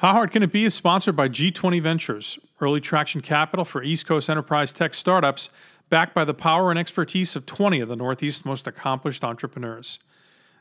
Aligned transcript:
How 0.00 0.12
Hard 0.12 0.30
Can 0.30 0.42
It 0.42 0.52
Be 0.52 0.66
is 0.66 0.74
sponsored 0.74 1.16
by 1.16 1.30
G20 1.30 1.80
Ventures, 1.80 2.38
early 2.60 2.82
traction 2.82 3.22
capital 3.22 3.64
for 3.64 3.82
East 3.82 4.04
Coast 4.04 4.28
enterprise 4.28 4.70
tech 4.70 4.92
startups, 4.92 5.48
backed 5.88 6.14
by 6.14 6.22
the 6.22 6.34
power 6.34 6.68
and 6.68 6.78
expertise 6.78 7.34
of 7.34 7.46
20 7.46 7.80
of 7.80 7.88
the 7.88 7.96
Northeast's 7.96 8.44
most 8.44 8.66
accomplished 8.66 9.24
entrepreneurs. 9.24 9.98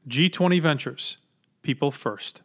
G20 0.08 0.62
Ventures, 0.62 1.18
people 1.64 1.92
first. 1.92 2.44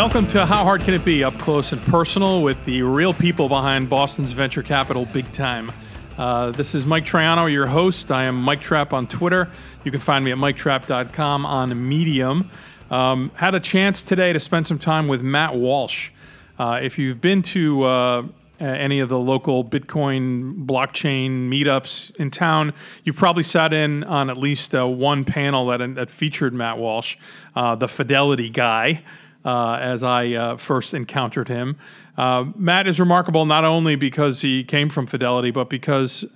Welcome 0.00 0.26
to 0.28 0.46
How 0.46 0.64
Hard 0.64 0.80
Can 0.80 0.94
It 0.94 1.04
Be? 1.04 1.22
Up 1.22 1.38
close 1.38 1.72
and 1.72 1.82
personal 1.82 2.40
with 2.40 2.64
the 2.64 2.80
real 2.80 3.12
people 3.12 3.50
behind 3.50 3.90
Boston's 3.90 4.32
venture 4.32 4.62
capital 4.62 5.04
big 5.04 5.30
time. 5.30 5.70
Uh, 6.16 6.52
this 6.52 6.74
is 6.74 6.86
Mike 6.86 7.04
Troiano, 7.04 7.52
your 7.52 7.66
host. 7.66 8.10
I 8.10 8.24
am 8.24 8.34
Mike 8.40 8.62
Trap 8.62 8.94
on 8.94 9.06
Twitter. 9.06 9.50
You 9.84 9.90
can 9.90 10.00
find 10.00 10.24
me 10.24 10.32
at 10.32 10.38
MikeTrap.com 10.38 11.44
on 11.44 11.86
Medium. 11.86 12.50
Um, 12.90 13.30
had 13.34 13.54
a 13.54 13.60
chance 13.60 14.02
today 14.02 14.32
to 14.32 14.40
spend 14.40 14.66
some 14.66 14.78
time 14.78 15.06
with 15.06 15.20
Matt 15.22 15.54
Walsh. 15.54 16.12
Uh, 16.58 16.80
if 16.82 16.98
you've 16.98 17.20
been 17.20 17.42
to 17.42 17.82
uh, 17.82 18.22
any 18.58 19.00
of 19.00 19.10
the 19.10 19.18
local 19.18 19.62
Bitcoin 19.62 20.64
blockchain 20.64 21.50
meetups 21.50 22.16
in 22.16 22.30
town, 22.30 22.72
you've 23.04 23.16
probably 23.16 23.42
sat 23.42 23.74
in 23.74 24.04
on 24.04 24.30
at 24.30 24.38
least 24.38 24.74
uh, 24.74 24.88
one 24.88 25.26
panel 25.26 25.66
that, 25.66 25.94
that 25.96 26.08
featured 26.08 26.54
Matt 26.54 26.78
Walsh, 26.78 27.18
uh, 27.54 27.74
the 27.74 27.86
Fidelity 27.86 28.48
guy 28.48 29.02
uh, 29.44 29.78
as 29.80 30.02
I 30.02 30.32
uh, 30.32 30.56
first 30.56 30.94
encountered 30.94 31.48
him. 31.48 31.78
Uh, 32.16 32.46
Matt 32.54 32.86
is 32.86 33.00
remarkable 33.00 33.46
not 33.46 33.64
only 33.64 33.96
because 33.96 34.42
he 34.42 34.64
came 34.64 34.88
from 34.88 35.06
Fidelity, 35.06 35.50
but 35.50 35.70
because 35.70 36.26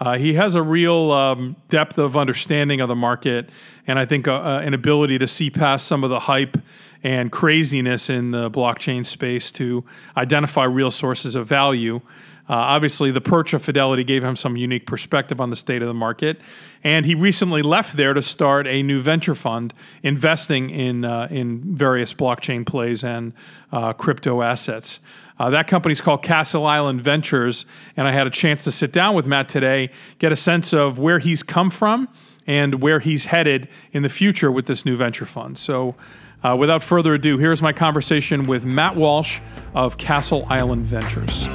uh, 0.00 0.16
he 0.16 0.34
has 0.34 0.54
a 0.54 0.62
real 0.62 1.12
um, 1.12 1.56
depth 1.68 1.98
of 1.98 2.16
understanding 2.16 2.80
of 2.80 2.88
the 2.88 2.96
market, 2.96 3.50
and 3.86 3.98
I 3.98 4.06
think 4.06 4.26
uh, 4.26 4.34
uh, 4.34 4.60
an 4.64 4.74
ability 4.74 5.18
to 5.18 5.26
see 5.26 5.50
past 5.50 5.86
some 5.86 6.02
of 6.02 6.10
the 6.10 6.20
hype 6.20 6.56
and 7.02 7.30
craziness 7.30 8.08
in 8.08 8.30
the 8.30 8.50
blockchain 8.50 9.04
space 9.04 9.52
to 9.52 9.84
identify 10.16 10.64
real 10.64 10.90
sources 10.90 11.34
of 11.34 11.46
value. 11.46 12.00
Uh, 12.46 12.52
obviously, 12.52 13.10
the 13.10 13.22
perch 13.22 13.54
of 13.54 13.62
Fidelity 13.62 14.04
gave 14.04 14.22
him 14.22 14.36
some 14.36 14.56
unique 14.56 14.86
perspective 14.86 15.40
on 15.40 15.48
the 15.48 15.56
state 15.56 15.80
of 15.80 15.88
the 15.88 15.94
market, 15.94 16.38
and 16.82 17.06
he 17.06 17.14
recently 17.14 17.62
left 17.62 17.96
there 17.96 18.12
to 18.12 18.20
start 18.20 18.66
a 18.66 18.82
new 18.82 19.00
venture 19.00 19.34
fund 19.34 19.72
investing 20.02 20.68
in 20.68 21.06
uh, 21.06 21.26
in 21.30 21.74
various 21.74 22.12
blockchain 22.12 22.66
plays 22.66 23.02
and 23.02 23.32
uh, 23.72 23.94
crypto 23.94 24.42
assets. 24.42 25.00
Uh, 25.38 25.48
that 25.50 25.66
company 25.66 25.92
is 25.92 26.02
called 26.02 26.22
Castle 26.22 26.66
Island 26.66 27.00
Ventures, 27.02 27.64
and 27.96 28.06
I 28.06 28.12
had 28.12 28.26
a 28.26 28.30
chance 28.30 28.62
to 28.64 28.72
sit 28.72 28.92
down 28.92 29.14
with 29.14 29.26
Matt 29.26 29.48
today, 29.48 29.90
get 30.18 30.30
a 30.30 30.36
sense 30.36 30.74
of 30.74 30.98
where 30.98 31.18
he's 31.18 31.42
come 31.42 31.70
from 31.70 32.08
and 32.46 32.82
where 32.82 33.00
he's 33.00 33.24
headed 33.24 33.68
in 33.92 34.02
the 34.02 34.10
future 34.10 34.52
with 34.52 34.66
this 34.66 34.84
new 34.84 34.96
venture 34.96 35.26
fund. 35.26 35.56
So. 35.58 35.94
Uh, 36.42 36.54
without 36.54 36.82
further 36.82 37.14
ado, 37.14 37.38
here's 37.38 37.62
my 37.62 37.72
conversation 37.72 38.42
with 38.42 38.66
Matt 38.66 38.96
Walsh 38.96 39.40
of 39.74 39.96
Castle 39.96 40.44
Island 40.50 40.82
Ventures. 40.82 41.46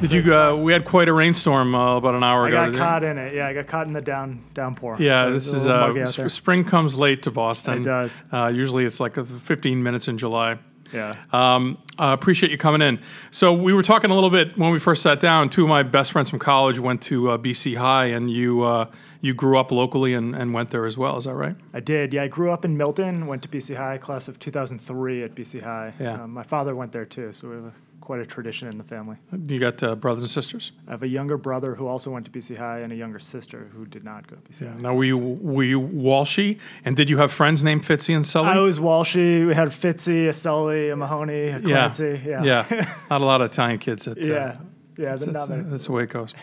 Did 0.00 0.12
you? 0.12 0.34
Uh, 0.36 0.56
we 0.56 0.72
had 0.72 0.84
quite 0.84 1.08
a 1.08 1.12
rainstorm 1.12 1.74
uh, 1.74 1.96
about 1.96 2.14
an 2.14 2.22
hour 2.24 2.44
I 2.44 2.48
ago. 2.48 2.56
I 2.58 2.60
got 2.60 2.66
didn't 2.66 2.78
caught 2.80 3.02
in 3.04 3.18
it. 3.18 3.34
Yeah, 3.34 3.46
I 3.48 3.54
got 3.54 3.66
caught 3.66 3.86
in 3.86 3.92
the 3.92 4.02
down 4.02 4.44
downpour. 4.52 4.96
Yeah, 4.98 5.28
It 5.28 5.32
this 5.32 5.46
was 5.46 5.54
a 5.54 5.58
is 5.58 5.66
little 5.66 6.02
uh, 6.02 6.06
sp- 6.28 6.28
spring 6.28 6.64
comes 6.64 6.96
late 6.96 7.22
to 7.22 7.30
Boston. 7.30 7.80
It 7.80 7.84
does. 7.84 8.20
Uh, 8.32 8.52
usually 8.54 8.84
it's 8.84 9.00
like 9.00 9.16
uh, 9.16 9.24
15 9.24 9.82
minutes 9.82 10.08
in 10.08 10.18
July. 10.18 10.58
Yeah. 10.92 11.16
Um, 11.32 11.78
I 11.98 12.12
appreciate 12.12 12.52
you 12.52 12.58
coming 12.58 12.82
in. 12.82 13.00
So 13.30 13.52
we 13.54 13.72
were 13.72 13.82
talking 13.82 14.10
a 14.10 14.14
little 14.14 14.30
bit 14.30 14.56
when 14.58 14.72
we 14.72 14.78
first 14.78 15.02
sat 15.02 15.20
down. 15.20 15.48
Two 15.48 15.62
of 15.62 15.68
my 15.68 15.82
best 15.82 16.12
friends 16.12 16.28
from 16.30 16.38
college 16.38 16.78
went 16.78 17.00
to 17.02 17.30
uh, 17.30 17.38
BC 17.38 17.76
High, 17.76 18.06
and 18.06 18.30
you 18.30 18.62
uh, 18.62 18.86
you 19.20 19.32
grew 19.32 19.58
up 19.58 19.72
locally 19.72 20.12
and, 20.14 20.36
and 20.36 20.52
went 20.52 20.70
there 20.70 20.84
as 20.86 20.98
well. 20.98 21.16
Is 21.16 21.24
that 21.24 21.34
right? 21.34 21.56
I 21.72 21.80
did. 21.80 22.12
Yeah, 22.12 22.24
I 22.24 22.28
grew 22.28 22.50
up 22.52 22.64
in 22.64 22.76
Milton. 22.76 23.26
Went 23.26 23.42
to 23.42 23.48
BC 23.48 23.74
High, 23.76 23.96
class 23.98 24.28
of 24.28 24.38
2003 24.38 25.22
at 25.24 25.34
BC 25.34 25.62
High. 25.62 25.94
Yeah. 25.98 26.24
Um, 26.24 26.30
my 26.32 26.42
father 26.42 26.76
went 26.76 26.92
there 26.92 27.06
too, 27.06 27.32
so 27.32 27.48
we 27.48 27.54
have 27.56 27.64
a, 27.64 27.72
quite 28.04 28.20
a 28.20 28.26
tradition 28.26 28.68
in 28.68 28.76
the 28.78 28.84
family. 28.84 29.16
You 29.46 29.58
got 29.58 29.82
uh, 29.82 29.94
brothers 29.94 30.22
and 30.22 30.30
sisters. 30.30 30.72
I 30.86 30.90
have 30.92 31.02
a 31.02 31.08
younger 31.08 31.36
brother 31.38 31.74
who 31.74 31.86
also 31.86 32.10
went 32.10 32.26
to 32.26 32.30
BC 32.30 32.56
High, 32.58 32.80
and 32.80 32.92
a 32.92 32.96
younger 32.96 33.18
sister 33.18 33.70
who 33.72 33.86
did 33.86 34.04
not 34.04 34.26
go 34.26 34.36
to 34.36 34.42
BC 34.42 34.70
High. 34.70 34.80
Now 34.80 34.94
were 34.94 35.04
you 35.04 35.18
were 35.18 35.62
you 35.64 35.80
Walshy, 35.80 36.60
and 36.84 36.94
did 36.96 37.08
you 37.08 37.16
have 37.18 37.32
friends 37.32 37.64
named 37.64 37.82
Fitzy 37.82 38.14
and 38.14 38.26
Sully? 38.26 38.48
I 38.48 38.58
was 38.58 38.78
Walshy. 38.78 39.46
We 39.46 39.54
had 39.54 39.68
Fitzy, 39.68 40.28
a 40.28 40.32
Sully, 40.32 40.90
a 40.90 40.96
Mahoney, 40.96 41.48
a 41.48 41.58
yeah, 41.60 41.60
Clancy. 41.60 42.20
Yeah. 42.26 42.44
yeah. 42.44 42.94
Not 43.10 43.22
a 43.22 43.24
lot 43.24 43.40
of 43.40 43.50
Italian 43.50 43.78
kids. 43.78 44.06
At, 44.06 44.18
uh, 44.18 44.20
yeah. 44.20 44.56
Yeah. 44.96 45.16
That's, 45.16 45.24
the- 45.24 45.64
that's 45.66 45.86
the 45.86 45.92
way 45.92 46.04
it 46.04 46.10
goes. 46.10 46.34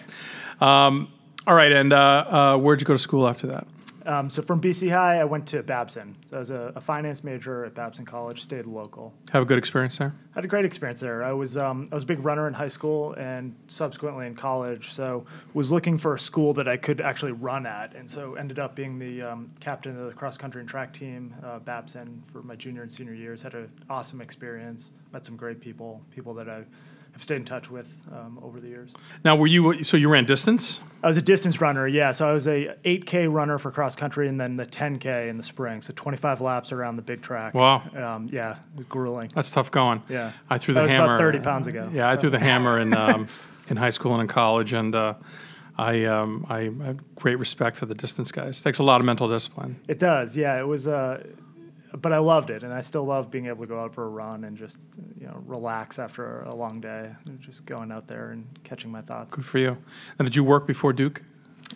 Um, 0.59 1.07
all 1.47 1.55
right, 1.55 1.71
and 1.71 1.91
uh, 1.94 1.97
uh, 1.97 2.57
where'd 2.57 2.81
you 2.81 2.85
go 2.85 2.94
to 2.94 3.00
school 3.00 3.27
after 3.27 3.47
that? 3.47 3.67
Um, 4.06 4.29
so 4.29 4.41
from 4.41 4.62
BC 4.62 4.91
High, 4.91 5.19
I 5.19 5.23
went 5.23 5.47
to 5.47 5.63
Babson. 5.63 6.16
So 6.29 6.35
I 6.35 6.39
was 6.39 6.50
a, 6.50 6.73
a 6.75 6.81
finance 6.81 7.23
major 7.23 7.66
at 7.66 7.73
Babson 7.73 8.06
College, 8.06 8.41
stayed 8.41 8.66
local. 8.66 9.13
Have 9.31 9.44
a 9.44 9.45
good 9.45 9.57
experience 9.57 9.97
there. 9.97 10.13
had 10.34 10.45
a 10.45 10.47
great 10.47 10.66
experience 10.66 11.00
there. 11.00 11.23
I 11.23 11.34
was 11.34 11.57
um, 11.57 11.88
I 11.91 11.95
was 11.95 12.03
a 12.03 12.07
big 12.07 12.23
runner 12.23 12.47
in 12.47 12.53
high 12.53 12.67
school 12.67 13.13
and 13.13 13.56
subsequently 13.67 14.28
in 14.28 14.35
college. 14.35 14.91
So 14.91 15.25
was 15.53 15.72
looking 15.72 15.97
for 15.97 16.13
a 16.13 16.19
school 16.19 16.53
that 16.53 16.67
I 16.67 16.78
could 16.78 17.01
actually 17.01 17.34
run 17.34 17.66
at, 17.66 17.95
and 17.95 18.09
so 18.09 18.35
ended 18.35 18.59
up 18.59 18.75
being 18.75 18.97
the 19.00 19.22
um, 19.22 19.47
captain 19.59 20.00
of 20.00 20.07
the 20.07 20.13
cross 20.13 20.38
country 20.38 20.62
and 20.62 20.69
track 20.69 20.94
team, 20.94 21.33
uh, 21.44 21.59
Babson, 21.59 22.23
for 22.31 22.41
my 22.41 22.56
junior 22.56 22.83
and 22.83 22.91
senior 22.91 23.13
years. 23.13 23.41
Had 23.41 23.53
an 23.53 23.72
awesome 23.89 24.22
experience. 24.22 24.91
Met 25.13 25.25
some 25.25 25.35
great 25.35 25.59
people, 25.59 26.01
people 26.12 26.33
that 26.35 26.50
I 26.50 26.63
stayed 27.21 27.35
in 27.37 27.45
touch 27.45 27.69
with 27.69 27.95
um, 28.11 28.39
over 28.41 28.59
the 28.59 28.67
years. 28.67 28.93
Now, 29.23 29.35
were 29.35 29.47
you 29.47 29.83
so 29.83 29.97
you 29.97 30.09
ran 30.09 30.25
distance? 30.25 30.79
I 31.03 31.07
was 31.07 31.17
a 31.17 31.21
distance 31.21 31.61
runner, 31.61 31.87
yeah. 31.87 32.11
So 32.11 32.29
I 32.29 32.33
was 32.33 32.47
a 32.47 32.75
8K 32.85 33.31
runner 33.31 33.57
for 33.57 33.71
cross 33.71 33.95
country, 33.95 34.27
and 34.27 34.39
then 34.39 34.55
the 34.57 34.65
10K 34.65 35.29
in 35.29 35.37
the 35.37 35.43
spring. 35.43 35.81
So 35.81 35.93
25 35.95 36.41
laps 36.41 36.71
around 36.71 36.95
the 36.95 37.01
big 37.01 37.21
track. 37.21 37.53
Wow. 37.53 37.81
Um, 37.95 38.29
yeah, 38.31 38.51
it 38.53 38.57
was 38.77 38.85
grueling. 38.85 39.31
That's 39.33 39.51
tough 39.51 39.71
going. 39.71 40.03
Yeah. 40.09 40.33
I 40.49 40.57
threw 40.57 40.73
the 40.73 40.81
That 40.81 40.87
the 40.87 40.93
was 40.93 41.01
hammer. 41.01 41.15
about 41.15 41.19
30 41.19 41.39
pounds 41.39 41.67
ago, 41.67 41.89
Yeah, 41.93 42.09
I 42.09 42.17
threw 42.17 42.29
the 42.29 42.39
hammer 42.39 42.79
in 42.79 42.93
um, 43.05 43.27
in 43.69 43.77
high 43.77 43.89
school 43.91 44.13
and 44.13 44.21
in 44.21 44.27
college, 44.27 44.73
and 44.73 44.93
uh, 44.93 45.13
I 45.77 46.05
um, 46.05 46.45
I 46.49 46.63
have 46.85 47.15
great 47.15 47.39
respect 47.39 47.77
for 47.77 47.85
the 47.85 47.95
distance 47.95 48.31
guys. 48.31 48.59
It 48.59 48.63
takes 48.63 48.79
a 48.79 48.83
lot 48.83 48.99
of 49.01 49.05
mental 49.05 49.27
discipline. 49.27 49.79
It 49.88 49.97
does, 49.99 50.35
yeah. 50.38 50.57
It 50.59 50.67
was, 50.67 50.88
uh, 50.88 51.23
but 52.00 52.13
I 52.13 52.19
loved 52.19 52.50
it, 52.50 52.63
and 52.63 52.74
I 52.74 52.81
still 52.81 53.03
love 53.03 53.29
being 53.29 53.47
able 53.47 53.63
to 53.63 53.68
go 53.68 53.79
out 53.79 53.94
for 53.94 54.06
a 54.06 54.09
run 54.09 54.46
and 54.46 54.57
just 54.57 54.79
you 55.19 55.28
know 55.28 55.41
relax 55.46 56.00
after 56.00 56.41
a 56.44 56.56
long 56.56 56.79
day, 56.79 57.12
just 57.40 57.66
going 57.66 57.91
out 57.91 58.07
there 58.07 58.31
and 58.31 58.46
catching 58.63 58.91
my 58.91 59.02
thoughts. 59.02 59.35
Good 59.35 59.46
for 59.46 59.57
you. 59.59 59.78
And 60.18 60.25
did 60.25 60.35
you 60.35 60.44
work 60.44 60.68
before 60.68 60.94
Duke? 60.94 61.22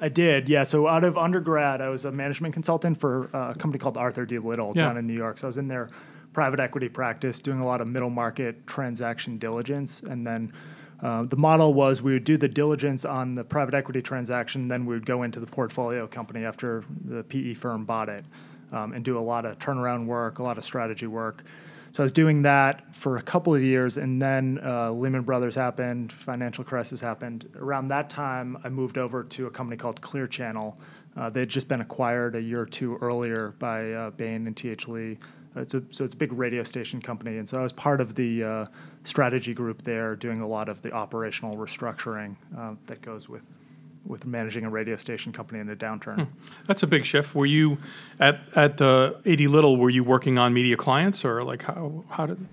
I 0.02 0.09
did, 0.09 0.50
yeah. 0.50 0.64
So 0.64 0.88
out 0.88 1.04
of 1.04 1.18
undergrad, 1.18 1.81
I 1.81 1.90
was 1.90 2.06
a 2.06 2.12
management 2.12 2.54
consultant 2.54 3.00
for 3.00 3.30
uh, 3.36 3.52
a 3.52 3.56
company 3.56 3.80
called 3.80 3.98
Arthur 3.98 4.25
D. 4.25 4.40
Little 4.40 4.74
Yeah. 4.75 4.84
down 4.84 4.98
in 4.98 5.08
New 5.08 5.14
York. 5.14 5.38
So 5.38 5.48
I 5.48 5.50
was 5.50 5.58
in 5.58 5.68
their 5.68 5.90
private 6.34 6.59
equity 6.59 6.90
practice, 6.90 7.40
doing 7.40 7.59
a 7.59 7.66
lot 7.66 7.80
of 7.81 7.88
middle 7.88 8.09
market 8.09 8.66
transaction 8.68 9.38
diligence, 9.38 10.02
and 10.02 10.25
then. 10.25 10.52
Uh, 11.04 11.24
the 11.24 11.36
model 11.36 11.74
was 11.74 12.02
we 12.02 12.14
would 12.14 12.24
do 12.24 12.38
the 12.38 12.48
diligence 12.48 13.04
on 13.04 13.36
the 13.36 13.44
private 13.44 13.74
equity 13.74 14.02
transaction, 14.02 14.70
then 14.70 14.86
we 14.86 14.96
would 14.96 15.06
go 15.06 15.24
into 15.24 15.42
the 15.42 15.46
portfolio 15.46 16.08
company 16.08 16.46
after 16.46 16.86
the 17.04 17.22
PE 17.22 17.54
firm 17.54 17.84
bought 17.84 18.08
it 18.08 18.24
um, 18.75 18.94
and 18.94 19.03
do 19.03 19.18
a 19.18 19.25
lot 19.34 19.46
of 19.46 19.58
turnaround 19.58 20.06
work, 20.06 20.40
a 20.40 20.44
lot 20.44 20.58
of 20.58 20.63
strategy 20.63 21.08
work. 21.08 21.44
So 21.94 22.03
I 22.03 22.06
was 22.06 22.12
doing 22.12 22.41
that 22.41 22.94
for 22.94 23.16
a 23.16 23.22
couple 23.22 23.56
of 23.56 23.63
years, 23.63 23.96
and 23.96 24.22
then 24.22 24.59
uh, 24.66 24.91
Lehman 24.91 25.22
Brothers 25.22 25.56
happened, 25.56 26.12
financial 26.12 26.66
crisis 26.66 27.00
happened. 27.00 27.50
Around 27.56 27.88
that 27.88 28.09
time, 28.09 28.58
I 28.66 28.69
moved 28.69 28.97
over 28.97 29.24
to 29.24 29.47
a 29.47 29.50
company 29.50 29.78
called 29.78 30.02
Clear 30.02 30.28
Channel. 30.28 30.78
Uh, 31.16 31.30
they 31.30 31.40
had 31.40 31.50
just 31.50 31.69
been 31.69 31.80
acquired 31.80 32.36
a 32.36 32.41
year 32.41 32.59
or 32.59 32.66
two 32.66 32.97
earlier 32.97 33.53
by 33.59 33.94
uh, 33.94 34.09
Bain 34.12 34.46
and 34.46 34.58
T.H. 34.58 34.90
Lee. 34.90 35.18
Uh, 35.56 35.62
It's 35.62 35.74
a, 35.74 35.84
so 35.90 36.03
it's 36.03 36.13
a 36.13 36.18
big 36.18 36.34
radio 36.34 36.63
station 36.63 37.02
company, 37.02 37.38
and 37.38 37.47
so 37.47 37.57
I 37.57 37.63
was 37.63 37.72
part 37.72 38.01
of 38.01 38.13
the 38.13 38.44
uh, 38.44 38.66
strategy 39.06 39.54
group 39.54 39.81
there, 39.83 40.18
doing 40.18 40.42
a 40.42 40.48
lot 40.48 40.68
of 40.68 40.81
the 40.81 40.92
operational 40.92 41.56
restructuring 41.56 42.36
uh, 42.57 42.74
that 42.88 43.01
goes 43.01 43.30
with 43.30 43.44
with 44.06 44.25
managing 44.25 44.66
a 44.66 44.69
radio 44.69 44.96
station 44.96 45.31
company 45.31 45.60
in 45.60 45.69
a 45.69 45.75
downturn. 45.75 46.28
That's 46.68 46.84
a 46.84 46.88
big 46.88 47.06
shift. 47.06 47.34
Were 47.36 47.46
you 47.46 47.78
at 48.19 48.40
at 48.56 48.81
uh, 48.81 49.13
A.D. 49.25 49.48
Little? 49.48 49.78
Were 49.78 49.90
you 49.90 50.04
working 50.04 50.38
on 50.38 50.54
media 50.54 50.78
clients 50.78 51.25
or 51.25 51.44
like 51.44 51.63
how 51.63 52.04
how 52.10 52.25
did? 52.25 52.48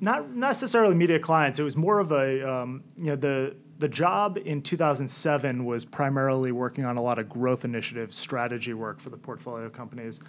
not 0.00 0.30
necessarily 0.30 0.94
media 0.94 1.18
clients. 1.18 1.58
It 1.58 1.62
was 1.62 1.76
more 1.76 1.98
of 1.98 2.12
a 2.12 2.48
um, 2.48 2.82
you 2.96 3.06
know 3.06 3.16
the 3.16 3.56
the 3.78 3.88
job 3.88 4.38
in 4.44 4.60
2007 4.60 5.64
was 5.64 5.84
primarily 5.84 6.50
working 6.50 6.84
on 6.84 6.96
a 6.96 7.02
lot 7.02 7.18
of 7.18 7.28
growth 7.28 7.64
initiatives, 7.64 8.16
strategy 8.16 8.74
work 8.74 8.98
for 8.98 9.10
the 9.10 9.16
portfolio 9.16 9.70
companies. 9.70 10.20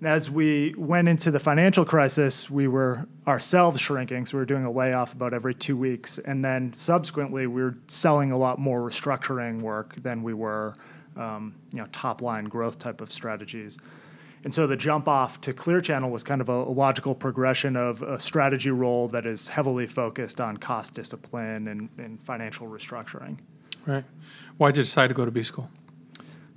And 0.00 0.08
as 0.08 0.30
we 0.30 0.74
went 0.78 1.08
into 1.08 1.30
the 1.30 1.38
financial 1.38 1.84
crisis, 1.84 2.48
we 2.48 2.68
were 2.68 3.06
ourselves 3.26 3.80
shrinking, 3.80 4.24
so 4.24 4.38
we 4.38 4.40
were 4.40 4.46
doing 4.46 4.64
a 4.64 4.70
layoff 4.70 5.12
about 5.12 5.34
every 5.34 5.54
two 5.54 5.76
weeks, 5.76 6.18
and 6.18 6.42
then 6.42 6.72
subsequently 6.72 7.46
we 7.46 7.62
were 7.62 7.76
selling 7.86 8.32
a 8.32 8.38
lot 8.38 8.58
more 8.58 8.80
restructuring 8.80 9.60
work 9.60 9.94
than 10.02 10.22
we 10.22 10.32
were, 10.32 10.74
um, 11.16 11.54
you 11.70 11.78
know, 11.78 11.86
top 11.92 12.22
line 12.22 12.46
growth 12.46 12.78
type 12.78 13.02
of 13.02 13.12
strategies. 13.12 13.78
And 14.42 14.54
so 14.54 14.66
the 14.66 14.76
jump 14.76 15.06
off 15.06 15.38
to 15.42 15.52
Clear 15.52 15.82
Channel 15.82 16.10
was 16.10 16.24
kind 16.24 16.40
of 16.40 16.48
a, 16.48 16.62
logical 16.62 17.14
progression 17.14 17.76
of 17.76 18.00
a 18.00 18.18
strategy 18.18 18.70
role 18.70 19.06
that 19.08 19.26
is 19.26 19.48
heavily 19.48 19.86
focused 19.86 20.40
on 20.40 20.56
cost 20.56 20.94
discipline 20.94 21.68
and, 21.68 21.90
and 21.98 22.18
financial 22.22 22.66
restructuring. 22.66 23.36
Right. 23.84 24.04
Why 24.56 24.70
did 24.70 24.78
you 24.78 24.82
decide 24.84 25.08
to 25.08 25.14
go 25.14 25.26
to 25.26 25.30
B 25.30 25.42
school? 25.42 25.68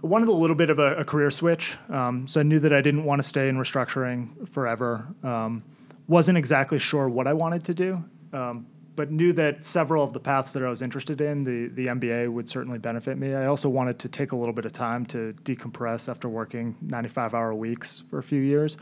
Wanted 0.03 0.27
a 0.27 0.33
little 0.33 0.55
bit 0.55 0.69
of 0.69 0.79
a, 0.79 0.97
a 0.97 1.05
career 1.05 1.31
switch. 1.31 1.77
Um, 1.89 2.27
so 2.27 2.41
I 2.41 2.43
knew 2.43 2.59
that 2.59 2.73
I 2.73 2.81
didn't 2.81 3.05
want 3.05 3.19
to 3.19 3.27
stay 3.27 3.47
in 3.47 3.57
restructuring 3.57 4.47
forever. 4.49 5.07
Um, 5.23 5.63
wasn't 6.07 6.37
exactly 6.37 6.77
sure 6.77 7.07
what 7.07 7.25
I 7.25 7.33
wanted 7.33 7.63
to 7.65 7.73
do, 7.73 8.03
um, 8.33 8.67
but 8.95 9.09
knew 9.11 9.31
that 9.33 9.63
several 9.63 10.03
of 10.03 10.11
the 10.11 10.19
paths 10.19 10.51
that 10.53 10.63
I 10.63 10.67
was 10.67 10.81
interested 10.81 11.21
in, 11.21 11.45
the, 11.45 11.67
the 11.73 11.87
MBA 11.87 12.31
would 12.31 12.49
certainly 12.49 12.77
benefit 12.77 13.17
me. 13.17 13.33
I 13.33 13.45
also 13.45 13.69
wanted 13.69 13.97
to 13.99 14.09
take 14.09 14.33
a 14.33 14.35
little 14.35 14.53
bit 14.53 14.65
of 14.65 14.73
time 14.73 15.05
to 15.07 15.33
decompress 15.43 16.09
after 16.09 16.27
working 16.27 16.75
95 16.81 17.33
hour 17.33 17.55
weeks 17.55 18.03
for 18.09 18.19
a 18.19 18.23
few 18.23 18.41
years 18.41 18.77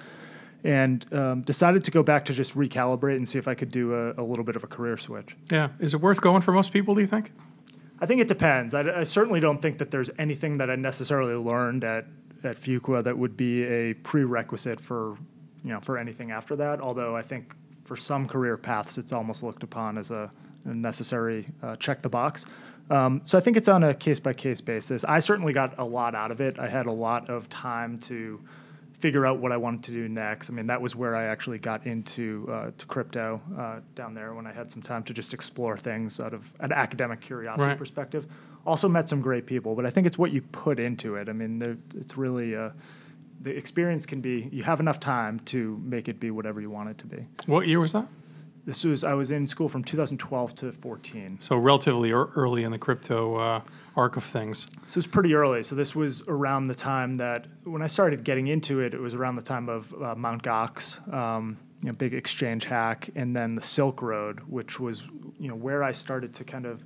and 0.64 1.12
um, 1.14 1.42
decided 1.42 1.84
to 1.84 1.92
go 1.92 2.04
back 2.04 2.26
to 2.26 2.34
just 2.34 2.56
recalibrate 2.56 3.16
and 3.16 3.28
see 3.28 3.40
if 3.40 3.48
I 3.48 3.56
could 3.56 3.72
do 3.72 3.94
a, 3.94 4.22
a 4.22 4.24
little 4.24 4.44
bit 4.44 4.56
of 4.56 4.64
a 4.64 4.68
career 4.68 4.98
switch. 4.98 5.36
Yeah. 5.50 5.70
Is 5.80 5.94
it 5.94 6.02
worth 6.02 6.22
going 6.22 6.42
for 6.42 6.52
most 6.52 6.72
people, 6.72 6.96
do 6.96 7.02
you 7.02 7.08
think? 7.08 7.32
I 8.02 8.08
think 8.08 8.20
it 8.20 8.28
depends. 8.28 8.74
I, 8.74 9.02
I, 9.02 9.04
certainly 9.04 9.40
don't 9.40 9.62
think 9.62 9.78
that 9.78 9.92
there's 9.92 10.10
anything 10.18 10.58
that 10.58 10.72
I 10.72 10.76
necessarily 10.76 11.36
learned 11.36 11.84
at 11.84 12.08
at 12.44 12.58
Fuqua 12.58 13.04
that 13.04 13.16
would 13.16 13.38
be 13.38 13.64
a 13.64 13.94
prerequisite 13.94 14.82
for 14.82 15.16
you 15.64 15.72
know 15.72 15.80
for 15.80 15.98
anything 15.98 16.32
after 16.32 16.56
that. 16.56 16.82
Although 16.82 17.16
I 17.16 17.22
think 17.22 17.54
for 17.86 17.96
some 17.96 18.28
career 18.28 18.58
paths, 18.58 18.98
it's 18.98 19.14
almost 19.14 19.44
looked 19.44 19.64
upon 19.64 19.98
as 19.98 20.10
a, 20.12 20.32
a 20.66 20.74
necessary 20.74 21.46
uh, 21.62 21.76
check 21.76 22.02
the 22.02 22.10
box. 22.10 22.46
Um, 22.90 23.22
so 23.24 23.38
I 23.38 23.42
think 23.42 23.56
it's 23.56 23.68
on 23.68 23.84
a 23.84 23.94
case 23.94 24.20
by 24.20 24.34
case 24.34 24.60
basis. 24.60 25.04
I 25.06 25.20
certainly 25.20 25.54
got 25.54 25.78
a 25.78 25.86
lot 25.86 26.16
out 26.16 26.32
of 26.32 26.42
it. 26.42 26.60
I 26.60 26.68
had 26.68 26.88
a 26.88 26.92
lot 26.92 27.30
of 27.30 27.50
time 27.50 28.00
to 28.00 28.42
figure 29.02 29.26
out 29.26 29.40
what 29.40 29.52
I 29.52 29.58
wanted 29.58 29.84
to 29.86 29.92
do 29.92 30.08
next. 30.08 30.50
I 30.50 30.54
mean, 30.54 30.68
that 30.68 30.82
was 30.82 30.96
where 30.96 31.16
I 31.16 31.24
actually 31.26 31.58
got 31.58 31.88
into 31.88 32.48
uh, 32.52 32.72
to 32.78 32.86
crypto 32.86 33.42
uh, 33.58 33.80
down 33.96 34.14
there 34.14 34.34
when 34.36 34.46
I 34.46 34.54
had 34.54 34.72
some 34.72 34.82
time 34.82 35.04
to 35.06 35.14
just 35.14 35.34
explore 35.34 35.78
things 35.78 36.20
out 36.20 36.34
of 36.34 36.52
an 36.60 36.72
academic 36.72 37.20
curiosity 37.20 37.70
right. 37.70 37.78
perspective. 37.78 38.28
Also 38.66 38.88
met 38.88 39.10
some 39.10 39.22
great 39.22 39.48
people, 39.48 39.76
but 39.76 39.88
I 39.88 39.90
think 39.90 40.06
it's 40.06 40.20
what 40.20 40.32
you 40.32 40.44
put 40.44 40.80
into 40.80 41.16
it. 41.16 41.30
I 41.30 41.34
mean, 41.34 41.62
it's 41.96 42.16
really 42.16 42.56
uh, 42.56 42.70
the 43.42 43.50
experience 43.50 44.06
can 44.06 44.22
be 44.22 44.48
you 44.52 44.62
have 44.64 44.80
enough 44.80 45.00
time 45.00 45.40
to 45.46 45.82
make 45.84 46.08
it 46.08 46.20
be 46.20 46.30
whatever 46.30 46.62
you 46.62 46.70
want 46.70 46.90
it 46.90 46.98
to 47.00 47.08
be. 47.08 47.24
What 47.48 47.68
year 47.68 47.80
was 47.80 47.94
that? 47.94 48.08
This 48.66 48.84
was 48.84 49.04
I 49.04 49.16
was 49.16 49.32
in 49.32 49.48
school 49.48 49.68
from 49.68 49.84
2012 49.84 50.56
to 50.56 50.72
14. 50.72 51.40
So 51.42 51.58
relatively 51.58 52.12
early 52.12 52.64
in 52.64 52.72
the 52.72 52.78
crypto 52.78 53.36
uh, 53.38 53.62
arc 53.96 54.18
of 54.18 54.24
things. 54.24 54.68
So 54.86 54.92
it 54.92 54.96
was 54.96 55.08
pretty 55.08 55.34
early. 55.34 55.64
So 55.64 55.76
this 55.76 55.96
was 55.96 56.24
around 56.28 56.66
the 56.66 56.76
time 56.76 57.18
that 57.18 57.48
when 57.64 57.82
I 57.82 57.88
started 57.88 58.24
getting 58.24 58.48
into 58.48 58.80
it, 58.80 58.94
it 58.94 59.00
was 59.00 59.14
around 59.14 59.36
the 59.36 59.42
time 59.42 59.70
of 59.70 59.94
uh, 60.02 60.16
Mount 60.16 60.44
Gox, 60.44 61.14
um, 61.14 61.58
you 61.82 61.88
know, 61.88 61.94
big 61.94 62.14
exchange 62.14 62.66
hack, 62.66 63.10
and 63.16 63.36
then 63.36 63.56
the 63.56 63.62
Silk 63.62 64.02
Road, 64.02 64.40
which 64.42 64.80
was 64.80 65.08
you 65.40 65.48
know 65.48 65.56
where 65.56 65.84
I 65.84 65.92
started 65.92 66.34
to 66.36 66.44
kind 66.44 66.66
of 66.66 66.84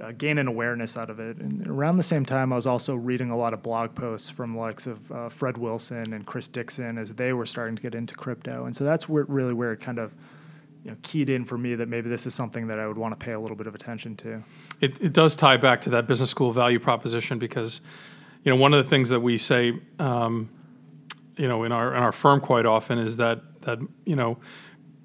uh, 0.00 0.12
gain 0.12 0.38
an 0.38 0.46
awareness 0.46 0.96
out 0.96 1.10
of 1.10 1.18
it. 1.18 1.38
And 1.38 1.66
around 1.66 1.96
the 1.96 2.02
same 2.02 2.24
time, 2.24 2.52
I 2.52 2.56
was 2.56 2.66
also 2.66 2.94
reading 2.94 3.30
a 3.30 3.36
lot 3.36 3.52
of 3.52 3.62
blog 3.62 3.94
posts 3.94 4.30
from 4.30 4.54
the 4.54 4.60
likes 4.60 4.86
of 4.86 5.10
uh, 5.10 5.28
Fred 5.28 5.58
Wilson 5.58 6.12
and 6.12 6.24
Chris 6.24 6.46
Dixon 6.46 6.98
as 6.98 7.14
they 7.14 7.32
were 7.32 7.46
starting 7.46 7.74
to 7.76 7.82
get 7.82 7.94
into 7.94 8.14
crypto. 8.14 8.66
And 8.66 8.76
so 8.76 8.84
that's 8.84 9.08
where, 9.08 9.24
really 9.24 9.54
where 9.54 9.72
it 9.72 9.80
kind 9.80 9.98
of 9.98 10.14
you 10.84 10.90
know, 10.90 10.96
keyed 11.02 11.28
in 11.28 11.44
for 11.44 11.58
me 11.58 11.74
that 11.74 11.88
maybe 11.88 12.08
this 12.08 12.26
is 12.26 12.34
something 12.34 12.66
that 12.68 12.78
I 12.78 12.86
would 12.86 12.98
want 12.98 13.18
to 13.18 13.24
pay 13.24 13.32
a 13.32 13.40
little 13.40 13.56
bit 13.56 13.66
of 13.66 13.74
attention 13.74 14.16
to. 14.16 14.42
It, 14.80 15.00
it 15.00 15.12
does 15.12 15.34
tie 15.36 15.56
back 15.56 15.80
to 15.82 15.90
that 15.90 16.06
business 16.06 16.30
school 16.30 16.52
value 16.52 16.78
proposition 16.78 17.38
because, 17.38 17.80
you 18.44 18.50
know, 18.50 18.56
one 18.56 18.72
of 18.74 18.82
the 18.82 18.88
things 18.88 19.10
that 19.10 19.20
we 19.20 19.38
say, 19.38 19.78
um, 19.98 20.48
you 21.36 21.48
know, 21.48 21.64
in 21.64 21.72
our 21.72 21.94
in 21.94 22.02
our 22.02 22.12
firm 22.12 22.40
quite 22.40 22.66
often 22.66 22.98
is 22.98 23.16
that 23.18 23.40
that 23.62 23.78
you 24.04 24.16
know, 24.16 24.38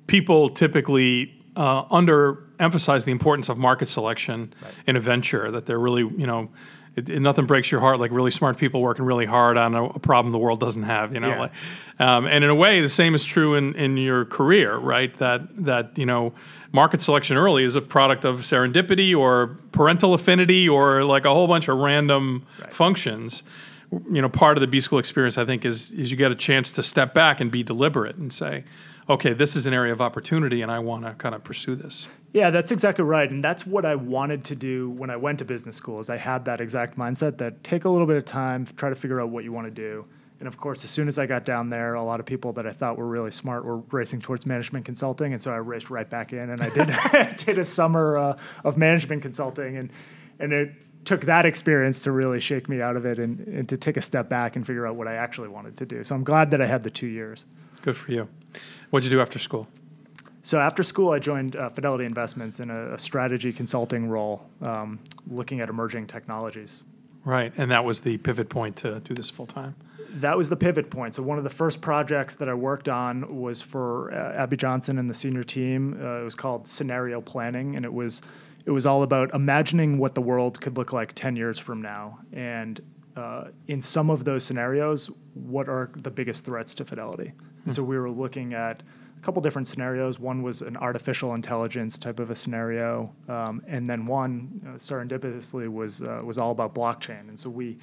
people 0.08 0.50
typically 0.50 1.34
uh, 1.56 1.86
underemphasize 1.86 3.06
the 3.06 3.12
importance 3.12 3.50
of 3.50 3.58
market 3.58 3.88
selection 3.88 4.54
right. 4.62 4.74
in 4.88 4.96
a 4.96 5.00
venture. 5.00 5.52
That 5.52 5.66
they're 5.66 5.80
really, 5.80 6.02
you 6.02 6.28
know, 6.28 6.50
it, 6.96 7.10
it, 7.10 7.20
nothing 7.20 7.46
breaks 7.46 7.72
your 7.72 7.82
heart 7.82 8.00
like 8.00 8.12
really 8.12 8.32
smart 8.32 8.58
people 8.58 8.82
working 8.82 9.06
really 9.06 9.26
hard 9.26 9.58
on 9.58 9.74
a, 9.74 9.86
a 9.86 10.00
problem 10.00 10.32
the 10.32 10.40
world 10.40 10.60
doesn't 10.60 10.84
have. 10.84 11.14
You 11.14 11.20
know, 11.20 11.30
yeah. 11.30 11.40
like, 11.40 11.52
um, 12.00 12.26
and 12.26 12.44
in 12.44 12.50
a 12.50 12.56
way, 12.56 12.82
the 12.82 12.90
same 12.90 13.16
is 13.16 13.24
true 13.24 13.56
in, 13.56 13.74
in 13.76 13.98
your 13.98 14.26
career, 14.26 14.78
right? 14.78 15.16
That 15.18 15.66
that 15.66 15.98
you 15.98 16.06
know, 16.06 16.34
market 16.72 17.02
selection 17.02 17.36
early 17.36 17.64
is 17.64 17.76
a 17.76 17.82
product 17.82 18.26
of 18.26 18.42
serendipity 18.42 19.18
or 19.18 19.58
parental 19.72 20.14
affinity 20.14 20.70
or 20.70 21.04
like 21.04 21.26
a 21.26 21.34
whole 21.34 21.48
bunch 21.48 21.68
of 21.68 21.78
random 21.78 22.46
right. 22.60 22.72
functions. 22.72 23.44
You 24.12 24.22
know, 24.22 24.30
part 24.30 24.58
of 24.58 24.62
the 24.62 24.68
B 24.68 24.80
school 24.80 25.00
experience, 25.00 25.38
I 25.38 25.46
think, 25.46 25.66
is 25.66 25.90
is 25.92 26.12
you 26.12 26.18
get 26.18 26.32
a 26.32 26.36
chance 26.36 26.72
to 26.74 26.84
step 26.84 27.14
back 27.14 27.42
and 27.42 27.52
be 27.52 27.64
deliberate 27.64 28.18
and 28.18 28.32
say, 28.32 28.66
okay, 29.10 29.34
this 29.34 29.56
is 29.56 29.66
an 29.66 29.74
area 29.74 29.94
of 29.94 30.02
opportunity, 30.02 30.62
and 30.62 30.72
I 30.72 30.80
want 30.80 31.06
to 31.06 31.14
kind 31.14 31.36
of 31.36 31.44
pursue 31.44 31.76
this. 31.76 32.08
Yeah, 32.34 32.50
that's 32.50 32.72
exactly 32.72 33.04
right, 33.04 33.30
and 33.30 33.44
that's 33.44 33.66
what 33.66 33.86
I 33.86 33.96
wanted 33.96 34.44
to 34.46 34.56
do 34.56 34.90
when 34.92 35.10
I 35.10 35.18
went 35.18 35.40
to 35.40 35.46
business 35.46 35.76
school. 35.76 36.00
Is 36.00 36.10
I 36.10 36.18
had 36.18 36.46
that 36.46 36.62
exact 36.62 36.98
mindset 36.98 37.38
that 37.38 37.64
take 37.64 37.86
a 37.86 37.90
little 37.90 38.08
bit 38.08 38.18
of 38.18 38.26
time, 38.26 38.66
try 38.78 38.90
to 38.90 38.96
figure 38.96 39.22
out 39.22 39.30
what 39.30 39.44
you 39.44 39.52
want 39.52 39.68
to 39.68 39.72
do. 39.72 40.06
And 40.40 40.48
of 40.48 40.58
course, 40.58 40.84
as 40.84 40.90
soon 40.90 41.08
as 41.08 41.18
I 41.18 41.26
got 41.26 41.46
down 41.46 41.70
there, 41.70 41.94
a 41.94 42.04
lot 42.04 42.20
of 42.20 42.26
people 42.26 42.52
that 42.54 42.68
I 42.68 42.72
thought 42.72 42.98
were 42.98 43.08
really 43.08 43.32
smart 43.32 43.64
were 43.64 43.78
racing 43.92 44.20
towards 44.20 44.46
management 44.46 44.84
consulting, 44.84 45.32
and 45.32 45.42
so 45.42 45.54
I 45.54 45.58
raced 45.58 45.90
right 45.90 46.10
back 46.10 46.34
in, 46.34 46.50
and 46.50 46.62
I 46.62 46.70
did 46.70 47.38
did 47.46 47.60
a 47.60 47.64
summer 47.64 48.18
uh, 48.18 48.38
of 48.64 48.78
management 48.78 49.22
consulting, 49.22 49.78
and 49.78 49.90
and 50.40 50.52
it 50.52 50.72
took 51.06 51.22
that 51.22 51.46
experience 51.46 52.04
to 52.04 52.12
really 52.12 52.40
shake 52.40 52.70
me 52.70 52.82
out 52.82 52.96
of 52.96 53.06
it 53.06 53.20
and, 53.20 53.40
and 53.48 53.70
to 53.70 53.78
take 53.78 53.98
a 53.98 54.02
step 54.02 54.30
back 54.30 54.56
and 54.56 54.66
figure 54.66 54.88
out 54.88 54.96
what 54.96 55.08
I 55.08 55.16
actually 55.16 55.50
wanted 55.50 55.78
to 55.78 55.86
do. 55.86 56.04
So 56.04 56.16
I'm 56.16 56.24
glad 56.24 56.52
that 56.52 56.62
I 56.62 56.66
had 56.66 56.82
the 56.82 56.90
two 56.90 57.08
years. 57.08 57.46
Good 57.82 57.98
for 57.98 58.12
you. 58.12 58.28
What'd 58.94 59.12
you 59.12 59.18
do 59.18 59.22
after 59.22 59.40
school? 59.40 59.68
So 60.44 60.60
after 60.60 60.84
school, 60.84 61.14
I 61.14 61.18
joined 61.18 61.56
uh, 61.56 61.72
Fidelity 61.72 62.06
Investments 62.06 62.60
in 62.60 62.70
a, 62.70 62.94
a 62.94 63.00
strategy 63.00 63.52
consulting 63.52 64.08
role, 64.08 64.48
um, 64.62 65.00
looking 65.28 65.62
at 65.62 65.70
emerging 65.70 66.06
technologies. 66.06 66.84
Right, 67.26 67.52
and 67.58 67.72
that 67.72 67.84
was 67.84 68.02
the 68.02 68.20
pivot 68.20 68.50
point 68.50 68.76
to 68.76 69.00
do 69.00 69.16
this 69.16 69.32
full 69.32 69.48
time. 69.48 69.76
That 70.12 70.38
was 70.38 70.48
the 70.48 70.56
pivot 70.56 70.92
point. 70.92 71.16
So 71.16 71.24
one 71.24 71.40
of 71.40 71.44
the 71.44 71.50
first 71.50 71.82
projects 71.82 72.36
that 72.36 72.48
I 72.48 72.54
worked 72.54 72.88
on 72.88 73.36
was 73.36 73.64
for 73.64 74.14
uh, 74.14 74.34
Abby 74.34 74.58
Johnson 74.58 75.00
and 75.00 75.10
the 75.10 75.16
senior 75.16 75.44
team. 75.44 76.00
Uh, 76.00 76.20
it 76.20 76.24
was 76.24 76.36
called 76.36 76.68
scenario 76.68 77.20
planning, 77.20 77.76
and 77.76 77.86
it 77.86 77.94
was 77.94 78.22
it 78.68 78.70
was 78.70 78.86
all 78.86 79.02
about 79.02 79.34
imagining 79.34 79.98
what 79.98 80.14
the 80.14 80.22
world 80.22 80.62
could 80.62 80.78
look 80.78 80.94
like 80.94 81.14
ten 81.14 81.36
years 81.36 81.58
from 81.58 81.82
now, 81.82 82.20
and 82.32 82.80
uh, 83.16 83.46
in 83.68 83.82
some 83.82 84.12
of 84.12 84.24
those 84.24 84.44
scenarios, 84.44 85.10
what 85.34 85.68
are 85.68 85.90
the 85.96 86.12
biggest 86.12 86.46
threats 86.46 86.76
to 86.76 86.86
Fidelity? 86.86 87.34
And 87.66 87.74
so 87.74 87.84
we 87.84 87.98
were 87.98 88.10
looking 88.10 88.54
at 88.54 88.84
a 89.18 89.26
couple 89.26 89.42
different 89.42 89.68
scenarios. 89.68 90.20
One 90.20 90.44
was 90.44 90.62
an 90.62 90.76
artificial 90.78 91.34
intelligence 91.34 91.98
type 91.98 92.20
of 92.20 92.30
a 92.30 92.36
scenario, 92.36 93.14
um, 93.30 93.64
and 93.68 93.88
then 93.88 94.06
one 94.06 94.62
uh, 94.66 94.78
serendipitously 94.78 95.70
was 95.70 96.02
uh, 96.02 96.22
was 96.24 96.38
all 96.38 96.52
about 96.52 96.76
blockchain. 96.76 97.30
And 97.30 97.40
so 97.40 97.50
we 97.50 97.78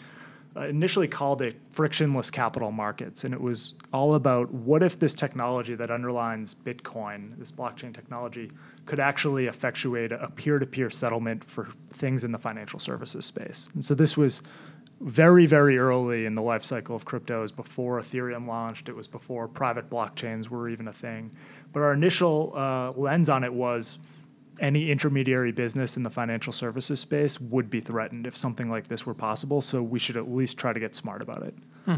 uh, 0.57 0.67
initially 0.67 1.09
called 1.09 1.41
it 1.43 1.57
frictionless 1.71 2.29
capital 2.31 2.73
markets, 2.73 3.25
and 3.25 3.33
it 3.33 3.41
was 3.41 3.75
all 3.93 4.17
about 4.17 4.53
what 4.53 4.83
if 4.83 4.99
this 4.99 5.15
technology 5.15 5.75
that 5.77 5.91
underlines 5.91 6.55
Bitcoin, 6.55 7.39
this 7.39 7.53
blockchain 7.53 7.95
technology, 7.95 8.51
could 8.85 9.01
actually 9.01 9.47
effectuate 9.47 10.13
a 10.13 10.29
peer-to-peer 10.35 10.91
settlement 10.91 11.45
for 11.45 11.69
things 11.93 12.25
in 12.25 12.33
the 12.33 12.39
financial 12.39 12.79
services 12.79 13.25
space. 13.25 13.71
And 13.75 13.85
so 13.85 13.95
this 13.95 14.17
was 14.17 14.43
very, 15.01 15.47
very 15.47 15.79
early 15.79 16.27
in 16.27 16.35
the 16.35 16.43
life 16.43 16.63
cycle 16.63 16.95
of 16.95 17.05
crypto. 17.05 17.41
Was 17.43 17.53
before 17.53 18.01
Ethereum 18.01 18.47
launched. 18.47 18.89
It 18.89 18.95
was 18.95 19.07
before 19.09 19.49
private 19.49 19.89
blockchains 19.89 20.49
were 20.49 20.69
even 20.69 20.89
a 20.89 20.93
thing. 20.93 21.31
But 21.73 21.81
our 21.81 21.93
initial 21.93 22.53
uh, 22.55 22.93
lens 22.93 23.29
on 23.29 23.45
it 23.45 23.53
was 23.53 23.99
any 24.61 24.91
intermediary 24.91 25.53
business 25.53 25.97
in 25.97 26.03
the 26.03 26.11
financial 26.11 26.53
services 26.53 27.01
space 27.01 27.41
would 27.41 27.71
be 27.71 27.81
threatened 27.81 28.27
if 28.27 28.37
something 28.37 28.71
like 28.71 28.89
this 28.89 29.07
were 29.07 29.15
possible. 29.15 29.63
So 29.63 29.83
we 29.83 29.99
should 29.99 30.17
at 30.17 30.31
least 30.31 30.59
try 30.59 30.73
to 30.73 30.81
get 30.81 30.95
smart 30.95 31.23
about 31.23 31.43
it. 31.45 31.55
Hmm. 31.87 31.95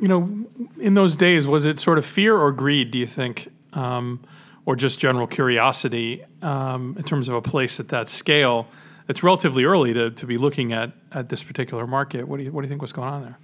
You 0.00 0.08
know, 0.08 0.46
in 0.80 0.94
those 0.94 1.16
days, 1.16 1.46
was 1.46 1.64
it 1.64 1.78
sort 1.78 1.96
of 1.96 2.04
fear 2.04 2.36
or 2.36 2.52
greed, 2.52 2.90
do 2.90 2.98
you 2.98 3.06
think? 3.06 3.50
Um, 3.72 4.20
or 4.66 4.76
just 4.76 4.98
general 4.98 5.26
curiosity 5.26 6.24
um, 6.42 6.94
in 6.98 7.04
terms 7.04 7.28
of 7.28 7.34
a 7.34 7.42
place 7.42 7.80
at 7.80 7.88
that 7.88 8.08
scale? 8.08 8.66
It's 9.12 9.22
relatively 9.22 9.64
early 9.64 9.92
to, 9.92 10.10
to 10.10 10.26
be 10.26 10.38
looking 10.38 10.72
at, 10.72 10.90
at 11.12 11.28
this 11.28 11.44
particular 11.44 11.86
market. 11.86 12.26
What 12.26 12.38
do 12.38 12.44
you 12.44 12.50
what 12.50 12.62
do 12.62 12.66
you 12.66 12.70
think 12.70 12.80
was 12.80 12.92
going 12.92 13.08
on 13.08 13.20
there? 13.20 13.38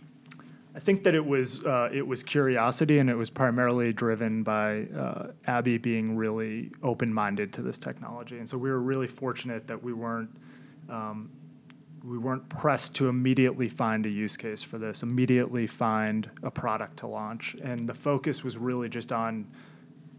I 0.75 0.81
think 0.81 1.03
that 1.03 1.15
it 1.15 1.27
was 1.27 1.63
uh, 1.63 1.91
it 1.93 2.07
was 2.07 2.23
curiosity, 2.23 3.01
and 3.01 3.11
it 3.11 3.15
was 3.15 3.29
primarily 3.29 3.93
driven 3.93 4.43
by 4.43 4.85
uh, 4.85 5.33
Abby 5.47 5.77
being 5.77 6.17
really 6.17 6.71
open 6.83 7.13
minded 7.13 7.53
to 7.53 7.61
this 7.63 7.77
technology, 7.77 8.39
and 8.39 8.49
so 8.49 8.57
we 8.57 8.71
were 8.71 8.81
really 8.81 9.07
fortunate 9.07 9.67
that 9.69 9.83
we 9.83 9.93
weren't. 9.93 10.31
Um, 10.89 11.31
we 12.03 12.17
weren't 12.17 12.49
pressed 12.49 12.95
to 12.95 13.09
immediately 13.09 13.69
find 13.69 14.07
a 14.07 14.09
use 14.09 14.39
case 14.39 14.63
for 14.63 14.79
this, 14.79 15.03
immediately 15.03 15.67
find 15.67 16.31
a 16.43 16.51
product 16.51 16.97
to 16.99 17.07
launch. 17.07 17.57
And 17.63 17.87
the 17.87 17.93
focus 17.93 18.43
was 18.45 18.57
really 18.57 18.89
just 18.89 19.13
on 19.13 19.47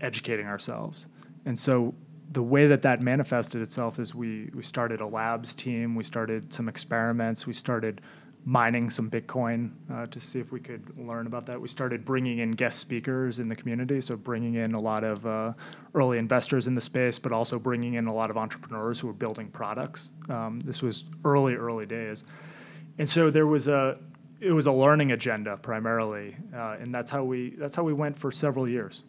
educating 0.02 0.46
ourselves. 0.46 1.08
And 1.46 1.58
so 1.58 1.96
the 2.32 2.44
way 2.44 2.68
that 2.68 2.82
that 2.84 3.02
manifested 3.02 3.62
itself 3.62 4.00
is 4.00 4.14
we 4.14 4.50
we 4.54 4.64
started 4.64 5.02
a 5.02 5.06
labs 5.06 5.54
team, 5.56 5.96
we 5.96 6.04
started 6.04 6.54
some 6.54 6.70
experiments, 6.70 7.48
we 7.48 7.54
started 7.54 8.02
mining 8.46 8.90
some 8.90 9.10
Bitcoin 9.10 9.72
uh, 9.92 10.06
to 10.08 10.20
see 10.20 10.40
if 10.40 10.52
we 10.52 10.60
could 10.60 10.98
learn 10.98 11.28
about 11.28 11.46
that. 11.46 11.60
We 11.60 11.68
started 11.68 12.06
bringing 12.06 12.40
in 12.40 12.52
guest 12.52 12.80
speakers 12.80 13.40
in 13.40 13.50
the 13.50 13.56
community, 13.56 14.00
so 14.00 14.16
bringing 14.16 14.56
in 14.56 14.74
a 14.74 14.80
lot 14.80 15.04
of 15.04 15.26
uh, 15.26 15.54
early 15.94 16.18
investors 16.18 16.68
in 16.68 16.74
the 16.74 16.82
space, 16.82 17.20
but 17.20 17.32
also 17.32 17.60
bringing 17.60 17.96
in 17.96 18.08
a 18.08 18.14
lot 18.14 18.30
of 18.30 18.38
entrepreneurs 18.38 19.00
who 19.00 19.08
were 19.08 19.14
building 19.14 19.50
products. 19.50 20.12
Um, 20.30 20.60
this 20.62 20.82
was 20.82 21.06
early, 21.26 21.56
early 21.56 21.86
days, 21.86 22.26
and 22.98 23.10
so 23.10 23.30
there 23.30 23.48
was 23.48 23.68
a 23.68 23.98
it 24.40 24.52
was 24.52 24.68
a 24.68 24.72
learning 24.72 25.12
agenda 25.12 25.58
primarily, 25.58 26.36
uh, 26.56 26.78
and 26.80 26.94
that's 26.94 27.12
how 27.12 27.24
we 27.24 27.52
that's 27.52 27.76
how 27.76 27.84
we 27.84 27.94
went 27.94 28.16
for 28.16 28.32
several 28.32 28.70
years. 28.70 29.04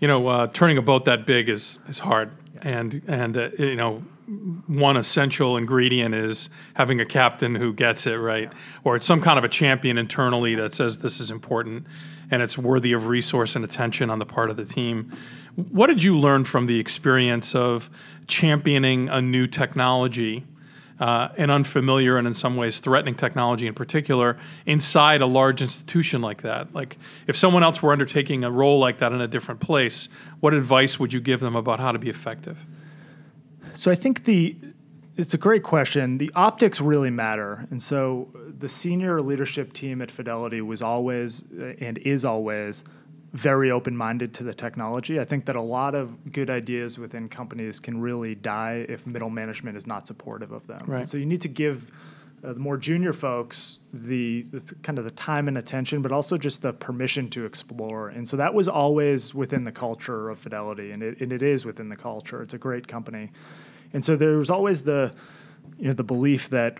You 0.00 0.08
know, 0.08 0.26
uh, 0.26 0.46
turning 0.48 0.78
a 0.78 0.82
boat 0.82 1.06
that 1.06 1.26
big 1.26 1.48
is 1.48 1.78
is 1.88 1.98
hard, 1.98 2.30
and 2.62 3.02
and 3.06 3.36
uh, 3.36 3.50
you 3.58 3.76
know 3.76 4.02
one 4.66 4.96
essential 4.96 5.56
ingredient 5.56 6.14
is 6.14 6.48
having 6.74 7.00
a 7.00 7.06
captain 7.06 7.54
who 7.54 7.72
gets 7.72 8.06
it 8.06 8.16
right, 8.16 8.52
or 8.84 8.96
it's 8.96 9.06
some 9.06 9.20
kind 9.20 9.38
of 9.38 9.44
a 9.44 9.48
champion 9.48 9.98
internally 9.98 10.56
that 10.56 10.74
says 10.74 10.98
this 10.98 11.20
is 11.20 11.30
important 11.30 11.86
and 12.30 12.42
it's 12.42 12.58
worthy 12.58 12.92
of 12.92 13.06
resource 13.06 13.56
and 13.56 13.64
attention 13.64 14.10
on 14.10 14.18
the 14.18 14.26
part 14.26 14.50
of 14.50 14.56
the 14.56 14.64
team. 14.64 15.10
What 15.54 15.86
did 15.86 16.02
you 16.02 16.18
learn 16.18 16.44
from 16.44 16.66
the 16.66 16.78
experience 16.78 17.54
of 17.54 17.88
championing 18.26 19.08
a 19.08 19.22
new 19.22 19.46
technology, 19.46 20.44
uh, 21.00 21.28
an 21.36 21.50
unfamiliar 21.50 22.16
and 22.16 22.26
in 22.26 22.34
some 22.34 22.56
ways 22.56 22.80
threatening 22.80 23.14
technology 23.14 23.66
in 23.66 23.74
particular, 23.74 24.36
inside 24.64 25.22
a 25.22 25.26
large 25.26 25.62
institution 25.62 26.22
like 26.22 26.42
that? 26.42 26.74
Like, 26.74 26.98
if 27.26 27.36
someone 27.36 27.62
else 27.62 27.82
were 27.82 27.92
undertaking 27.92 28.44
a 28.44 28.50
role 28.50 28.78
like 28.78 28.98
that 28.98 29.12
in 29.12 29.20
a 29.20 29.28
different 29.28 29.60
place, 29.60 30.08
what 30.40 30.54
advice 30.54 30.98
would 30.98 31.12
you 31.12 31.20
give 31.20 31.40
them 31.40 31.56
about 31.56 31.80
how 31.80 31.92
to 31.92 31.98
be 31.98 32.08
effective? 32.08 32.58
So 33.74 33.90
I 33.90 33.94
think 33.94 34.24
the 34.24 34.56
it's 35.16 35.32
a 35.32 35.38
great 35.38 35.62
question. 35.62 36.18
The 36.18 36.30
optics 36.34 36.78
really 36.78 37.10
matter, 37.10 37.66
and 37.70 37.82
so 37.82 38.28
the 38.58 38.68
senior 38.68 39.22
leadership 39.22 39.72
team 39.72 40.02
at 40.02 40.10
Fidelity 40.10 40.60
was 40.60 40.82
always 40.82 41.42
and 41.80 41.98
is 41.98 42.24
always 42.24 42.84
very 43.32 43.70
open-minded 43.70 44.32
to 44.34 44.44
the 44.44 44.54
technology. 44.54 45.20
I 45.20 45.24
think 45.24 45.44
that 45.46 45.56
a 45.56 45.60
lot 45.62 45.94
of 45.94 46.32
good 46.32 46.48
ideas 46.48 46.98
within 46.98 47.28
companies 47.28 47.80
can 47.80 48.00
really 48.00 48.34
die 48.34 48.86
if 48.88 49.06
middle 49.06 49.30
management 49.30 49.76
is 49.76 49.86
not 49.86 50.06
supportive 50.06 50.52
of 50.52 50.66
them. 50.66 50.84
Right. 50.86 51.08
So 51.08 51.16
you 51.16 51.26
need 51.26 51.42
to 51.42 51.48
give 51.48 51.90
uh, 52.44 52.52
the 52.52 52.60
more 52.60 52.76
junior 52.76 53.12
folks 53.12 53.78
the, 53.92 54.42
the, 54.42 54.74
kind 54.82 54.98
of 54.98 55.04
the 55.04 55.10
time 55.10 55.48
and 55.48 55.58
attention, 55.58 56.02
but 56.02 56.12
also 56.12 56.36
just 56.36 56.62
the 56.62 56.72
permission 56.72 57.28
to 57.30 57.44
explore. 57.44 58.10
And 58.10 58.28
so 58.28 58.36
that 58.36 58.52
was 58.52 58.68
always 58.68 59.34
within 59.34 59.64
the 59.64 59.72
culture 59.72 60.28
of 60.28 60.38
Fidelity, 60.38 60.92
and 60.92 61.02
it, 61.02 61.20
and 61.20 61.32
it 61.32 61.42
is 61.42 61.64
within 61.64 61.88
the 61.88 61.96
culture. 61.96 62.42
It's 62.42 62.54
a 62.54 62.58
great 62.58 62.86
company. 62.86 63.32
And 63.92 64.04
so 64.04 64.16
there 64.16 64.36
was 64.36 64.50
always 64.50 64.82
the, 64.82 65.12
you 65.78 65.88
know, 65.88 65.94
the 65.94 66.04
belief 66.04 66.50
that 66.50 66.78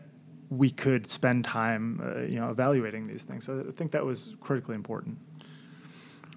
we 0.50 0.71
could 0.71 1.09
spend 1.11 1.45
time, 1.45 2.00
uh, 2.05 2.21
you 2.21 2.38
know, 2.38 2.50
evaluating 2.50 3.07
these 3.07 3.25
things. 3.25 3.45
So 3.45 3.65
I 3.67 3.73
think 3.73 3.91
that 3.93 4.05
was 4.05 4.37
critically 4.41 4.75
important. 4.75 5.19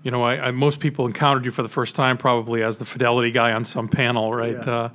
You 0.04 0.12
know, 0.12 0.24
I, 0.24 0.48
I, 0.48 0.52
most 0.52 0.80
people 0.80 1.06
encountered 1.06 1.44
you 1.46 1.52
for 1.52 1.62
the 1.62 1.70
first 1.70 1.96
time 1.96 2.18
probably 2.18 2.64
as 2.64 2.78
the 2.78 2.86
fidelity 2.86 3.32
guy 3.32 3.52
on 3.52 3.66
some 3.66 3.90
panel, 3.90 4.34
right? 4.34 4.58
Yeah. 4.66 4.90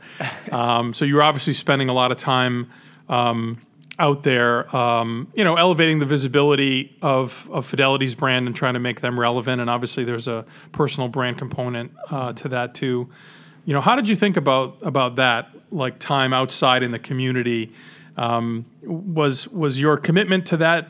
Uh, 0.51 0.55
um, 0.55 0.95
so 0.95 1.05
you 1.05 1.17
were 1.17 1.23
obviously 1.23 1.53
spending 1.53 1.91
a 1.91 1.93
lot 1.93 2.11
of 2.11 2.17
time 2.19 2.71
um, 3.09 3.61
out 3.99 4.23
there, 4.23 4.75
um, 4.75 5.29
you 5.35 5.45
know, 5.45 5.57
elevating 5.57 5.99
the 5.99 6.07
visibility 6.07 6.97
of, 7.03 7.49
of 7.53 7.67
Fidelity's 7.67 8.15
brand 8.15 8.47
and 8.47 8.57
trying 8.57 8.75
to 8.75 8.81
make 8.81 9.01
them 9.01 9.21
relevant. 9.21 9.61
And 9.61 9.71
obviously, 9.71 10.05
there's 10.05 10.27
a 10.27 10.45
personal 10.73 11.09
brand 11.09 11.39
component 11.39 11.93
uh, 12.11 12.33
to 12.35 12.49
that 12.49 12.75
too. 12.75 13.09
You 13.67 13.75
know, 13.75 13.81
how 13.81 13.97
did 13.97 14.09
you 14.09 14.17
think 14.17 14.37
about 14.37 14.79
about 14.83 15.17
that? 15.17 15.51
Like 15.71 15.99
time 15.99 16.33
outside 16.33 16.83
in 16.83 16.93
the 16.93 16.99
community, 16.99 17.73
um, 18.17 18.65
was 18.83 19.49
was 19.49 19.81
your 19.81 19.97
commitment 19.97 20.47
to 20.47 20.59
that? 20.59 20.89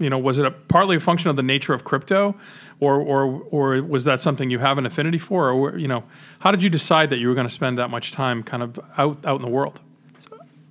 You 0.00 0.10
know, 0.10 0.18
was 0.18 0.38
it 0.38 0.46
a, 0.46 0.50
partly 0.50 0.96
a 0.96 1.00
function 1.00 1.30
of 1.30 1.36
the 1.36 1.42
nature 1.42 1.72
of 1.72 1.84
crypto, 1.84 2.34
or 2.80 3.00
or 3.00 3.42
or 3.50 3.82
was 3.82 4.04
that 4.04 4.20
something 4.20 4.50
you 4.50 4.58
have 4.58 4.78
an 4.78 4.86
affinity 4.86 5.18
for? 5.18 5.50
Or 5.50 5.78
you 5.78 5.86
know, 5.86 6.04
how 6.40 6.50
did 6.50 6.62
you 6.62 6.70
decide 6.70 7.10
that 7.10 7.18
you 7.18 7.28
were 7.28 7.34
going 7.34 7.46
to 7.46 7.52
spend 7.52 7.78
that 7.78 7.90
much 7.90 8.10
time 8.12 8.42
kind 8.42 8.62
of 8.62 8.80
out 8.98 9.24
out 9.24 9.36
in 9.36 9.42
the 9.42 9.50
world? 9.50 9.80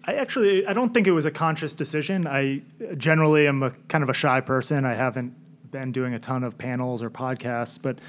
I 0.05 0.15
actually 0.15 0.65
I 0.65 0.74
don't 0.74 0.93
think 0.93 1.05
it 1.05 1.12
was 1.12 1.25
a 1.25 1.31
conscious 1.31 1.75
decision. 1.75 2.25
I 2.25 2.63
generally 2.98 3.48
am 3.48 3.62
a 3.62 3.71
kind 3.88 4.03
of 4.03 4.09
a 4.09 4.13
shy 4.13 4.41
person. 4.41 4.83
I 4.83 4.95
haven't 4.95 5.36
been 5.71 5.91
doing 5.91 6.15
a 6.15 6.19
ton 6.19 6.43
of 6.43 6.57
panels 6.57 7.03
or 7.03 7.12
podcasts, 7.12 7.79
but 7.79 8.00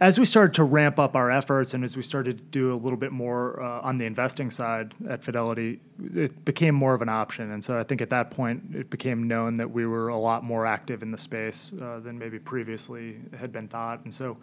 as 0.00 0.18
we 0.18 0.24
started 0.24 0.54
to 0.54 0.64
ramp 0.64 0.98
up 0.98 1.16
our 1.16 1.30
efforts 1.30 1.74
and 1.74 1.82
as 1.82 1.96
we 1.96 2.02
started 2.02 2.38
to 2.38 2.44
do 2.44 2.72
a 2.72 2.76
little 2.76 2.96
bit 2.96 3.10
more 3.10 3.60
uh, 3.60 3.80
on 3.80 3.96
the 3.96 4.04
investing 4.04 4.50
side 4.50 4.94
at 5.08 5.24
Fidelity, 5.24 5.80
it 6.14 6.44
became 6.44 6.74
more 6.74 6.94
of 6.94 7.02
an 7.02 7.08
option. 7.08 7.50
And 7.50 7.62
so 7.62 7.76
I 7.76 7.82
think 7.82 8.00
at 8.00 8.10
that 8.10 8.30
point, 8.30 8.62
it 8.74 8.90
became 8.90 9.26
known 9.26 9.56
that 9.56 9.70
we 9.70 9.86
were 9.86 10.08
a 10.08 10.16
lot 10.16 10.44
more 10.44 10.66
active 10.66 11.02
in 11.02 11.10
the 11.10 11.18
space 11.18 11.72
uh, 11.82 11.98
than 11.98 12.18
maybe 12.18 12.38
previously 12.38 13.16
had 13.36 13.50
been 13.50 13.66
thought. 13.66 14.04
And 14.04 14.14
so 14.14 14.36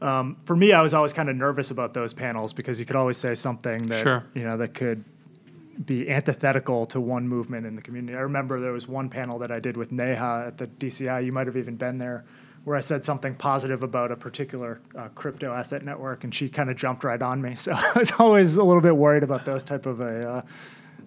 um, 0.00 0.36
for 0.44 0.54
me, 0.54 0.72
I 0.72 0.82
was 0.82 0.94
always 0.94 1.12
kind 1.12 1.28
of 1.28 1.36
nervous 1.36 1.70
about 1.72 1.92
those 1.92 2.12
panels 2.12 2.52
because 2.52 2.78
you 2.78 2.86
could 2.86 2.96
always 2.96 3.16
say 3.16 3.34
something 3.34 3.88
that 3.88 4.02
sure. 4.02 4.24
you 4.34 4.44
know 4.44 4.56
that 4.58 4.74
could 4.74 5.04
be 5.84 6.08
antithetical 6.10 6.86
to 6.86 7.00
one 7.00 7.26
movement 7.28 7.66
in 7.66 7.76
the 7.76 7.82
community. 7.82 8.16
I 8.16 8.20
remember 8.20 8.60
there 8.60 8.72
was 8.72 8.86
one 8.86 9.08
panel 9.08 9.38
that 9.40 9.50
I 9.50 9.58
did 9.58 9.76
with 9.76 9.92
Neha 9.92 10.44
at 10.48 10.58
the 10.58 10.66
DCI. 10.66 11.24
You 11.24 11.32
might 11.32 11.46
have 11.46 11.56
even 11.56 11.76
been 11.76 11.98
there 11.98 12.24
where 12.66 12.76
I 12.76 12.80
said 12.80 13.04
something 13.04 13.36
positive 13.36 13.84
about 13.84 14.10
a 14.10 14.16
particular 14.16 14.80
uh, 14.98 15.06
crypto 15.14 15.52
asset 15.52 15.84
network, 15.84 16.24
and 16.24 16.34
she 16.34 16.48
kind 16.48 16.68
of 16.68 16.74
jumped 16.74 17.04
right 17.04 17.22
on 17.22 17.40
me. 17.40 17.54
So 17.56 17.72
I 17.72 17.92
was 17.96 18.10
always 18.18 18.56
a 18.56 18.64
little 18.64 18.82
bit 18.82 18.96
worried 18.96 19.22
about 19.22 19.44
those 19.44 19.62
type 19.62 19.86
of 19.86 20.00
a, 20.00 20.28
uh, 20.28 20.42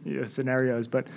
you 0.05 0.21
know, 0.21 0.23
scenarios. 0.23 0.87
But 0.87 1.09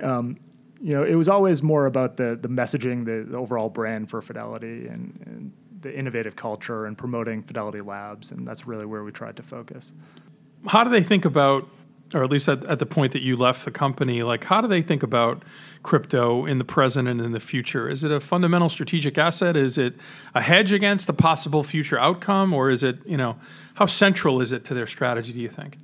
um, 0.00 0.38
you 0.80 0.94
know, 0.94 1.02
it 1.02 1.16
was 1.16 1.28
always 1.28 1.64
more 1.64 1.86
about 1.86 2.16
the 2.16 2.38
the 2.40 2.48
messaging, 2.48 3.04
the, 3.04 3.28
the 3.28 3.36
overall 3.36 3.68
brand 3.68 4.08
for 4.08 4.22
Fidelity, 4.22 4.86
and, 4.86 5.20
and, 5.26 5.52
the 5.80 5.96
innovative 5.96 6.36
culture, 6.36 6.86
and 6.86 6.96
promoting 6.96 7.42
Fidelity 7.42 7.80
Labs, 7.80 8.30
and 8.30 8.46
that's 8.46 8.68
really 8.68 8.86
where 8.86 9.02
we 9.02 9.10
tried 9.10 9.36
to 9.36 9.42
focus. 9.42 9.92
How 10.66 10.84
do 10.84 10.90
they 10.90 11.02
think 11.02 11.24
about 11.24 11.68
or 12.14 12.22
at 12.22 12.30
least 12.30 12.48
at, 12.48 12.64
at 12.64 12.78
the 12.78 12.86
point 12.86 13.12
that 13.12 13.22
you 13.22 13.36
left 13.36 13.64
the 13.64 13.70
company, 13.70 14.22
like 14.22 14.44
how 14.44 14.60
do 14.60 14.68
they 14.68 14.82
think 14.82 15.02
about 15.02 15.42
crypto 15.82 16.46
in 16.46 16.58
the 16.58 16.64
present 16.64 17.08
and 17.08 17.20
in 17.20 17.32
the 17.32 17.40
future? 17.40 17.88
Is 17.88 18.04
it 18.04 18.10
a 18.10 18.20
fundamental 18.20 18.68
strategic 18.68 19.18
asset? 19.18 19.56
Is 19.56 19.78
it 19.78 19.94
a 20.34 20.40
hedge 20.40 20.72
against 20.72 21.08
a 21.08 21.12
possible 21.12 21.62
future 21.62 21.98
outcome, 21.98 22.52
or 22.52 22.70
is 22.70 22.82
it 22.82 22.98
you 23.06 23.16
know 23.16 23.36
how 23.74 23.86
central 23.86 24.40
is 24.40 24.52
it 24.52 24.64
to 24.66 24.74
their 24.74 24.86
strategy? 24.86 25.32
Do 25.32 25.40
you 25.40 25.48
think? 25.48 25.78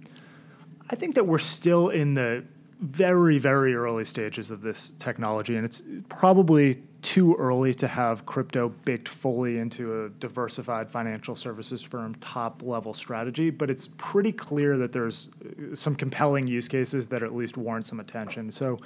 I 0.90 0.97
think 0.97 1.14
that 1.14 1.26
we're 1.26 1.38
still 1.38 1.88
in 1.88 2.14
the 2.14 2.45
very 2.81 3.38
very 3.38 3.75
early 3.75 4.04
stages 4.04 4.50
of 4.50 4.62
this 4.62 4.93
technology, 4.99 5.57
and 5.57 5.64
it's 5.64 5.83
probably 6.09 6.83
too 7.04 7.34
early 7.34 7.75
to 7.75 7.87
have 7.87 8.25
crypto 8.25 8.70
baked 8.87 9.08
fully 9.08 9.58
into 9.58 10.04
a 10.04 10.08
diversified 10.08 10.90
financial 10.90 11.37
services 11.37 11.82
firm 11.82 12.14
top 12.16 12.62
level 12.62 12.94
strategy, 12.94 13.50
but 13.50 13.68
it's 13.68 13.90
pretty 13.99 14.32
clear 14.32 14.78
that 14.78 14.90
there's 14.90 15.28
uh, 15.44 15.75
some 15.75 15.94
compelling 15.94 16.46
use 16.46 16.66
cases 16.66 17.06
that 17.06 17.23
at 17.23 17.34
least 17.34 17.58
warrant 17.58 17.87
some 17.87 18.00
attention. 18.00 18.50
So 18.50 18.78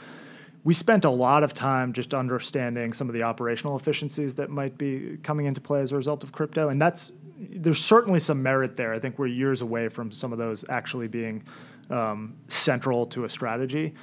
we 0.65 0.75
spent 0.75 1.05
a 1.05 1.11
lot 1.11 1.45
of 1.45 1.55
time 1.55 1.93
just 1.93 2.13
understanding 2.13 2.93
some 2.93 3.09
of 3.09 3.15
the 3.15 3.23
operational 3.23 3.77
efficiencies 3.77 4.35
that 4.35 4.51
might 4.51 4.77
be 4.77 5.17
coming 5.23 5.47
into 5.47 5.61
play 5.61 5.81
as 5.81 5.93
a 5.93 5.97
result 5.97 6.25
of 6.25 6.33
crypto, 6.33 6.71
and 6.71 6.83
that's 6.83 7.13
there's 7.39 7.83
certainly 7.83 8.19
some 8.19 8.43
merit 8.43 8.75
there. 8.75 8.93
I 8.93 8.99
think 8.99 9.17
we're 9.17 9.29
years 9.29 9.63
away 9.63 9.89
from 9.89 10.11
some 10.11 10.33
of 10.33 10.39
those 10.39 10.65
actually 10.69 11.07
being 11.07 11.45
um, 11.89 12.35
central 12.49 13.07
to 13.07 13.25
a 13.25 13.29
strategy. 13.29 13.95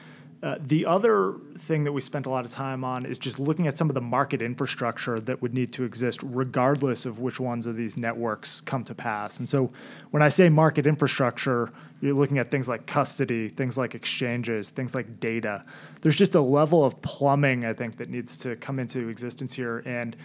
Uh, 0.46 0.58
the 0.60 0.86
other 0.86 1.34
thing 1.58 1.84
that 1.84 1.92
we 1.92 2.00
spent 2.00 2.28
a 2.28 2.30
lot 2.30 2.46
of 2.46 2.52
time 2.52 2.84
on 2.84 3.04
is 3.04 3.18
just 3.18 3.40
looking 3.40 3.66
at 3.66 3.75
some 3.75 3.90
of 3.90 3.96
the 3.96 4.02
market 4.02 4.44
infrastructure 4.44 5.20
that 5.20 5.42
would 5.42 5.56
need 5.56 5.74
to 5.74 5.84
exist 5.84 6.20
regardless 6.22 7.08
of 7.08 7.18
which 7.18 7.40
ones 7.40 7.66
of 7.66 7.75
these 7.75 7.98
networks 7.98 8.62
come 8.62 8.84
to 8.84 8.94
pass. 8.94 9.40
And 9.40 9.50
so 9.50 9.72
when 10.12 10.22
I 10.22 10.30
say 10.30 10.48
market 10.48 10.86
infrastructure, 10.86 11.74
you're 12.00 12.14
looking 12.14 12.38
at 12.38 12.52
things 12.52 12.70
like 12.70 12.86
custody, 12.86 13.50
things 13.50 13.75
like 13.75 13.96
exchanges, 13.96 14.70
things 14.70 14.94
like 14.94 15.20
data. 15.20 15.64
There's 16.02 16.16
just 16.16 16.36
a 16.36 16.42
level 16.42 16.86
of 16.86 17.02
plumbing, 17.02 17.66
I 17.66 17.74
think, 17.74 17.98
that 17.98 18.12
needs 18.12 18.38
to 18.38 18.56
come 18.58 18.78
into 18.78 19.10
existence 19.10 19.52
here. 19.52 19.80
And 19.80 20.16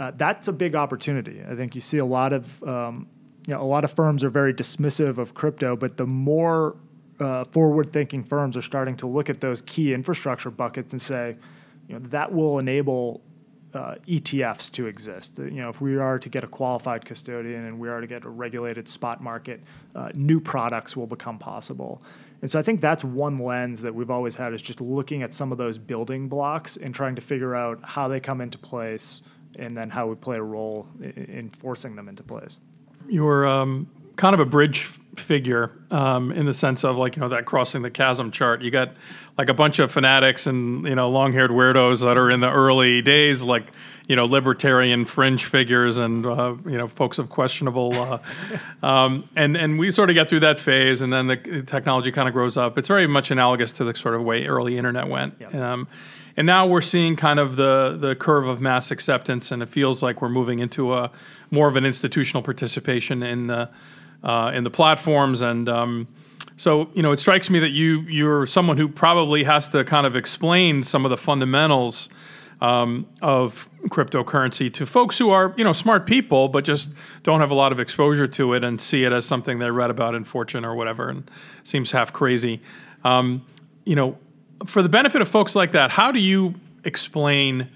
uh, 0.00 0.10
that's 0.16 0.48
a 0.48 0.52
big 0.52 0.74
opportunity. 0.74 1.44
I 1.48 1.54
think 1.54 1.76
you 1.76 1.80
see 1.80 1.98
a 1.98 2.04
lot 2.04 2.32
of 2.32 2.60
um, 2.64 3.06
you 3.46 3.54
know, 3.54 3.62
a 3.62 3.64
lot 3.64 3.84
of 3.84 3.92
firms 3.92 4.24
are 4.24 4.30
very 4.30 4.52
dismissive 4.52 5.18
of 5.18 5.34
crypto, 5.34 5.76
but 5.76 5.96
the 5.96 6.06
more 6.06 6.76
uh, 7.20 7.44
forward-thinking 7.44 8.24
firms 8.24 8.56
are 8.56 8.62
starting 8.62 8.96
to 8.96 9.06
look 9.06 9.30
at 9.30 9.40
those 9.40 9.62
key 9.62 9.94
infrastructure 9.94 10.50
buckets 10.50 10.92
and 10.92 11.00
say, 11.00 11.36
you 11.88 11.98
know, 11.98 12.06
that 12.08 12.32
will 12.32 12.58
enable 12.58 13.20
uh, 13.74 13.94
ETFs 14.08 14.70
to 14.72 14.86
exist. 14.86 15.38
You 15.38 15.50
know, 15.50 15.68
if 15.68 15.80
we 15.80 15.96
are 15.96 16.18
to 16.18 16.28
get 16.28 16.42
a 16.44 16.46
qualified 16.46 17.04
custodian 17.04 17.66
and 17.66 17.78
we 17.78 17.88
are 17.88 18.00
to 18.00 18.06
get 18.06 18.24
a 18.24 18.28
regulated 18.28 18.88
spot 18.88 19.22
market, 19.22 19.60
uh, 19.94 20.10
new 20.14 20.40
products 20.40 20.96
will 20.96 21.06
become 21.06 21.38
possible. 21.38 22.02
And 22.42 22.50
so 22.50 22.58
I 22.58 22.62
think 22.62 22.80
that's 22.80 23.04
one 23.04 23.38
lens 23.38 23.82
that 23.82 23.94
we've 23.94 24.10
always 24.10 24.34
had 24.34 24.54
is 24.54 24.62
just 24.62 24.80
looking 24.80 25.22
at 25.22 25.34
some 25.34 25.52
of 25.52 25.58
those 25.58 25.78
building 25.78 26.28
blocks 26.28 26.76
and 26.76 26.94
trying 26.94 27.14
to 27.16 27.20
figure 27.20 27.54
out 27.54 27.80
how 27.84 28.08
they 28.08 28.18
come 28.18 28.40
into 28.40 28.58
place 28.58 29.22
and 29.58 29.76
then 29.76 29.90
how 29.90 30.06
we 30.06 30.14
play 30.14 30.38
a 30.38 30.42
role 30.42 30.88
in, 31.00 31.50
forcing 31.50 31.96
them 31.96 32.08
into 32.08 32.22
place. 32.22 32.60
You're 33.08 33.46
um, 33.46 33.88
kind 34.16 34.34
of 34.34 34.40
a 34.40 34.46
bridge 34.46 34.88
figure 35.16 35.70
um, 35.90 36.32
in 36.32 36.46
the 36.46 36.54
sense 36.54 36.84
of 36.84 36.96
like 36.96 37.16
you 37.16 37.20
know 37.20 37.28
that 37.28 37.44
crossing 37.44 37.82
the 37.82 37.90
chasm 37.90 38.30
chart. 38.30 38.62
You 38.62 38.70
got 38.70 38.92
like 39.38 39.48
a 39.48 39.54
bunch 39.54 39.78
of 39.78 39.90
fanatics 39.92 40.46
and 40.46 40.86
you 40.86 40.94
know 40.94 41.10
long-haired 41.10 41.50
weirdos 41.50 42.02
that 42.04 42.16
are 42.16 42.30
in 42.30 42.40
the 42.40 42.50
early 42.50 43.02
days, 43.02 43.42
like 43.42 43.72
you 44.08 44.16
know 44.16 44.26
libertarian 44.26 45.04
fringe 45.04 45.44
figures 45.44 45.98
and 45.98 46.26
uh, 46.26 46.54
you 46.64 46.76
know 46.76 46.88
folks 46.88 47.18
of 47.18 47.28
questionable, 47.28 47.94
uh, 47.94 48.18
um, 48.86 49.28
and 49.36 49.56
and 49.56 49.78
we 49.78 49.90
sort 49.90 50.10
of 50.10 50.14
get 50.14 50.28
through 50.28 50.40
that 50.40 50.58
phase, 50.58 51.02
and 51.02 51.12
then 51.12 51.26
the 51.26 51.62
technology 51.66 52.12
kind 52.12 52.28
of 52.28 52.34
grows 52.34 52.56
up. 52.56 52.78
It's 52.78 52.88
very 52.88 53.06
much 53.06 53.30
analogous 53.30 53.72
to 53.72 53.84
the 53.84 53.94
sort 53.94 54.14
of 54.14 54.22
way 54.22 54.46
early 54.46 54.76
internet 54.76 55.08
went. 55.08 55.34
Yep. 55.40 55.54
Um, 55.54 55.88
and 56.36 56.46
now 56.46 56.66
we're 56.66 56.80
seeing 56.80 57.16
kind 57.16 57.38
of 57.38 57.56
the 57.56 57.96
the 58.00 58.14
curve 58.14 58.46
of 58.46 58.60
mass 58.60 58.90
acceptance, 58.90 59.50
and 59.50 59.62
it 59.62 59.68
feels 59.68 60.02
like 60.02 60.22
we're 60.22 60.28
moving 60.28 60.60
into 60.60 60.94
a 60.94 61.10
more 61.50 61.68
of 61.68 61.76
an 61.76 61.84
institutional 61.84 62.42
participation 62.42 63.22
in 63.22 63.48
the 63.48 63.68
uh, 64.22 64.52
in 64.54 64.64
the 64.64 64.70
platforms. 64.70 65.42
And 65.42 65.68
um, 65.68 66.08
so, 66.56 66.90
you 66.94 67.02
know, 67.02 67.12
it 67.12 67.18
strikes 67.18 67.50
me 67.50 67.58
that 67.60 67.70
you 67.70 68.00
you're 68.02 68.46
someone 68.46 68.76
who 68.76 68.88
probably 68.88 69.44
has 69.44 69.68
to 69.68 69.84
kind 69.84 70.06
of 70.06 70.16
explain 70.16 70.82
some 70.82 71.04
of 71.04 71.10
the 71.10 71.16
fundamentals 71.16 72.08
um, 72.60 73.06
of 73.22 73.68
cryptocurrency 73.84 74.70
to 74.74 74.84
folks 74.84 75.18
who 75.18 75.30
are 75.30 75.54
you 75.56 75.64
know 75.64 75.72
smart 75.72 76.06
people, 76.06 76.48
but 76.48 76.64
just 76.64 76.90
don't 77.22 77.40
have 77.40 77.50
a 77.50 77.54
lot 77.54 77.72
of 77.72 77.80
exposure 77.80 78.26
to 78.26 78.52
it 78.52 78.62
and 78.62 78.80
see 78.80 79.04
it 79.04 79.12
as 79.12 79.24
something 79.24 79.58
they 79.58 79.70
read 79.70 79.88
about 79.88 80.14
in 80.14 80.24
Fortune 80.24 80.64
or 80.64 80.74
whatever, 80.74 81.08
and 81.08 81.30
seems 81.64 81.90
half 81.90 82.12
crazy. 82.12 82.60
Um, 83.02 83.46
you 83.86 83.96
know 83.96 84.18
for 84.66 84.82
the 84.82 84.88
benefit 84.88 85.22
of 85.22 85.28
folks 85.28 85.54
like 85.54 85.72
that, 85.72 85.90
how 85.90 86.12
do 86.12 86.20
you 86.20 86.54
explain 86.84 87.68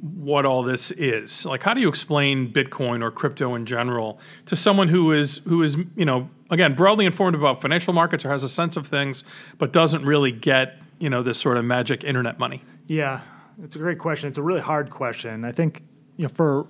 what 0.00 0.46
all 0.46 0.62
this 0.62 0.90
is? 0.92 1.44
Like, 1.44 1.62
how 1.62 1.74
do 1.74 1.80
you 1.80 1.88
explain 1.88 2.52
Bitcoin 2.52 3.02
or 3.02 3.10
crypto 3.10 3.54
in 3.54 3.66
general 3.66 4.18
to 4.46 4.56
someone 4.56 4.88
who 4.88 5.12
is 5.12 5.38
who 5.38 5.62
is 5.62 5.76
you 5.96 6.04
know 6.04 6.28
again 6.50 6.74
broadly 6.74 7.04
informed 7.04 7.34
about 7.34 7.60
financial 7.60 7.92
markets 7.92 8.24
or 8.24 8.30
has 8.30 8.42
a 8.42 8.48
sense 8.48 8.76
of 8.76 8.86
things, 8.86 9.24
but 9.58 9.72
doesn't 9.72 10.04
really 10.04 10.32
get 10.32 10.78
you 10.98 11.10
know 11.10 11.22
this 11.22 11.38
sort 11.38 11.56
of 11.56 11.64
magic 11.64 12.04
internet 12.04 12.38
money? 12.38 12.62
Yeah, 12.86 13.20
it's 13.62 13.76
a 13.76 13.78
great 13.78 13.98
question. 13.98 14.28
It's 14.28 14.38
a 14.38 14.42
really 14.42 14.60
hard 14.60 14.90
question. 14.90 15.44
I 15.44 15.52
think 15.52 15.82
you 16.16 16.24
know 16.24 16.28
for 16.28 16.66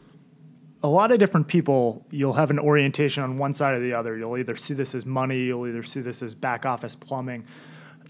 a 0.83 0.89
lot 0.89 1.11
of 1.11 1.19
different 1.19 1.49
people, 1.49 2.07
you'll 2.11 2.35
have 2.35 2.51
an 2.51 2.59
orientation 2.59 3.23
on 3.23 3.37
one 3.37 3.53
side 3.53 3.75
or 3.75 3.81
the 3.81 3.93
other. 3.93 4.17
You'll 4.17 4.39
either 4.39 4.57
see 4.57 4.75
this 4.75 4.95
as 4.95 5.05
money, 5.05 5.41
you'll 5.41 5.67
either 5.67 5.83
see 5.83 6.01
this 6.01 6.23
as 6.23 6.35
back 6.35 6.65
office 6.65 6.95
plumbing 6.95 7.45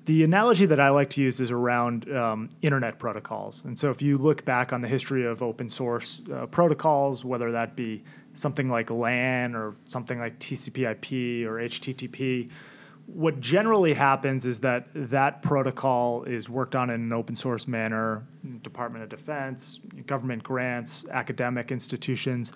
the 0.08 0.24
analogy 0.24 0.64
that 0.64 0.80
I 0.80 0.88
like 0.88 1.10
to 1.10 1.20
use 1.20 1.38
is 1.38 1.50
around 1.50 2.10
um, 2.10 2.48
internet 2.62 2.98
protocols. 2.98 3.62
And 3.66 3.78
so, 3.78 3.90
if 3.90 4.00
you 4.00 4.16
look 4.16 4.42
back 4.42 4.72
on 4.72 4.80
the 4.80 4.88
history 4.88 5.26
of 5.26 5.42
open 5.42 5.68
source 5.68 6.22
uh, 6.32 6.46
protocols, 6.46 7.26
whether 7.26 7.52
that 7.52 7.76
be 7.76 8.02
something 8.32 8.70
like 8.70 8.90
LAN 8.90 9.54
or 9.54 9.76
something 9.84 10.18
like 10.18 10.38
TCP/IP 10.38 11.46
or 11.46 11.60
HTTP, 11.60 12.50
what 13.04 13.38
generally 13.40 13.92
happens 13.92 14.46
is 14.46 14.60
that 14.60 14.86
that 14.94 15.42
protocol 15.42 16.24
is 16.24 16.48
worked 16.48 16.74
on 16.74 16.88
in 16.88 17.02
an 17.02 17.12
open 17.12 17.36
source 17.36 17.68
manner. 17.68 18.26
Department 18.62 19.04
of 19.04 19.10
Defense, 19.10 19.80
government 20.06 20.42
grants, 20.42 21.04
academic 21.10 21.70
institutions. 21.70 22.54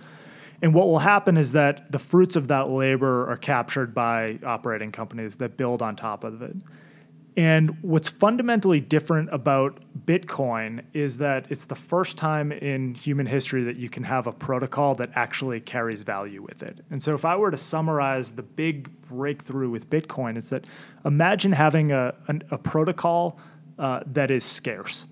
And 0.62 0.72
what 0.72 0.86
will 0.86 1.00
happen 1.00 1.36
is 1.36 1.52
that 1.52 1.92
the 1.92 1.98
fruits 1.98 2.34
of 2.34 2.48
that 2.48 2.70
labor 2.70 3.28
are 3.28 3.36
captured 3.36 3.92
by 3.92 4.38
operating 4.42 4.90
companies 4.90 5.36
that 5.36 5.58
build 5.58 5.82
on 5.82 5.96
top 5.96 6.24
of 6.24 6.40
it. 6.40 6.56
And 7.36 7.78
what's 7.82 8.08
fundamentally 8.08 8.80
different 8.80 9.32
about 9.32 9.80
Bitcoin 10.04 10.84
is 10.92 11.16
that 11.16 11.46
it's 11.48 11.64
the 11.64 11.74
first 11.74 12.18
time 12.18 12.52
in 12.52 12.94
human 12.94 13.24
history 13.24 13.64
that 13.64 13.76
you 13.76 13.88
can 13.88 14.02
have 14.02 14.26
a 14.26 14.32
protocol 14.32 14.94
that 14.96 15.10
actually 15.14 15.60
carries 15.60 16.02
value 16.02 16.42
with 16.42 16.62
it. 16.62 16.80
And 16.90 17.02
so, 17.02 17.14
if 17.14 17.24
I 17.24 17.36
were 17.36 17.50
to 17.50 17.56
summarize 17.56 18.32
the 18.32 18.42
big 18.42 18.90
breakthrough 19.08 19.70
with 19.70 19.88
Bitcoin, 19.88 20.36
is 20.36 20.50
that 20.50 20.66
imagine 21.06 21.52
having 21.52 21.90
a, 21.90 22.14
a, 22.28 22.40
a 22.50 22.58
protocol 22.58 23.38
uh, 23.78 24.00
that 24.06 24.30
is 24.30 24.44
scarce. 24.44 25.06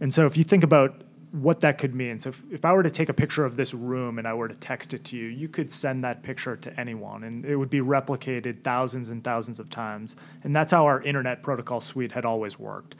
And 0.00 0.12
so, 0.12 0.26
if 0.26 0.36
you 0.36 0.42
think 0.42 0.64
about 0.64 1.02
what 1.32 1.60
that 1.60 1.78
could 1.78 1.94
mean. 1.94 2.18
So 2.18 2.30
if, 2.30 2.42
if 2.50 2.64
I 2.64 2.72
were 2.72 2.82
to 2.82 2.90
take 2.90 3.08
a 3.08 3.14
picture 3.14 3.44
of 3.44 3.56
this 3.56 3.72
room 3.72 4.18
and 4.18 4.26
I 4.26 4.34
were 4.34 4.48
to 4.48 4.54
text 4.54 4.94
it 4.94 5.04
to 5.04 5.16
you, 5.16 5.26
you 5.26 5.48
could 5.48 5.70
send 5.70 6.02
that 6.02 6.22
picture 6.22 6.56
to 6.56 6.80
anyone 6.80 7.24
and 7.24 7.44
it 7.44 7.56
would 7.56 7.70
be 7.70 7.80
replicated 7.80 8.62
thousands 8.62 9.10
and 9.10 9.22
thousands 9.22 9.60
of 9.60 9.70
times. 9.70 10.16
And 10.42 10.54
that's 10.54 10.72
how 10.72 10.86
our 10.86 11.00
internet 11.02 11.42
protocol 11.42 11.80
suite 11.80 12.12
had 12.12 12.24
always 12.24 12.58
worked. 12.58 12.96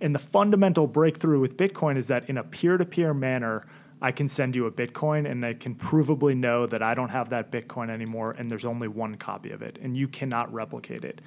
And 0.00 0.14
the 0.14 0.18
fundamental 0.18 0.86
breakthrough 0.86 1.40
with 1.40 1.56
Bitcoin 1.56 1.96
is 1.96 2.06
that 2.08 2.28
in 2.28 2.38
a 2.38 2.44
peer-to-peer 2.44 3.12
manner, 3.12 3.66
I 4.00 4.12
can 4.12 4.28
send 4.28 4.56
you 4.56 4.66
a 4.66 4.70
Bitcoin 4.70 5.30
and 5.30 5.44
I 5.44 5.54
can 5.54 5.74
provably 5.74 6.36
know 6.36 6.66
that 6.66 6.82
I 6.82 6.94
don't 6.94 7.08
have 7.10 7.30
that 7.30 7.50
Bitcoin 7.50 7.90
anymore 7.90 8.34
and 8.38 8.50
there's 8.50 8.64
only 8.64 8.88
one 8.88 9.16
copy 9.16 9.50
of 9.50 9.62
it 9.62 9.78
and 9.82 9.96
you 9.96 10.08
cannot 10.08 10.52
replicate 10.52 11.04
it. 11.04 11.20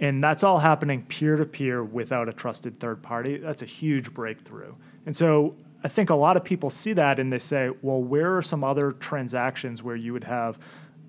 And 0.00 0.22
that's 0.22 0.44
all 0.44 0.60
happening 0.60 1.02
peer 1.06 1.36
to 1.36 1.44
peer 1.44 1.82
without 1.82 2.28
a 2.28 2.32
trusted 2.32 2.78
third 2.78 3.02
party. 3.02 3.36
That's 3.36 3.62
a 3.62 3.66
huge 3.66 4.14
breakthrough. 4.14 4.72
And 5.06 5.16
so 5.16 5.56
I 5.84 5.88
think 5.88 6.10
a 6.10 6.14
lot 6.14 6.36
of 6.36 6.44
people 6.44 6.70
see 6.70 6.92
that 6.94 7.18
and 7.18 7.32
they 7.32 7.38
say, 7.38 7.70
well, 7.82 8.02
where 8.02 8.36
are 8.36 8.42
some 8.42 8.64
other 8.64 8.92
transactions 8.92 9.82
where 9.82 9.96
you 9.96 10.12
would 10.12 10.24
have 10.24 10.58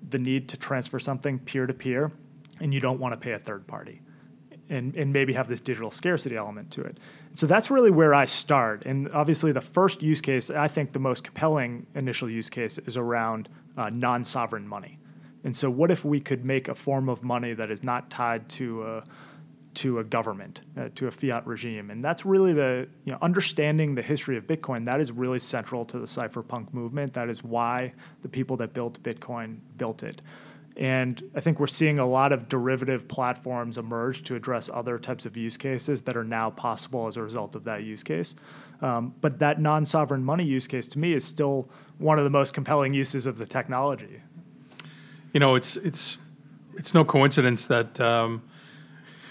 the 0.08 0.18
need 0.18 0.48
to 0.50 0.56
transfer 0.56 0.98
something 0.98 1.38
peer 1.40 1.66
to 1.66 1.74
peer 1.74 2.12
and 2.60 2.72
you 2.72 2.80
don't 2.80 3.00
want 3.00 3.12
to 3.12 3.16
pay 3.16 3.32
a 3.32 3.38
third 3.38 3.66
party? 3.66 4.00
And, 4.68 4.94
and 4.94 5.12
maybe 5.12 5.32
have 5.32 5.48
this 5.48 5.58
digital 5.58 5.90
scarcity 5.90 6.36
element 6.36 6.70
to 6.72 6.82
it. 6.82 6.98
So 7.34 7.48
that's 7.48 7.72
really 7.72 7.90
where 7.90 8.14
I 8.14 8.24
start. 8.24 8.84
And 8.86 9.12
obviously, 9.12 9.50
the 9.50 9.60
first 9.60 10.00
use 10.00 10.20
case, 10.20 10.48
I 10.48 10.68
think 10.68 10.92
the 10.92 11.00
most 11.00 11.24
compelling 11.24 11.86
initial 11.96 12.30
use 12.30 12.48
case 12.48 12.78
is 12.78 12.96
around 12.96 13.48
uh, 13.76 13.90
non 13.90 14.24
sovereign 14.24 14.68
money. 14.68 15.00
And 15.42 15.56
so, 15.56 15.70
what 15.70 15.90
if 15.90 16.04
we 16.04 16.20
could 16.20 16.44
make 16.44 16.68
a 16.68 16.74
form 16.74 17.08
of 17.08 17.24
money 17.24 17.52
that 17.54 17.70
is 17.70 17.82
not 17.82 18.10
tied 18.10 18.48
to 18.50 18.84
a 18.84 19.04
to 19.72 20.00
a 20.00 20.04
government, 20.04 20.62
uh, 20.76 20.88
to 20.96 21.06
a 21.06 21.10
fiat 21.10 21.46
regime. 21.46 21.90
And 21.90 22.04
that's 22.04 22.24
really 22.24 22.52
the, 22.52 22.88
you 23.04 23.12
know, 23.12 23.18
understanding 23.22 23.94
the 23.94 24.02
history 24.02 24.36
of 24.36 24.46
Bitcoin, 24.46 24.84
that 24.86 25.00
is 25.00 25.12
really 25.12 25.38
central 25.38 25.84
to 25.86 25.98
the 25.98 26.06
cypherpunk 26.06 26.72
movement. 26.72 27.14
That 27.14 27.28
is 27.28 27.44
why 27.44 27.92
the 28.22 28.28
people 28.28 28.56
that 28.58 28.72
built 28.74 29.00
Bitcoin 29.02 29.58
built 29.76 30.02
it. 30.02 30.22
And 30.76 31.22
I 31.34 31.40
think 31.40 31.60
we're 31.60 31.66
seeing 31.66 31.98
a 31.98 32.06
lot 32.06 32.32
of 32.32 32.48
derivative 32.48 33.06
platforms 33.06 33.76
emerge 33.76 34.22
to 34.24 34.34
address 34.34 34.70
other 34.72 34.98
types 34.98 35.26
of 35.26 35.36
use 35.36 35.56
cases 35.56 36.02
that 36.02 36.16
are 36.16 36.24
now 36.24 36.50
possible 36.50 37.06
as 37.06 37.16
a 37.16 37.22
result 37.22 37.54
of 37.54 37.64
that 37.64 37.82
use 37.82 38.02
case. 38.02 38.34
Um, 38.80 39.14
but 39.20 39.38
that 39.40 39.60
non 39.60 39.84
sovereign 39.84 40.24
money 40.24 40.44
use 40.44 40.66
case 40.66 40.86
to 40.88 40.98
me 40.98 41.12
is 41.12 41.24
still 41.24 41.68
one 41.98 42.18
of 42.18 42.24
the 42.24 42.30
most 42.30 42.54
compelling 42.54 42.94
uses 42.94 43.26
of 43.26 43.36
the 43.36 43.46
technology. 43.46 44.22
You 45.32 45.40
know, 45.40 45.54
it's, 45.54 45.76
it's, 45.76 46.18
it's 46.76 46.94
no 46.94 47.04
coincidence 47.04 47.66
that 47.66 48.00
um, 48.00 48.42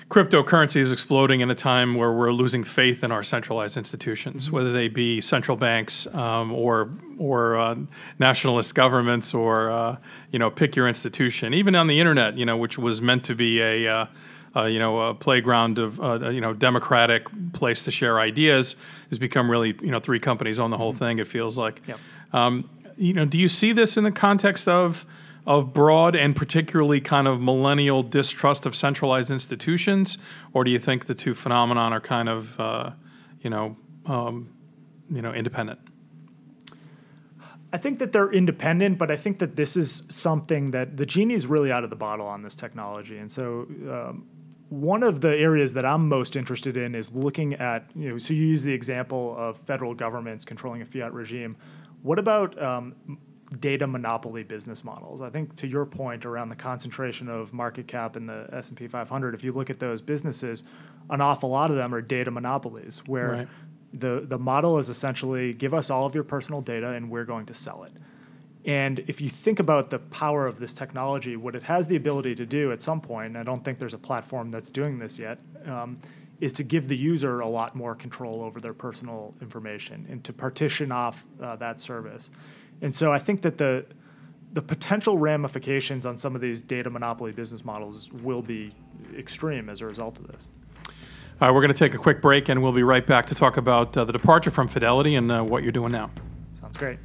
cryptocurrency 0.10 0.78
is 0.78 0.92
exploding 0.92 1.42
in 1.42 1.52
a 1.52 1.56
time 1.56 1.94
where 1.94 2.12
we're 2.12 2.32
losing 2.32 2.64
faith 2.64 3.04
in 3.04 3.12
our 3.12 3.22
centralized 3.22 3.78
institutions, 3.78 4.46
mm-hmm. 4.46 4.56
whether 4.56 4.74
they 4.74 4.88
be 4.88 5.22
central 5.22 5.56
banks 5.56 6.08
um, 6.14 6.52
or 6.52 6.90
or 7.18 7.58
uh, 7.58 7.76
nationalist 8.18 8.74
governments 8.76 9.34
or 9.34 9.70
uh, 9.70 9.98
you 10.32 10.40
know 10.40 10.50
pick 10.50 10.76
your 10.76 10.88
institution. 10.88 11.54
Even 11.54 11.76
on 11.76 11.88
the 11.88 12.00
internet, 12.00 12.38
you 12.38 12.46
know, 12.46 12.58
which 12.58 12.78
was 12.78 13.02
meant 13.02 13.24
to 13.26 13.36
be 13.36 13.62
a 13.62 13.88
uh, 13.88 14.06
uh 14.56 14.64
you 14.64 14.80
know 14.80 15.00
a 15.00 15.14
playground 15.14 15.78
of 15.78 16.02
uh, 16.02 16.30
you 16.30 16.42
know 16.42 16.54
democratic 16.54 17.28
place 17.54 17.84
to 17.86 17.92
share 17.92 18.20
ideas, 18.20 18.76
has 19.10 19.20
become 19.20 19.50
really 19.50 19.78
you 19.82 19.92
know 19.92 20.00
three 20.00 20.20
companies 20.20 20.60
own 20.60 20.72
the 20.72 20.78
whole 20.78 20.92
mm-hmm. 20.92 21.06
thing. 21.06 21.20
It 21.20 21.28
feels 21.28 21.58
like. 21.58 21.82
Yep. 21.88 22.00
Um, 22.34 22.70
you 22.98 23.14
know, 23.14 23.24
do 23.24 23.38
you 23.38 23.48
see 23.48 23.72
this 23.72 23.96
in 23.96 24.04
the 24.04 24.12
context 24.12 24.68
of 24.68 25.06
of 25.50 25.74
broad 25.74 26.16
and 26.16 26.36
particularly 26.36 27.02
kind 27.02 27.28
of 27.28 27.42
millennial 27.42 28.04
distrust 28.04 28.68
of 28.68 28.76
centralized 28.76 29.32
institutions, 29.32 30.20
or 30.54 30.64
do 30.64 30.70
you 30.70 30.78
think 30.78 31.06
the 31.06 31.16
two 31.16 31.34
phenomenon 31.34 31.92
are 31.92 32.00
kind 32.00 32.30
of, 32.30 32.60
uh, 32.60 32.92
you 33.42 33.50
know, 33.50 33.76
um, 34.06 34.48
you 35.10 35.24
know, 35.24 35.34
independent? 35.34 35.80
I 37.74 37.78
think 37.78 37.98
that 37.98 38.12
they're 38.12 38.32
independent, 38.32 39.00
but 39.00 39.10
I 39.10 39.18
think 39.18 39.40
that 39.40 39.56
this 39.56 39.76
is 39.76 40.04
something 40.08 40.70
that 40.70 40.98
the 40.98 41.06
genie 41.08 41.34
is 41.34 41.48
really 41.48 41.72
out 41.72 41.84
of 41.84 41.90
the 41.90 41.96
bottle 41.96 42.28
on 42.28 42.44
this 42.44 42.56
technology, 42.56 43.18
and 43.18 43.30
so. 43.30 43.66
Um, 43.90 44.28
one 44.70 45.02
of 45.02 45.20
the 45.20 45.36
areas 45.36 45.74
that 45.74 45.84
I'm 45.84 46.08
most 46.08 46.36
interested 46.36 46.78
in 46.78 46.94
is 46.94 47.12
looking 47.12 47.56
at, 47.56 47.90
you 47.96 48.10
know, 48.10 48.20
so 48.20 48.36
you 48.36 48.46
use 48.46 48.62
the 48.62 48.72
example 48.72 49.34
of 49.36 49.58
federal 49.58 49.96
governments 49.96 50.46
controlling 50.46 50.84
a 50.84 50.86
fiat 50.86 51.12
regime. 51.12 51.58
What 52.04 52.20
about 52.20 52.62
um, 52.62 52.94
data 53.60 53.88
monopoly 53.88 54.44
business 54.44 54.84
models. 54.84 55.22
I 55.22 55.30
think 55.30 55.56
to 55.56 55.68
your 55.68 55.86
point 55.86 56.26
around 56.26 56.50
the 56.50 56.56
concentration 56.56 57.28
of 57.30 57.54
market 57.54 57.88
cap 57.88 58.16
in 58.16 58.28
the 58.28 58.48
S&P 58.54 58.88
500, 58.88 59.34
if 59.34 59.44
you 59.44 59.52
look 59.52 59.70
at 59.70 59.80
those 59.80 60.02
businesses, 60.02 60.64
an 61.10 61.22
awful 61.22 61.50
lot 61.50 61.72
of 61.72 61.78
them 61.78 61.94
are 61.94 62.02
data 62.02 62.30
monopolies 62.30 63.02
where 63.08 63.32
right. 63.32 63.48
the 63.94 64.26
the 64.28 64.38
model 64.38 64.78
is 64.78 64.90
essentially 64.90 65.54
give 65.54 65.74
us 65.74 65.90
all 65.90 66.06
of 66.06 66.14
your 66.14 66.24
personal 66.24 66.62
data 66.62 66.90
and 66.90 67.10
we're 67.10 67.26
going 67.26 67.46
to 67.48 67.54
sell 67.54 67.84
it. 67.84 67.94
And 68.66 69.00
if 69.08 69.22
you 69.22 69.30
think 69.30 69.60
about 69.60 69.90
the 69.90 70.00
power 70.00 70.46
of 70.46 70.60
this 70.60 70.74
technology, 70.74 71.38
what 71.38 71.56
it 71.56 71.64
has 71.64 71.88
the 71.88 71.96
ability 71.96 72.36
to 72.36 72.46
do 72.46 72.72
at 72.72 72.82
some 72.82 73.00
point, 73.00 73.38
I 73.38 73.44
don't 73.44 73.64
think 73.64 73.80
there's 73.80 73.94
a 73.94 73.98
platform 74.00 74.52
that's 74.52 74.70
doing 74.70 75.00
this 75.00 75.18
yet, 75.18 75.40
um, 75.66 75.98
is 76.40 76.54
to 76.54 76.64
give 76.64 76.88
the 76.88 76.96
user 76.96 77.40
a 77.40 77.48
lot 77.48 77.76
more 77.76 77.96
control 77.96 78.42
over 78.42 78.60
their 78.60 78.74
personal 78.74 79.34
information 79.42 80.06
and 80.10 80.24
to 80.26 80.34
partition 80.34 80.92
off 80.92 81.26
uh, 81.42 81.56
that 81.56 81.80
service. 81.82 82.32
And 82.82 82.94
so 82.94 83.12
I 83.12 83.20
think 83.20 83.42
that 83.42 83.58
the 83.58 83.86
the 84.54 84.62
potential 84.62 85.18
ramifications 85.18 86.06
on 86.06 86.18
some 86.18 86.34
of 86.36 86.42
these 86.42 86.60
data 86.60 86.90
monopoly 86.90 87.32
business 87.32 87.64
models 87.64 88.12
will 88.12 88.42
be 88.42 88.74
extreme 89.16 89.70
as 89.70 89.82
a 89.82 89.86
result 89.86 90.18
of 90.20 90.28
this. 90.28 90.50
All 91.42 91.48
right, 91.48 91.52
we're 91.54 91.62
going 91.62 91.74
to 91.74 91.78
take 91.78 91.94
a 91.94 91.98
quick 91.98 92.22
break 92.22 92.50
and 92.50 92.62
we'll 92.62 92.72
be 92.72 92.84
right 92.84 93.06
back 93.06 93.28
to 93.28 93.36
talk 93.36 93.58
about 93.58 93.96
uh, 93.96 94.04
the 94.04 94.12
departure 94.12 94.52
from 94.52 94.68
Fidelity 94.68 95.16
and 95.16 95.32
uh, 95.32 95.44
what 95.44 95.64
you're 95.64 95.72
doing 95.72 95.92
now. 95.92 96.10
Sounds 96.54 96.78
great. 96.78 96.98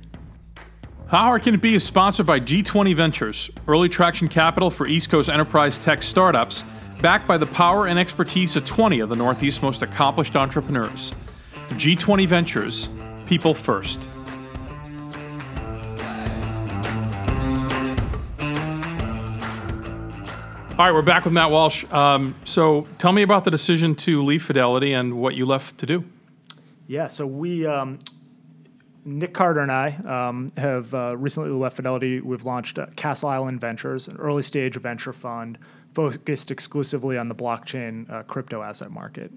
How 1.07 1.25
Hard 1.25 1.43
Can 1.43 1.55
It 1.55 1.61
Be 1.61 1.75
is 1.75 1.85
sponsored 1.85 2.27
by 2.27 2.41
G20 2.41 2.97
Ventures, 2.97 3.51
early 3.69 3.89
traction 3.89 4.27
capital 4.27 4.71
for 4.71 4.89
East 4.89 5.11
Coast 5.11 5.29
enterprise 5.29 5.79
tech 5.79 6.03
startups, 6.03 6.65
backed 7.03 7.29
by 7.29 7.37
the 7.37 7.47
power 7.47 7.87
and 7.87 7.99
expertise 7.99 8.57
of 8.57 8.65
20 8.65 9.01
of 9.01 9.11
the 9.11 9.17
Northeast's 9.17 9.63
most 9.63 9.83
accomplished 9.83 10.35
entrepreneurs. 10.35 11.13
G20 11.73 12.27
Ventures, 12.27 12.89
people 13.27 13.55
first. 13.55 14.09
All 20.77 20.85
right, 20.85 20.93
we're 20.93 21.03
back 21.03 21.23
with 21.23 21.33
Matt 21.33 21.53
Walsh. 21.53 21.85
Um, 21.93 22.35
so 22.45 22.83
tell 22.99 23.13
me 23.13 23.23
about 23.23 23.45
the 23.45 23.51
decision 23.53 23.95
to 23.95 24.25
leave 24.25 24.43
Fidelity 24.43 24.93
and 24.93 25.15
what 25.15 25.37
you 25.37 25.47
left 25.47 25.79
to 25.79 25.87
do. 25.87 26.05
Yeah, 26.89 27.07
so 27.07 27.29
we, 27.29 27.65
um, 27.65 28.01
Nick 29.05 29.35
Carter 29.35 29.61
and 29.61 29.71
I 29.71 29.91
um, 30.05 30.51
have 30.57 30.93
uh, 30.93 31.17
recently 31.17 31.51
left 31.51 31.77
Fidelity. 31.77 32.21
We've 32.21 32.45
launched 32.45 32.81
uh, 32.81 32.87
Castle 32.97 33.29
Island 33.29 33.61
Ventures, 33.61 34.09
an 34.09 34.17
early 34.17 34.43
stage 34.43 34.75
venture 34.75 35.13
fund 35.13 35.59
focused 35.95 36.51
exclusively 36.51 37.19
on 37.19 37.29
the 37.29 37.37
blockchain 37.37 38.11
uh, 38.11 38.25
crypto 38.25 38.61
asset 38.61 38.91
market. 38.91 39.31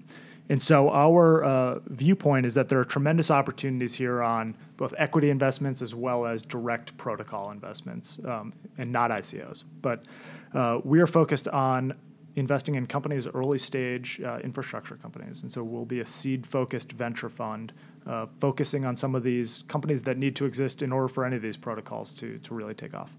And 0.48 0.60
so 0.60 0.90
our 0.90 1.44
uh, 1.44 1.78
viewpoint 1.86 2.46
is 2.46 2.54
that 2.54 2.68
there 2.68 2.80
are 2.80 2.84
tremendous 2.84 3.30
opportunities 3.30 3.94
here 3.94 4.24
on 4.24 4.56
both 4.76 4.92
equity 4.98 5.30
investments 5.30 5.82
as 5.82 5.94
well 5.94 6.26
as 6.26 6.42
direct 6.42 6.96
protocol 6.96 7.52
investments 7.52 8.18
um, 8.24 8.52
and 8.76 8.90
not 8.90 9.12
ICOs. 9.12 9.62
But 9.82 10.04
uh, 10.54 10.80
we 10.84 11.00
are 11.00 11.06
focused 11.06 11.48
on 11.48 11.94
investing 12.36 12.76
in 12.76 12.86
companies, 12.86 13.26
early 13.26 13.58
stage 13.58 14.20
uh, 14.24 14.38
infrastructure 14.38 14.96
companies. 14.96 15.42
And 15.42 15.50
so 15.50 15.62
we'll 15.62 15.84
be 15.84 16.00
a 16.00 16.06
seed 16.06 16.46
focused 16.46 16.92
venture 16.92 17.28
fund 17.28 17.72
uh, 18.06 18.26
focusing 18.40 18.84
on 18.84 18.96
some 18.96 19.14
of 19.14 19.22
these 19.22 19.64
companies 19.68 20.02
that 20.04 20.16
need 20.16 20.36
to 20.36 20.46
exist 20.46 20.82
in 20.82 20.92
order 20.92 21.08
for 21.08 21.24
any 21.24 21.36
of 21.36 21.42
these 21.42 21.56
protocols 21.56 22.12
to, 22.14 22.38
to 22.38 22.54
really 22.54 22.74
take 22.74 22.94
off. 22.94 23.12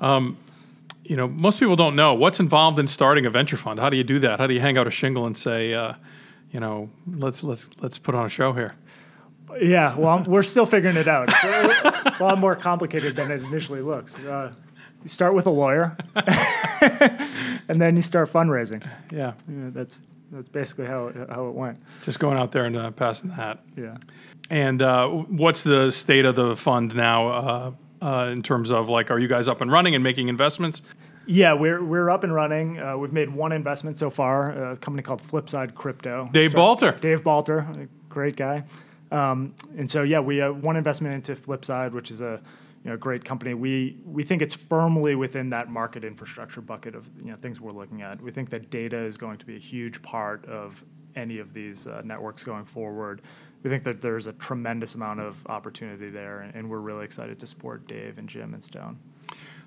Um, 0.00 0.36
you 1.04 1.16
know, 1.16 1.28
most 1.28 1.60
people 1.60 1.76
don't 1.76 1.96
know 1.96 2.14
what's 2.14 2.40
involved 2.40 2.78
in 2.78 2.86
starting 2.86 3.26
a 3.26 3.30
venture 3.30 3.56
fund. 3.56 3.80
How 3.80 3.90
do 3.90 3.96
you 3.96 4.04
do 4.04 4.18
that? 4.20 4.38
How 4.38 4.46
do 4.46 4.54
you 4.54 4.60
hang 4.60 4.76
out 4.76 4.86
a 4.86 4.90
shingle 4.90 5.26
and 5.26 5.36
say, 5.36 5.72
uh, 5.72 5.94
you 6.50 6.60
know, 6.60 6.90
let's 7.06 7.44
let's 7.44 7.70
let's 7.80 7.96
put 7.96 8.14
on 8.14 8.26
a 8.26 8.28
show 8.28 8.52
here? 8.52 8.74
Yeah, 9.60 9.96
well, 9.96 10.24
we're 10.26 10.42
still 10.42 10.66
figuring 10.66 10.96
it 10.96 11.08
out. 11.08 11.28
It's, 11.28 11.38
it's, 12.06 12.20
a 12.20 12.24
lot 12.24 12.38
more 12.38 12.56
complicated 12.56 13.14
than 13.14 13.30
it 13.30 13.42
initially 13.42 13.80
looks. 13.80 14.18
Uh, 15.06 15.08
you 15.08 15.08
start 15.08 15.34
with 15.34 15.46
a 15.46 15.50
lawyer, 15.50 15.96
and 17.68 17.80
then 17.80 17.96
you 17.96 18.02
start 18.02 18.32
fundraising. 18.32 18.86
Yeah. 19.12 19.32
yeah, 19.48 19.70
that's 19.70 20.00
that's 20.32 20.48
basically 20.48 20.86
how 20.86 21.06
it, 21.08 21.30
how 21.30 21.48
it 21.48 21.54
went. 21.54 21.78
Just 22.02 22.18
going 22.18 22.36
out 22.36 22.52
there 22.52 22.64
and 22.64 22.76
uh, 22.76 22.90
passing 22.90 23.28
the 23.28 23.34
hat. 23.34 23.60
Yeah. 23.76 23.96
And 24.50 24.82
uh, 24.82 25.08
what's 25.08 25.62
the 25.62 25.90
state 25.90 26.24
of 26.24 26.36
the 26.36 26.56
fund 26.56 26.94
now 26.94 27.28
uh, 27.28 27.72
uh, 28.02 28.30
in 28.32 28.42
terms 28.42 28.72
of 28.72 28.88
like, 28.88 29.10
are 29.10 29.18
you 29.18 29.28
guys 29.28 29.48
up 29.48 29.60
and 29.60 29.70
running 29.70 29.94
and 29.94 30.02
making 30.02 30.28
investments? 30.28 30.82
Yeah, 31.26 31.54
we're 31.54 31.82
we're 31.84 32.10
up 32.10 32.24
and 32.24 32.32
running. 32.32 32.78
Uh, 32.78 32.96
we've 32.96 33.12
made 33.12 33.30
one 33.30 33.52
investment 33.52 33.98
so 33.98 34.10
far, 34.10 34.72
a 34.72 34.76
company 34.76 35.02
called 35.02 35.22
Flipside 35.22 35.74
Crypto. 35.74 36.28
Dave 36.32 36.52
Balter. 36.52 37.00
Dave 37.00 37.22
Balter, 37.22 37.88
great 38.08 38.36
guy. 38.36 38.64
Um, 39.10 39.54
and 39.76 39.90
so 39.90 40.02
yeah, 40.02 40.20
we 40.20 40.38
have 40.38 40.62
one 40.62 40.76
investment 40.76 41.14
into 41.14 41.40
Flipside, 41.40 41.92
which 41.92 42.10
is 42.10 42.20
a 42.20 42.40
you 42.86 42.92
know, 42.92 42.96
great 42.96 43.24
company. 43.24 43.52
We 43.52 43.98
we 44.04 44.22
think 44.22 44.42
it's 44.42 44.54
firmly 44.54 45.16
within 45.16 45.50
that 45.50 45.68
market 45.68 46.04
infrastructure 46.04 46.60
bucket 46.60 46.94
of 46.94 47.10
you 47.18 47.32
know 47.32 47.36
things 47.36 47.60
we're 47.60 47.72
looking 47.72 48.02
at. 48.02 48.20
We 48.20 48.30
think 48.30 48.48
that 48.50 48.70
data 48.70 48.96
is 48.96 49.16
going 49.16 49.38
to 49.38 49.44
be 49.44 49.56
a 49.56 49.58
huge 49.58 50.00
part 50.02 50.44
of 50.46 50.84
any 51.16 51.40
of 51.40 51.52
these 51.52 51.88
uh, 51.88 52.02
networks 52.04 52.44
going 52.44 52.64
forward. 52.64 53.22
We 53.64 53.70
think 53.70 53.82
that 53.82 54.00
there's 54.00 54.28
a 54.28 54.34
tremendous 54.34 54.94
amount 54.94 55.18
of 55.18 55.44
opportunity 55.48 56.10
there, 56.10 56.42
and, 56.42 56.54
and 56.54 56.70
we're 56.70 56.78
really 56.78 57.04
excited 57.04 57.40
to 57.40 57.46
support 57.48 57.88
Dave 57.88 58.18
and 58.18 58.28
Jim 58.28 58.54
and 58.54 58.62
Stone. 58.62 59.00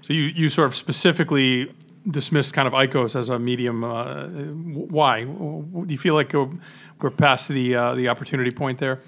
So 0.02 0.14
you 0.14 0.22
you 0.22 0.48
sort 0.48 0.68
of 0.68 0.76
specifically 0.78 1.76
dismissed 2.10 2.54
kind 2.54 2.70
of 2.70 2.74
ICOs 2.74 3.18
as 3.18 3.28
a 3.28 3.38
medium. 3.38 3.84
Uh, 3.84 4.28
why? 4.28 5.26
Do 5.26 5.86
you 5.90 5.98
feel 5.98 6.14
like 6.14 6.32
we're 6.32 7.10
past 7.10 7.50
the 7.50 7.76
uh, 7.76 7.96
the 7.96 8.08
opportunity 8.08 8.52
point 8.52 8.80
there? 8.80 9.02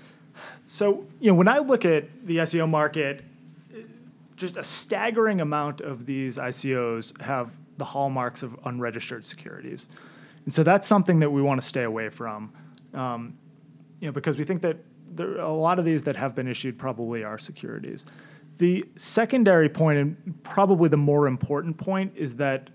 So 0.67 1.05
you 1.21 1.31
know, 1.31 1.35
when 1.35 1.47
I 1.47 1.59
look 1.59 1.85
at 1.85 2.27
the 2.27 2.39
ICO 2.39 2.67
market 2.67 3.23
just 4.41 4.57
a 4.57 4.63
staggering 4.63 5.39
amount 5.39 5.79
of 5.81 6.05
these 6.05 6.37
ICOs 6.37 7.19
have 7.21 7.55
the 7.77 7.85
hallmarks 7.85 8.43
of 8.43 8.59
unregistered 8.65 9.23
securities. 9.23 9.87
And 10.43 10.53
so 10.53 10.63
that's 10.63 10.87
something 10.87 11.19
that 11.19 11.29
we 11.29 11.41
want 11.41 11.61
to 11.61 11.65
stay 11.65 11.83
away 11.83 12.09
from, 12.09 12.51
um, 12.93 13.37
you 13.99 14.07
know, 14.07 14.11
because 14.11 14.37
we 14.37 14.43
think 14.43 14.61
that 14.63 14.77
there 15.13 15.37
a 15.37 15.51
lot 15.51 15.77
of 15.77 15.85
these 15.85 16.03
that 16.03 16.15
have 16.15 16.35
been 16.35 16.47
issued 16.47 16.77
probably 16.77 17.23
are 17.23 17.37
securities. 17.37 18.05
The 18.57 18.85
secondary 18.95 19.69
point, 19.69 19.99
and 19.99 20.43
probably 20.43 20.89
the 20.89 20.97
more 20.97 21.27
important 21.27 21.77
point, 21.77 22.13
is 22.15 22.35
that 22.35 22.69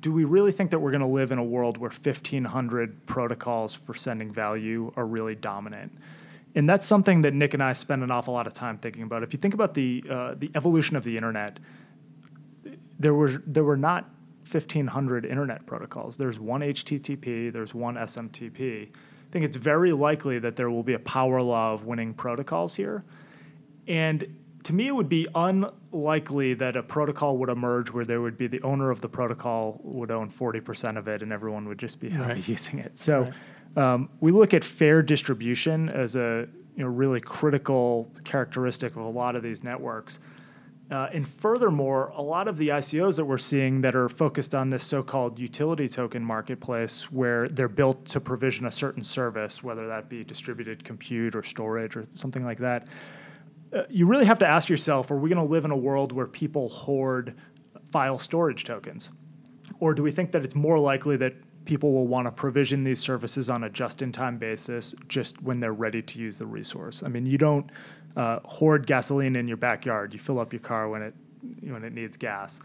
do 0.00 0.12
we 0.12 0.24
really 0.24 0.52
think 0.52 0.70
that 0.70 0.78
we're 0.78 0.90
going 0.90 1.00
to 1.00 1.06
live 1.06 1.30
in 1.32 1.38
a 1.38 1.44
world 1.44 1.78
where 1.78 1.90
1,500 1.90 3.06
protocols 3.06 3.74
for 3.74 3.94
sending 3.94 4.30
value 4.30 4.92
are 4.96 5.06
really 5.06 5.34
dominant? 5.34 5.92
And 6.56 6.68
that's 6.68 6.86
something 6.86 7.20
that 7.20 7.34
Nick 7.34 7.52
and 7.52 7.62
I 7.62 7.74
spend 7.74 8.02
an 8.02 8.10
awful 8.10 8.32
lot 8.32 8.46
of 8.46 8.54
time 8.54 8.78
thinking 8.78 9.02
about. 9.02 9.22
If 9.22 9.34
you 9.34 9.38
think 9.38 9.52
about 9.54 9.74
the 9.74 10.02
uh, 10.10 10.34
the 10.36 10.50
evolution 10.54 10.96
of 10.96 11.04
the 11.04 11.14
internet, 11.14 11.60
there 12.98 13.14
were 13.14 13.42
there 13.46 13.62
were 13.62 13.76
not 13.76 14.04
1,500 14.50 15.26
internet 15.26 15.66
protocols. 15.66 16.16
There's 16.16 16.40
one 16.40 16.62
HTTP. 16.62 17.52
There's 17.52 17.74
one 17.74 17.96
SMTP. 17.96 18.88
I 18.88 19.30
think 19.30 19.44
it's 19.44 19.56
very 19.56 19.92
likely 19.92 20.38
that 20.38 20.56
there 20.56 20.70
will 20.70 20.82
be 20.82 20.94
a 20.94 20.98
power 21.00 21.42
law 21.42 21.74
of 21.74 21.84
winning 21.84 22.14
protocols 22.14 22.74
here, 22.74 23.04
and 23.86 24.26
to 24.62 24.72
me, 24.72 24.88
it 24.88 24.94
would 24.94 25.10
be 25.10 25.28
unlikely 25.34 26.54
that 26.54 26.74
a 26.74 26.82
protocol 26.82 27.36
would 27.36 27.50
emerge 27.50 27.90
where 27.90 28.04
there 28.04 28.20
would 28.20 28.38
be 28.38 28.46
the 28.46 28.62
owner 28.62 28.90
of 28.90 29.00
the 29.00 29.08
protocol 29.08 29.78
would 29.84 30.10
own 30.10 30.28
40% 30.28 30.96
of 30.96 31.06
it 31.06 31.22
and 31.22 31.32
everyone 31.32 31.68
would 31.68 31.78
just 31.78 32.00
be 32.00 32.08
happy 32.08 32.32
right. 32.32 32.48
using 32.48 32.80
it. 32.80 32.98
So. 32.98 33.20
Right 33.20 33.34
um, 33.76 34.08
we 34.20 34.32
look 34.32 34.54
at 34.54 34.64
fair 34.64 35.02
distribution 35.02 35.88
as 35.88 36.16
a 36.16 36.48
you 36.76 36.84
know, 36.84 36.90
really 36.90 37.20
critical 37.20 38.10
characteristic 38.24 38.96
of 38.96 39.02
a 39.02 39.08
lot 39.08 39.36
of 39.36 39.42
these 39.42 39.64
networks. 39.64 40.18
Uh, 40.88 41.08
and 41.12 41.26
furthermore, 41.26 42.12
a 42.14 42.22
lot 42.22 42.46
of 42.46 42.56
the 42.56 42.68
ICOs 42.68 43.16
that 43.16 43.24
we're 43.24 43.38
seeing 43.38 43.80
that 43.80 43.96
are 43.96 44.08
focused 44.08 44.54
on 44.54 44.70
this 44.70 44.84
so 44.84 45.02
called 45.02 45.38
utility 45.38 45.88
token 45.88 46.24
marketplace, 46.24 47.10
where 47.10 47.48
they're 47.48 47.68
built 47.68 48.04
to 48.04 48.20
provision 48.20 48.66
a 48.66 48.72
certain 48.72 49.02
service, 49.02 49.64
whether 49.64 49.88
that 49.88 50.08
be 50.08 50.22
distributed 50.22 50.84
compute 50.84 51.34
or 51.34 51.42
storage 51.42 51.96
or 51.96 52.04
something 52.14 52.44
like 52.44 52.58
that, 52.58 52.86
uh, 53.72 53.82
you 53.90 54.06
really 54.06 54.24
have 54.24 54.38
to 54.38 54.46
ask 54.46 54.68
yourself 54.68 55.10
are 55.10 55.16
we 55.16 55.28
going 55.28 55.44
to 55.44 55.52
live 55.52 55.64
in 55.64 55.72
a 55.72 55.76
world 55.76 56.12
where 56.12 56.26
people 56.26 56.68
hoard 56.68 57.34
file 57.90 58.18
storage 58.18 58.62
tokens? 58.62 59.10
Or 59.80 59.92
do 59.92 60.04
we 60.04 60.12
think 60.12 60.30
that 60.30 60.44
it's 60.44 60.54
more 60.54 60.78
likely 60.78 61.16
that 61.16 61.34
people 61.66 61.92
will 61.92 62.06
want 62.06 62.26
to 62.26 62.32
provision 62.32 62.84
these 62.84 63.00
services 63.00 63.50
on 63.50 63.64
a 63.64 63.70
just-in-time 63.70 64.38
basis 64.38 64.94
just 65.08 65.42
when 65.42 65.60
they're 65.60 65.72
ready 65.72 66.00
to 66.00 66.18
use 66.18 66.38
the 66.38 66.46
resource. 66.46 67.02
I 67.02 67.08
mean, 67.08 67.26
you 67.26 67.36
don't 67.36 67.68
uh, 68.16 68.40
hoard 68.44 68.86
gasoline 68.86 69.36
in 69.36 69.46
your 69.46 69.58
backyard. 69.58 70.12
You 70.12 70.18
fill 70.18 70.40
up 70.40 70.52
your 70.52 70.60
car 70.60 70.88
when 70.88 71.02
it 71.02 71.14
when 71.62 71.84
it 71.84 71.92
needs 71.92 72.16
gas. 72.16 72.58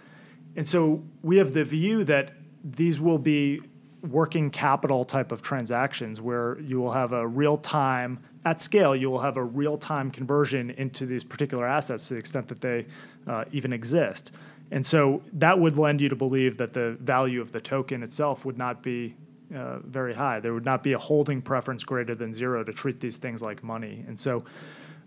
And 0.56 0.68
so 0.68 1.04
we 1.22 1.38
have 1.38 1.54
the 1.54 1.64
view 1.64 2.04
that 2.06 2.32
these 2.64 3.00
will 3.00 3.18
be 3.18 3.62
working 4.10 4.50
capital 4.50 5.06
type 5.06 5.32
of 5.32 5.42
transactions 5.42 6.20
where 6.20 6.60
you 6.60 6.80
will 6.80 6.92
have 6.92 7.12
a 7.14 7.28
real 7.28 7.58
time 7.58 8.20
at 8.46 8.60
scale 8.60 8.96
you 8.96 9.12
will 9.12 9.20
have 9.20 9.38
a 9.38 9.44
real 9.44 9.78
time 9.78 10.10
conversion 10.10 10.72
into 10.72 11.06
these 11.06 11.24
particular 11.24 11.68
assets 11.68 12.08
to 12.08 12.16
the 12.16 12.20
extent 12.20 12.48
that 12.48 12.62
they 12.62 12.84
uh, 13.28 13.46
even 13.52 13.72
exist 13.72 14.32
and 14.72 14.86
so 14.86 15.22
that 15.34 15.60
would 15.60 15.78
lend 15.78 16.00
you 16.02 16.10
to 16.10 16.16
believe 16.16 16.58
that 16.58 16.74
the 16.74 16.98
value 17.02 17.42
of 17.42 17.52
the 17.52 17.60
token 17.60 18.02
itself 18.04 18.46
would 18.46 18.58
not 18.58 18.82
be 18.82 19.16
uh, 19.54 19.80
very 19.80 20.14
high. 20.14 20.40
There 20.40 20.54
would 20.54 20.66
not 20.66 20.82
be 20.82 20.94
a 20.94 20.98
holding 20.98 21.42
preference 21.42 21.84
greater 21.84 22.16
than 22.16 22.34
zero 22.34 22.64
to 22.64 22.72
treat 22.72 23.02
these 23.02 23.18
things 23.18 23.42
like 23.42 23.64
money. 23.64 24.06
And 24.08 24.18
so 24.18 24.46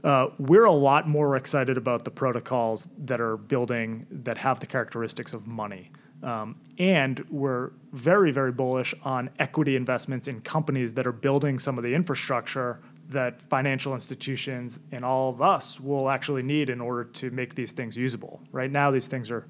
uh, 0.04 0.28
we're 0.38 0.66
a 0.66 0.72
lot 0.72 1.08
more 1.08 1.36
excited 1.36 1.78
about 1.78 2.04
the 2.04 2.10
protocols 2.10 2.88
that 2.98 3.22
are 3.22 3.38
building 3.38 4.06
that 4.10 4.36
have 4.36 4.60
the 4.60 4.66
characteristics 4.66 5.32
of 5.32 5.46
money. 5.46 5.90
Um, 6.22 6.56
and 6.78 7.24
we're 7.30 7.70
very, 7.92 8.32
very 8.32 8.52
bullish 8.52 8.94
on 9.02 9.30
equity 9.38 9.76
investments 9.76 10.28
in 10.28 10.42
companies 10.42 10.92
that 10.94 11.06
are 11.06 11.12
building 11.12 11.58
some 11.58 11.78
of 11.78 11.84
the 11.84 11.94
infrastructure 11.94 12.80
that 13.10 13.40
financial 13.42 13.94
institutions 13.94 14.80
and 14.92 15.04
all 15.04 15.30
of 15.30 15.42
us 15.42 15.78
will 15.78 16.08
actually 16.08 16.42
need 16.42 16.70
in 16.70 16.80
order 16.80 17.04
to 17.04 17.30
make 17.30 17.54
these 17.54 17.72
things 17.72 17.96
usable. 17.96 18.40
Right 18.52 18.70
now, 18.70 18.90
these 18.90 19.06
things 19.06 19.30
are 19.30 19.46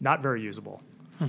not 0.00 0.22
very 0.22 0.42
usable. 0.42 0.82
Hmm. 1.18 1.26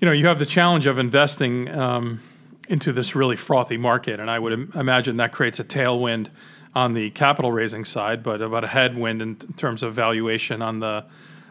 You 0.00 0.06
know, 0.06 0.12
you 0.12 0.26
have 0.26 0.38
the 0.38 0.46
challenge 0.46 0.86
of 0.86 0.98
investing 0.98 1.68
um, 1.68 2.20
into 2.68 2.92
this 2.92 3.14
really 3.14 3.36
frothy 3.36 3.76
market, 3.76 4.18
and 4.18 4.30
I 4.30 4.38
would 4.38 4.52
Im- 4.52 4.72
imagine 4.74 5.18
that 5.18 5.32
creates 5.32 5.60
a 5.60 5.64
tailwind 5.64 6.28
on 6.74 6.94
the 6.94 7.10
capital 7.10 7.52
raising 7.52 7.84
side, 7.84 8.22
but 8.22 8.42
about 8.42 8.64
a 8.64 8.68
headwind 8.68 9.22
in 9.22 9.36
t- 9.36 9.46
terms 9.56 9.82
of 9.82 9.94
valuation 9.94 10.62
on 10.62 10.80
the 10.80 11.04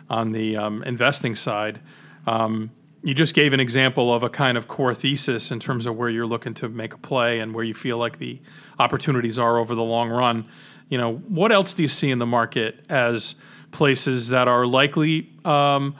on 0.08 0.32
the 0.32 0.56
um, 0.56 0.84
investing 0.84 1.34
side. 1.34 1.80
Um, 2.28 2.70
you 3.06 3.14
just 3.14 3.36
gave 3.36 3.54
an 3.54 3.60
example 3.60 4.12
of 4.12 4.24
a 4.24 4.30
kind 4.30 4.58
of 4.58 4.68
core 4.68 4.96
thesis 4.96 5.52
in 5.52 5.60
terms 5.60 5.86
of 5.86 5.96
where 5.96 6.10
you're 6.10 6.26
looking 6.26 6.56
to 6.56 6.68
make 6.68 6.92
a 6.92 6.98
play 6.98 7.40
and 7.40 7.54
where 7.54 7.64
you 7.64 7.76
feel 7.76 8.00
like 8.00 8.18
the 8.18 8.42
opportunities 8.80 9.38
are 9.38 9.60
over 9.60 9.76
the 9.76 9.84
long 9.84 10.10
run. 10.10 10.44
You 10.90 10.98
know, 10.98 11.18
what 11.28 11.52
else 11.52 11.76
do 11.76 11.84
you 11.84 11.88
see 11.88 12.10
in 12.10 12.18
the 12.18 12.26
market 12.26 12.84
as 12.90 13.36
places 13.72 14.30
that 14.30 14.48
are 14.48 14.66
likely 14.66 15.30
um, 15.46 15.96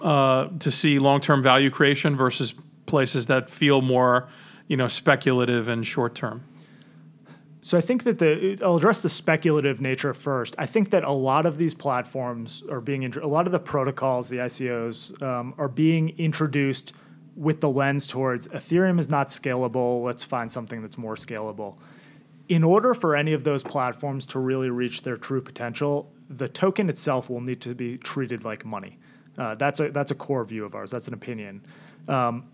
uh, 0.00 0.48
to 0.60 0.70
see 0.70 0.98
long-term 0.98 1.42
value 1.42 1.68
creation 1.68 2.16
versus 2.16 2.54
places 2.86 3.26
that 3.26 3.50
feel 3.50 3.82
more, 3.82 4.26
you 4.68 4.76
know, 4.78 4.88
speculative 4.88 5.68
and 5.68 5.86
short-term? 5.86 6.42
So 7.60 7.76
I 7.76 7.80
think 7.80 8.04
that 8.04 8.18
the 8.18 8.58
I'll 8.62 8.76
address 8.76 9.02
the 9.02 9.08
speculative 9.08 9.80
nature 9.80 10.14
first. 10.14 10.54
I 10.58 10.66
think 10.66 10.90
that 10.90 11.04
a 11.04 11.12
lot 11.12 11.44
of 11.44 11.56
these 11.56 11.74
platforms 11.74 12.62
are 12.70 12.80
being 12.80 13.04
a 13.16 13.26
lot 13.26 13.46
of 13.46 13.52
the 13.52 13.58
protocols, 13.58 14.28
the 14.28 14.36
ICOs, 14.36 15.20
um, 15.22 15.54
are 15.58 15.68
being 15.68 16.10
introduced 16.18 16.92
with 17.34 17.60
the 17.60 17.68
lens 17.68 18.06
towards 18.06 18.48
Ethereum 18.48 18.98
is 18.98 19.08
not 19.08 19.28
scalable. 19.28 20.02
Let's 20.02 20.24
find 20.24 20.50
something 20.50 20.82
that's 20.82 20.98
more 20.98 21.14
scalable. 21.14 21.78
In 22.48 22.64
order 22.64 22.94
for 22.94 23.14
any 23.14 23.32
of 23.32 23.44
those 23.44 23.62
platforms 23.62 24.26
to 24.28 24.38
really 24.38 24.70
reach 24.70 25.02
their 25.02 25.16
true 25.16 25.40
potential, 25.40 26.10
the 26.28 26.48
token 26.48 26.88
itself 26.88 27.30
will 27.30 27.40
need 27.40 27.60
to 27.60 27.74
be 27.74 27.98
treated 27.98 28.44
like 28.44 28.64
money. 28.64 28.98
Uh, 29.36 29.54
that's 29.54 29.78
a 29.80 29.90
that's 29.90 30.10
a 30.10 30.14
core 30.14 30.44
view 30.44 30.64
of 30.64 30.74
ours. 30.74 30.90
That's 30.90 31.06
an 31.08 31.14
opinion. 31.14 31.64
Um, 32.08 32.48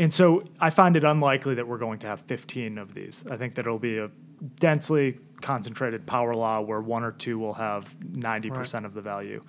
and 0.00 0.14
so 0.14 0.44
I 0.58 0.70
find 0.70 0.96
it 0.96 1.04
unlikely 1.04 1.56
that 1.56 1.68
we're 1.68 1.76
going 1.76 1.98
to 1.98 2.06
have 2.06 2.22
15 2.22 2.78
of 2.78 2.94
these. 2.94 3.22
I 3.30 3.36
think 3.36 3.54
that 3.56 3.66
it'll 3.66 3.78
be 3.78 3.98
a 3.98 4.10
densely 4.58 5.18
concentrated 5.42 6.06
power 6.06 6.32
law 6.32 6.62
where 6.62 6.80
one 6.80 7.04
or 7.04 7.12
two 7.12 7.38
will 7.38 7.52
have 7.52 7.94
90% 8.12 8.72
right. 8.72 8.84
of 8.86 8.94
the 8.94 9.02
value. 9.02 9.42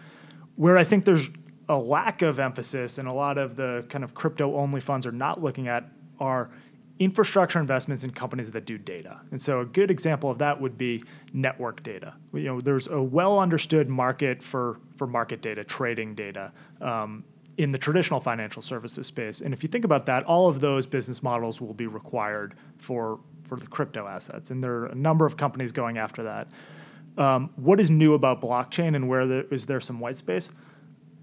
Where 0.57 0.77
I 0.77 0.83
think 0.83 1.05
there's 1.05 1.29
a 1.69 1.77
lack 1.77 2.21
of 2.21 2.37
emphasis 2.37 2.97
and 2.97 3.07
a 3.07 3.13
lot 3.13 3.37
of 3.37 3.55
the 3.55 3.85
kind 3.87 4.03
of 4.03 4.13
crypto 4.13 4.57
only 4.57 4.81
funds 4.81 5.07
are 5.07 5.13
not 5.13 5.41
looking 5.41 5.69
at 5.69 5.89
are 6.19 6.49
infrastructure 6.99 7.57
investments 7.57 8.03
in 8.03 8.11
companies 8.11 8.51
that 8.51 8.65
do 8.65 8.77
data. 8.77 9.21
And 9.31 9.41
so 9.41 9.61
a 9.61 9.65
good 9.65 9.89
example 9.89 10.29
of 10.29 10.37
that 10.39 10.59
would 10.59 10.77
be 10.77 11.01
network 11.31 11.81
data. 11.81 12.13
You 12.33 12.43
know, 12.43 12.59
there's 12.59 12.87
a 12.87 13.01
well 13.01 13.39
understood 13.39 13.87
market 13.87 14.43
for, 14.43 14.81
for 14.97 15.07
market 15.07 15.41
data, 15.41 15.63
trading 15.63 16.13
data. 16.13 16.51
Um, 16.81 17.23
in 17.61 17.71
the 17.71 17.77
traditional 17.77 18.19
financial 18.19 18.61
services 18.61 19.05
space. 19.05 19.41
And 19.41 19.53
if 19.53 19.61
you 19.61 19.69
think 19.69 19.85
about 19.85 20.07
that, 20.07 20.23
all 20.23 20.49
of 20.49 20.61
those 20.61 20.87
business 20.87 21.21
models 21.21 21.61
will 21.61 21.75
be 21.75 21.85
required 21.85 22.55
for, 22.77 23.19
for 23.43 23.55
the 23.55 23.67
crypto 23.67 24.07
assets. 24.07 24.49
And 24.49 24.63
there 24.63 24.77
are 24.77 24.85
a 24.85 24.95
number 24.95 25.27
of 25.27 25.37
companies 25.37 25.71
going 25.71 25.99
after 25.99 26.23
that. 26.23 26.47
Um, 27.19 27.51
what 27.57 27.79
is 27.79 27.91
new 27.91 28.15
about 28.15 28.41
blockchain 28.41 28.95
and 28.95 29.07
where 29.07 29.27
there, 29.27 29.43
is 29.51 29.67
there 29.67 29.79
some 29.79 29.99
white 29.99 30.17
space? 30.17 30.49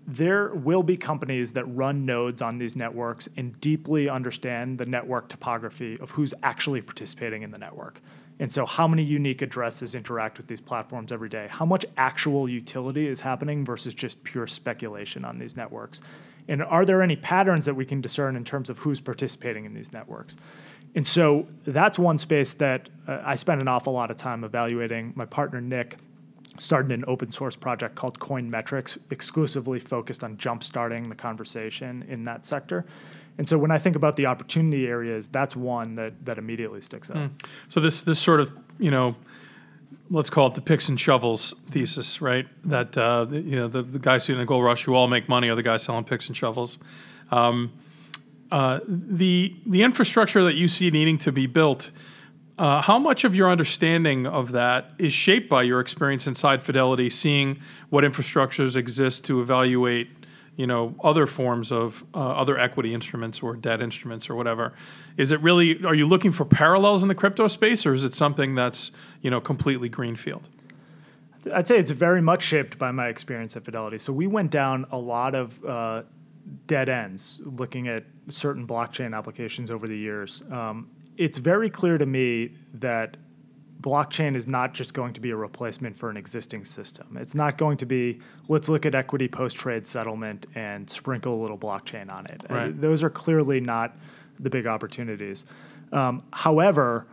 There 0.07 0.55
will 0.55 0.85
be 0.85 0.96
companies 0.96 1.53
that 1.55 1.64
run 1.64 2.07
nodes 2.07 2.40
on 2.40 2.57
these 2.57 2.77
networks 2.77 3.29
and 3.37 3.61
deeply 3.61 4.09
understand 4.09 4.79
the 4.79 4.87
network 4.87 5.29
topography 5.29 5.98
of 5.98 6.12
who's 6.12 6.35
actually 6.44 6.83
participating 6.83 7.42
in 7.42 7.51
the 7.51 7.59
network. 7.59 8.01
And 8.38 8.53
so, 8.53 8.64
how 8.64 8.87
many 8.87 9.03
unique 9.03 9.42
addresses 9.42 9.96
interact 9.96 10.38
with 10.38 10.46
these 10.46 10.61
platforms 10.61 11.11
every 11.11 11.29
day? 11.29 11.48
How 11.51 11.66
much 11.66 11.85
actual 11.96 12.48
utility 12.48 13.09
is 13.09 13.20
happening 13.20 13.64
versus 13.64 13.92
just 13.92 14.22
pure 14.22 14.46
speculation 14.46 15.24
on 15.24 15.38
these 15.38 15.57
networks? 15.57 16.01
And 16.49 16.63
are 16.63 16.85
there 16.85 17.03
any 17.03 17.17
patterns 17.17 17.65
that 17.67 17.75
we 17.75 17.85
can 17.85 18.01
discern 18.01 18.37
in 18.37 18.45
terms 18.45 18.71
of 18.71 18.79
who's 18.79 19.01
participating 19.01 19.65
in 19.65 19.75
these 19.75 19.93
networks? 19.93 20.37
And 20.95 21.07
so, 21.07 21.47
that's 21.67 21.99
one 21.99 22.17
space 22.19 22.55
that 22.55 22.89
uh, 23.07 23.21
I 23.23 23.35
spend 23.35 23.61
an 23.61 23.69
awful 23.69 23.93
lot 23.93 24.11
of 24.11 24.17
time 24.17 24.43
evaluating. 24.43 25.13
My 25.15 25.27
partner, 25.27 25.61
Nick, 25.61 25.99
started 26.59 26.91
an 26.93 27.05
open 27.07 27.31
source 27.31 27.55
project 27.55 27.95
called 27.95 28.19
Coin 28.19 28.51
Metrics, 28.51 28.99
exclusively 29.11 29.79
focused 29.79 30.25
on 30.25 30.37
jumpstarting 30.39 31.09
the 31.09 31.15
conversation 31.15 32.05
in 32.09 32.25
that 32.25 32.47
sector. 32.47 32.87
And 33.37 33.47
so 33.47 33.57
when 33.59 33.71
I 33.71 33.79
think 33.79 33.97
about 33.97 34.17
the 34.17 34.27
opportunity 34.27 34.87
areas, 34.87 35.29
that's 35.29 35.55
one 35.55 35.95
that 35.97 36.25
that 36.25 36.39
immediately 36.39 36.81
sticks 36.81 37.11
out. 37.11 37.17
Mm. 37.17 37.31
So 37.69 37.81
this 37.81 38.03
this 38.03 38.19
sort 38.19 38.41
of 38.41 38.51
you 38.79 38.91
know, 38.91 39.17
let's 40.11 40.31
call 40.31 40.47
it 40.49 40.55
the 40.55 40.61
picks 40.61 40.88
and 40.88 40.99
shovels 40.99 41.55
thesis, 41.66 42.21
right? 42.21 42.47
That 42.64 42.97
uh, 42.97 43.27
you 43.31 43.57
know 43.57 43.68
the, 43.68 43.83
the 43.83 43.99
guys 43.99 44.29
in 44.29 44.38
the 44.38 44.44
gold 44.44 44.64
rush 44.64 44.85
who 44.85 44.94
all 44.94 45.09
make 45.09 45.29
money 45.29 45.49
are 45.49 45.55
the 45.55 45.62
guys 45.62 45.83
selling 45.83 46.05
picks 46.05 46.29
and 46.29 46.37
shovels. 46.37 46.79
Um, 47.31 47.73
uh, 48.51 48.81
the 48.87 49.55
the 49.66 49.83
infrastructure 49.83 50.42
that 50.44 50.55
you 50.55 50.68
see 50.68 50.90
needing 50.90 51.18
to 51.18 51.33
be 51.33 51.47
built. 51.47 51.90
Uh, 52.59 52.83
how 52.83 52.99
much 52.99 53.23
of 53.23 53.37
your 53.37 53.49
understanding 53.49 54.27
of 54.27 54.51
that 54.51 54.90
is 54.99 55.12
shaped 55.12 55.49
by 55.49 55.62
your 55.62 55.79
experience 55.79 56.27
inside 56.27 56.61
Fidelity, 56.61 57.09
seeing 57.09 57.61
what 57.90 58.03
infrastructures 58.03 58.75
exist 58.75 59.25
to 59.25 59.40
evaluate 59.40 60.09
you 60.59 60.66
know 60.66 60.94
other 61.03 61.25
forms 61.25 61.73
of 61.73 62.05
uh, 62.14 62.18
other 62.18 62.59
equity 62.59 62.92
instruments 62.92 63.42
or 63.42 63.57
debt 63.57 63.81
instruments 63.81 64.29
or 64.29 64.35
whatever. 64.35 64.75
Is 65.16 65.31
it 65.31 65.40
really 65.40 65.83
are 65.85 65.94
you 65.94 66.07
looking 66.07 66.33
for 66.33 66.44
parallels 66.44 67.03
in 67.03 67.09
the 67.09 67.14
crypto 67.14 67.47
space 67.47 67.87
or 67.87 67.94
is 67.94 68.05
it 68.05 68.12
something 68.12 68.57
that's 68.57 68.90
you 69.23 69.31
know 69.31 69.40
completely 69.40 69.88
greenfield? 69.88 70.51
I'd 71.55 71.68
say 71.68 71.79
it's 71.79 71.92
very 71.92 72.21
much 72.21 72.42
shaped 72.42 72.77
by 72.77 72.90
my 72.90 73.07
experience 73.07 73.57
at 73.57 73.64
fidelity. 73.64 73.99
So 73.99 74.12
we 74.12 74.27
went 74.27 74.51
down 74.51 74.85
a 74.90 74.99
lot 74.99 75.37
of 75.37 75.64
uh, 75.64 76.03
dead 76.66 76.88
ends 76.88 77.40
looking 77.44 77.87
at 77.87 78.05
certain 78.29 78.66
blockchain 78.66 79.16
applications 79.16 79.71
over 79.71 79.87
the 79.87 79.97
years. 79.97 80.42
Um, 80.51 80.90
it's 81.16 81.38
very 81.38 81.71
clear 81.71 81.99
to 81.99 82.07
me 82.07 82.57
that 82.75 83.16
blockchain 83.81 84.35
is 84.35 84.47
not 84.47 84.75
just 84.75 84.93
going 84.93 85.12
to 85.12 85.21
be 85.21 85.31
a 85.31 85.37
replacement 85.37 85.97
for 85.97 86.11
an 86.11 86.17
existing 86.17 86.64
system. 86.64 87.17
It's 87.21 87.35
not 87.35 87.59
going 87.59 87.77
to 87.79 87.87
be 87.87 88.21
let's 88.49 88.69
look 88.69 88.87
at 88.87 88.95
equity 88.95 89.29
post 89.29 89.57
trade 89.57 89.87
settlement 89.87 90.47
and 90.55 90.88
sprinkle 90.88 91.35
a 91.35 91.41
little 91.41 91.59
blockchain 91.59 92.11
on 92.11 92.27
it. 92.27 92.43
Right. 92.51 92.71
Uh, 92.71 92.73
those 92.75 93.03
are 93.03 93.11
clearly 93.11 93.61
not 93.61 93.97
the 94.41 94.51
big 94.51 94.67
opportunities. 94.67 95.45
Um, 95.93 96.23
however, 96.33 97.07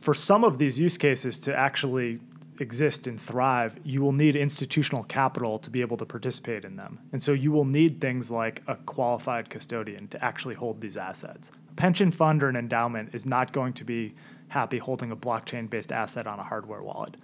for 0.00 0.14
some 0.14 0.44
of 0.44 0.58
these 0.58 0.78
use 0.78 0.96
cases 0.96 1.38
to 1.40 1.56
actually 1.56 2.20
exist 2.60 3.06
and 3.06 3.20
thrive, 3.20 3.78
you 3.84 4.00
will 4.00 4.12
need 4.12 4.36
institutional 4.36 5.02
capital 5.04 5.58
to 5.58 5.70
be 5.70 5.80
able 5.80 5.96
to 5.96 6.06
participate 6.06 6.64
in 6.64 6.76
them. 6.76 6.98
And 7.12 7.22
so 7.22 7.32
you 7.32 7.52
will 7.52 7.64
need 7.64 8.00
things 8.00 8.30
like 8.30 8.62
a 8.66 8.76
qualified 8.76 9.50
custodian 9.50 10.08
to 10.08 10.22
actually 10.24 10.54
hold 10.54 10.80
these 10.80 10.96
assets. 10.96 11.50
A 11.70 11.74
pension 11.74 12.10
fund 12.10 12.42
or 12.42 12.48
an 12.48 12.56
endowment 12.56 13.14
is 13.14 13.26
not 13.26 13.52
going 13.52 13.72
to 13.74 13.84
be 13.84 14.14
happy 14.50 14.78
holding 14.78 15.12
a 15.12 15.16
blockchain 15.16 15.70
based 15.70 15.92
asset 15.92 16.26
on 16.26 16.38
a 16.38 16.42
hardware 16.42 16.82
wallet. 16.82 17.16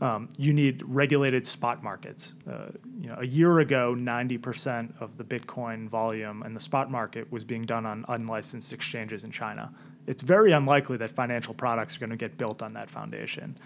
Um, 0.00 0.28
you 0.36 0.52
need 0.52 0.82
regulated 0.84 1.46
spot 1.46 1.84
markets. 1.84 2.34
Uh, 2.50 2.70
you 3.00 3.08
know, 3.08 3.16
a 3.20 3.24
year 3.24 3.60
ago, 3.60 3.94
90% 3.96 5.00
of 5.00 5.16
the 5.16 5.22
Bitcoin 5.22 5.88
volume 5.88 6.42
in 6.42 6.54
the 6.54 6.60
spot 6.60 6.90
market 6.90 7.30
was 7.30 7.44
being 7.44 7.64
done 7.64 7.86
on 7.86 8.04
unlicensed 8.08 8.72
exchanges 8.72 9.22
in 9.22 9.30
China. 9.30 9.72
It's 10.08 10.24
very 10.24 10.50
unlikely 10.50 10.96
that 10.96 11.10
financial 11.10 11.54
products 11.54 11.94
are 11.94 12.00
going 12.00 12.10
to 12.10 12.16
get 12.16 12.36
built 12.36 12.62
on 12.62 12.72
that 12.72 12.90
foundation. 12.90 13.56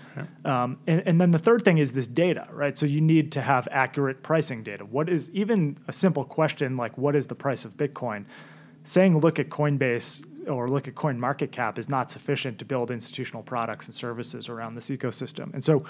Um, 0.45 0.79
and, 0.87 1.03
and 1.07 1.19
then 1.19 1.31
the 1.31 1.39
third 1.39 1.65
thing 1.65 1.79
is 1.79 1.95
this 1.95 2.07
data, 2.07 2.47
right? 2.53 2.77
So 2.77 2.85
you 2.85 3.01
need 3.01 3.33
to 3.33 3.41
have 3.41 3.67
accurate 3.71 4.23
pricing 4.23 4.63
data. 4.63 4.85
What 4.85 5.09
is 5.09 5.31
even 5.31 5.79
a 5.89 5.93
simple 5.93 6.25
question 6.25 6.77
like 6.77 6.99
what 6.99 7.17
is 7.17 7.29
the 7.29 7.35
price 7.35 7.65
of 7.65 7.79
Bitcoin? 7.79 8.27
Saying 8.85 9.19
look 9.19 9.39
at 9.39 9.49
Coinbase 9.49 10.23
or 10.49 10.69
look 10.69 10.89
at 10.89 10.95
coin 10.95 11.19
market 11.19 11.53
cap 11.53 11.79
is 11.79 11.89
not 11.89 12.11
sufficient 12.11 12.59
to 12.59 12.65
build 12.65 12.91
institutional 12.91 13.43
products 13.43 13.87
and 13.87 13.95
services 13.95 14.49
around 14.49 14.75
this 14.75 14.91
ecosystem. 14.91 15.53
And 15.53 15.63
so 15.63 15.85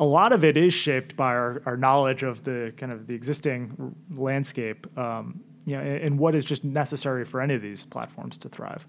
a 0.00 0.04
lot 0.04 0.32
of 0.32 0.44
it 0.44 0.56
is 0.56 0.72
shaped 0.72 1.16
by 1.16 1.34
our, 1.34 1.62
our 1.66 1.76
knowledge 1.76 2.22
of 2.22 2.44
the 2.44 2.72
kind 2.76 2.92
of 2.92 3.06
the 3.06 3.14
existing 3.14 3.94
landscape, 4.14 4.86
um, 4.98 5.40
you 5.66 5.76
know, 5.76 5.82
and, 5.82 6.18
what 6.18 6.34
is 6.34 6.44
just 6.44 6.64
necessary 6.64 7.24
for 7.24 7.40
any 7.40 7.54
of 7.54 7.62
these 7.62 7.84
platforms 7.84 8.38
to 8.38 8.48
thrive. 8.48 8.86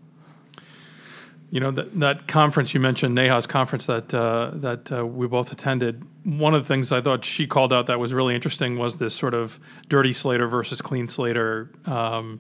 You 1.51 1.60
know 1.60 1.71
that, 1.71 1.99
that 1.99 2.27
conference 2.27 2.75
you 2.75 2.79
mentioned, 2.79 3.15
Neha's 3.15 3.47
conference 3.47 3.88
that 3.88 4.13
uh, 4.13 4.51
that 4.53 4.91
uh, 4.91 5.03
we 5.03 5.25
both 5.25 5.51
attended. 5.51 6.05
One 6.23 6.53
of 6.53 6.62
the 6.62 6.67
things 6.67 6.91
I 6.91 7.01
thought 7.01 7.25
she 7.25 7.47
called 7.47 7.73
out 7.73 7.88
that 7.88 7.99
was 7.99 8.13
really 8.13 8.36
interesting 8.36 8.77
was 8.77 8.97
this 8.97 9.15
sort 9.15 9.34
of 9.34 9.60
dirty 9.88 10.13
Slater 10.13 10.47
versus 10.47 10.79
clean 10.79 11.08
Slater 11.08 11.71
um, 11.86 12.39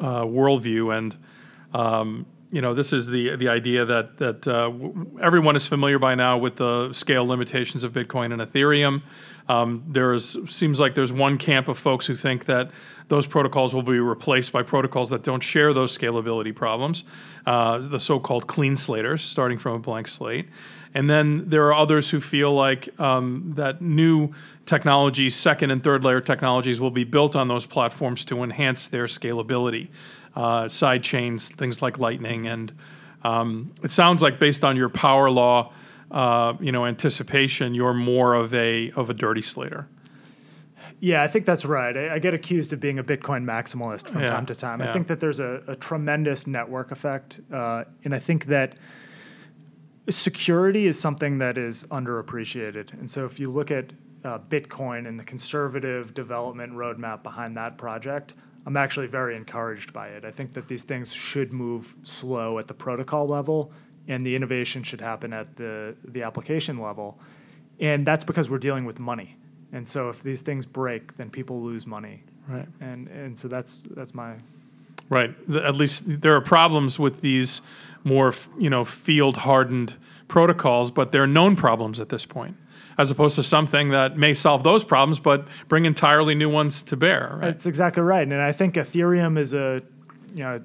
uh, 0.00 0.22
worldview, 0.22 0.96
and 0.98 1.16
um, 1.74 2.26
you 2.52 2.60
know, 2.60 2.74
this 2.74 2.92
is 2.92 3.06
the 3.06 3.34
the 3.36 3.48
idea 3.48 3.84
that 3.86 4.18
that 4.18 4.46
uh, 4.46 4.64
w- 4.64 5.18
everyone 5.20 5.56
is 5.56 5.66
familiar 5.66 5.98
by 5.98 6.14
now 6.14 6.36
with 6.36 6.56
the 6.56 6.92
scale 6.92 7.26
limitations 7.26 7.82
of 7.82 7.92
Bitcoin 7.92 8.32
and 8.32 8.42
Ethereum. 8.42 9.02
Um, 9.48 9.82
there's 9.88 10.36
seems 10.54 10.78
like 10.78 10.94
there's 10.94 11.12
one 11.12 11.38
camp 11.38 11.68
of 11.68 11.78
folks 11.78 12.06
who 12.06 12.14
think 12.14 12.44
that 12.44 12.70
those 13.08 13.26
protocols 13.26 13.74
will 13.74 13.82
be 13.82 13.98
replaced 13.98 14.52
by 14.52 14.62
protocols 14.62 15.10
that 15.10 15.22
don't 15.22 15.42
share 15.42 15.72
those 15.72 15.96
scalability 15.96 16.54
problems, 16.54 17.04
uh, 17.46 17.78
the 17.78 17.98
so-called 17.98 18.46
clean 18.46 18.76
slaters, 18.76 19.22
starting 19.22 19.58
from 19.58 19.74
a 19.74 19.78
blank 19.78 20.06
slate. 20.06 20.48
And 20.94 21.08
then 21.08 21.48
there 21.48 21.64
are 21.64 21.74
others 21.74 22.10
who 22.10 22.20
feel 22.20 22.52
like 22.52 22.88
um, 23.00 23.52
that 23.56 23.80
new 23.80 24.32
technologies, 24.66 25.34
second 25.34 25.70
and 25.70 25.82
third 25.82 26.04
layer 26.04 26.20
technologies, 26.20 26.80
will 26.80 26.90
be 26.90 27.04
built 27.04 27.34
on 27.34 27.48
those 27.48 27.66
platforms 27.66 28.24
to 28.26 28.42
enhance 28.42 28.88
their 28.88 29.06
scalability 29.06 29.88
uh, 30.34 30.68
side 30.68 31.02
chains, 31.02 31.48
things 31.48 31.82
like 31.82 31.98
Lightning. 31.98 32.46
And 32.46 32.72
um, 33.22 33.72
it 33.82 33.90
sounds 33.90 34.22
like, 34.22 34.38
based 34.38 34.64
on 34.64 34.76
your 34.76 34.88
power 34.88 35.30
law 35.30 35.72
uh, 36.12 36.54
you 36.60 36.70
know 36.70 36.84
anticipation, 36.86 37.74
you're 37.74 37.94
more 37.94 38.34
of 38.34 38.52
a 38.54 38.90
of 38.92 39.10
a 39.10 39.14
dirty 39.14 39.42
slater. 39.42 39.88
Yeah, 41.00 41.22
I 41.22 41.28
think 41.28 41.46
that's 41.46 41.64
right. 41.64 41.96
I, 41.96 42.14
I, 42.14 42.18
get 42.20 42.32
accused 42.32 42.72
of 42.72 42.78
being 42.78 43.00
a 43.00 43.04
Bitcoin 43.04 43.44
maximalist 43.44 44.08
from 44.08 44.20
Yeah, 44.20 44.28
time 44.28 44.46
to 44.46 44.54
time. 44.54 44.78
yeah. 44.78 44.88
I 44.88 44.92
think 44.92 45.08
that 45.08 45.18
there's 45.18 45.40
a, 45.40 45.60
a 45.66 45.74
tremendous 45.74 46.46
network 46.46 46.92
effect, 46.92 47.40
uh, 47.52 47.84
and 48.04 48.14
I 48.14 48.20
think 48.20 48.46
that 48.46 48.78
security 50.10 50.86
is 50.86 51.00
something 51.00 51.38
that 51.38 51.58
is 51.58 51.84
underappreciated. 51.86 52.92
And 52.92 53.10
so, 53.10 53.24
if 53.24 53.40
you 53.40 53.50
look 53.50 53.70
at 53.70 53.92
uh, 54.22 54.38
Bitcoin 54.38 55.08
and 55.08 55.18
the 55.18 55.24
conservative 55.24 56.14
development 56.14 56.72
roadmap 56.74 57.22
behind 57.22 57.56
that 57.56 57.78
project, 57.78 58.34
I'm 58.66 58.76
actually 58.76 59.08
very 59.08 59.36
encouraged 59.36 59.92
by 59.92 60.08
it. 60.08 60.24
I 60.24 60.30
think 60.30 60.52
that 60.52 60.68
these 60.68 60.84
things 60.84 61.12
should 61.12 61.52
move 61.52 61.96
slow 62.02 62.58
at 62.58 62.68
the 62.68 62.74
protocol 62.74 63.26
level, 63.26 63.72
and 64.08 64.24
the 64.24 64.34
innovation 64.36 64.82
should 64.82 65.00
happen 65.00 65.32
at 65.32 65.56
the 65.56 65.94
the 66.04 66.22
application 66.22 66.78
level. 66.78 67.18
And 67.80 68.06
that's 68.06 68.24
because 68.24 68.48
we're 68.48 68.58
dealing 68.58 68.84
with 68.84 68.98
money. 68.98 69.36
And 69.72 69.88
so, 69.88 70.08
if 70.08 70.22
these 70.22 70.42
things 70.42 70.66
break, 70.66 71.16
then 71.16 71.30
people 71.30 71.62
lose 71.62 71.86
money. 71.86 72.22
Right. 72.48 72.68
And 72.80 73.08
and 73.08 73.38
so 73.38 73.48
that's 73.48 73.84
that's 73.96 74.14
my 74.14 74.36
Right. 75.12 75.34
At 75.54 75.76
least 75.76 76.04
there 76.22 76.34
are 76.34 76.40
problems 76.40 76.98
with 76.98 77.20
these 77.20 77.60
more, 78.02 78.28
f- 78.28 78.48
you 78.58 78.70
know, 78.70 78.82
field 78.82 79.36
hardened 79.36 79.96
protocols, 80.26 80.90
but 80.90 81.12
they're 81.12 81.26
known 81.26 81.54
problems 81.54 82.00
at 82.00 82.08
this 82.08 82.24
point, 82.24 82.56
as 82.98 83.10
opposed 83.10 83.36
to 83.36 83.42
something 83.42 83.90
that 83.90 84.16
may 84.16 84.34
solve 84.34 84.62
those 84.62 84.84
problems, 84.84 85.18
but 85.18 85.46
bring 85.68 85.84
entirely 85.84 86.34
new 86.34 86.48
ones 86.48 86.82
to 86.82 86.96
bear. 86.96 87.32
Right. 87.34 87.48
That's 87.48 87.66
exactly 87.66 88.02
right, 88.02 88.26
and 88.26 88.40
I 88.40 88.52
think 88.52 88.74
Ethereum 88.74 89.38
is 89.38 89.54
a 89.54 89.82
you 90.34 90.42
know 90.44 90.58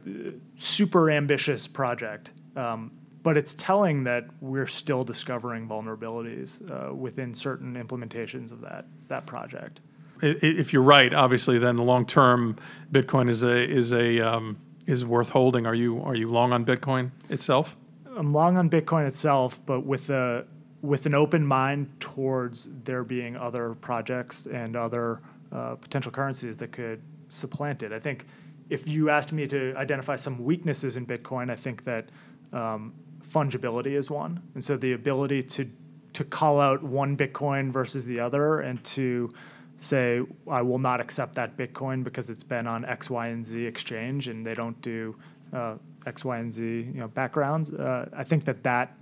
super 0.56 1.10
ambitious 1.10 1.68
project, 1.68 2.32
um, 2.56 2.92
but 3.24 3.38
it's 3.38 3.54
telling 3.54 4.04
that 4.06 4.26
we're 4.42 4.68
still 4.68 5.04
discovering 5.04 5.68
vulnerabilities 5.68 6.62
uh, 6.72 6.94
within 6.94 7.34
certain 7.34 7.76
implementations 7.76 8.52
of 8.52 8.62
that 8.62 8.86
that 9.08 9.26
project. 9.26 9.80
If 10.22 10.74
you're 10.74 10.82
right, 10.82 11.14
obviously, 11.14 11.60
then 11.60 11.76
the 11.76 11.84
long 11.84 12.06
term 12.06 12.58
Bitcoin 12.92 13.30
is 13.30 13.44
a 13.44 13.70
is 13.70 13.94
a 13.94 14.20
um, 14.20 14.58
is 14.88 15.06
worth 15.06 15.30
holding. 15.30 15.66
Are 15.66 15.76
you 15.76 16.02
are 16.02 16.16
you 16.16 16.30
long 16.30 16.54
on 16.54 16.66
Bitcoin 16.66 17.12
itself? 17.30 17.78
I'm 18.16 18.34
long 18.34 18.58
on 18.58 18.70
Bitcoin 18.70 19.06
itself, 19.06 19.64
but 19.66 19.86
with 19.86 20.10
a 20.10 20.46
with 20.88 21.06
an 21.06 21.14
open 21.14 21.46
mind 21.46 21.90
towards 22.00 22.70
there 22.86 23.04
being 23.04 23.36
other 23.36 23.74
projects 23.76 24.46
and 24.46 24.78
other 24.78 25.20
uh, 25.52 25.76
potential 25.76 26.12
currencies 26.12 26.56
that 26.58 26.72
could 26.72 27.02
supplant 27.28 27.84
it. 27.84 27.92
I 27.92 28.00
think 28.00 28.26
if 28.70 28.88
you 28.88 29.10
asked 29.10 29.34
me 29.34 29.48
to 29.48 29.74
identify 29.76 30.16
some 30.16 30.44
weaknesses 30.44 30.96
in 30.96 31.06
Bitcoin, 31.06 31.52
I 31.52 31.58
think 31.58 31.84
that 31.84 32.10
um, 32.54 32.94
fungibility 33.22 33.98
is 33.98 34.10
one, 34.10 34.42
and 34.56 34.64
so 34.64 34.78
the 34.78 34.94
ability 34.94 35.44
to 35.44 35.70
to 36.14 36.24
call 36.24 36.60
out 36.60 36.82
one 36.82 37.16
Bitcoin 37.16 37.72
versus 37.72 38.06
the 38.06 38.20
other 38.20 38.62
and 38.62 38.84
to 38.84 39.30
say 39.78 40.22
I 40.50 40.64
will 40.64 40.80
not 40.80 41.00
accept 41.00 41.36
that 41.36 41.56
Bitcoin 41.58 42.04
because 42.04 42.32
it's 42.32 42.44
been 42.44 42.66
on 42.66 42.86
X, 42.86 43.10
Y, 43.10 43.28
and 43.28 43.46
Z 43.46 43.64
exchange 43.66 44.28
and 44.28 44.44
they 44.44 44.56
don't 44.56 44.82
do 44.82 45.16
uh, 45.54 45.76
X, 46.08 46.26
Y, 46.26 46.38
and 46.38 46.52
Z 46.52 46.64
you 46.64 47.00
know 47.02 47.10
backgrounds. 47.10 47.74
Uh, 47.74 48.10
I 48.16 48.24
think 48.24 48.46
that 48.46 48.64
that 48.64 48.97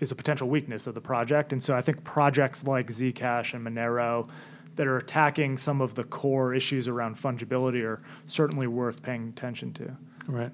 is 0.00 0.12
a 0.12 0.14
potential 0.14 0.48
weakness 0.48 0.86
of 0.86 0.94
the 0.94 1.00
project, 1.00 1.52
and 1.52 1.62
so 1.62 1.74
I 1.74 1.82
think 1.82 2.04
projects 2.04 2.64
like 2.64 2.88
Zcash 2.88 3.54
and 3.54 3.66
Monero 3.66 4.28
that 4.76 4.86
are 4.86 4.98
attacking 4.98 5.58
some 5.58 5.80
of 5.80 5.94
the 5.94 6.04
core 6.04 6.54
issues 6.54 6.86
around 6.86 7.16
fungibility 7.16 7.82
are 7.82 8.00
certainly 8.26 8.66
worth 8.66 9.02
paying 9.02 9.28
attention 9.28 9.72
to. 9.74 9.96
Right. 10.26 10.52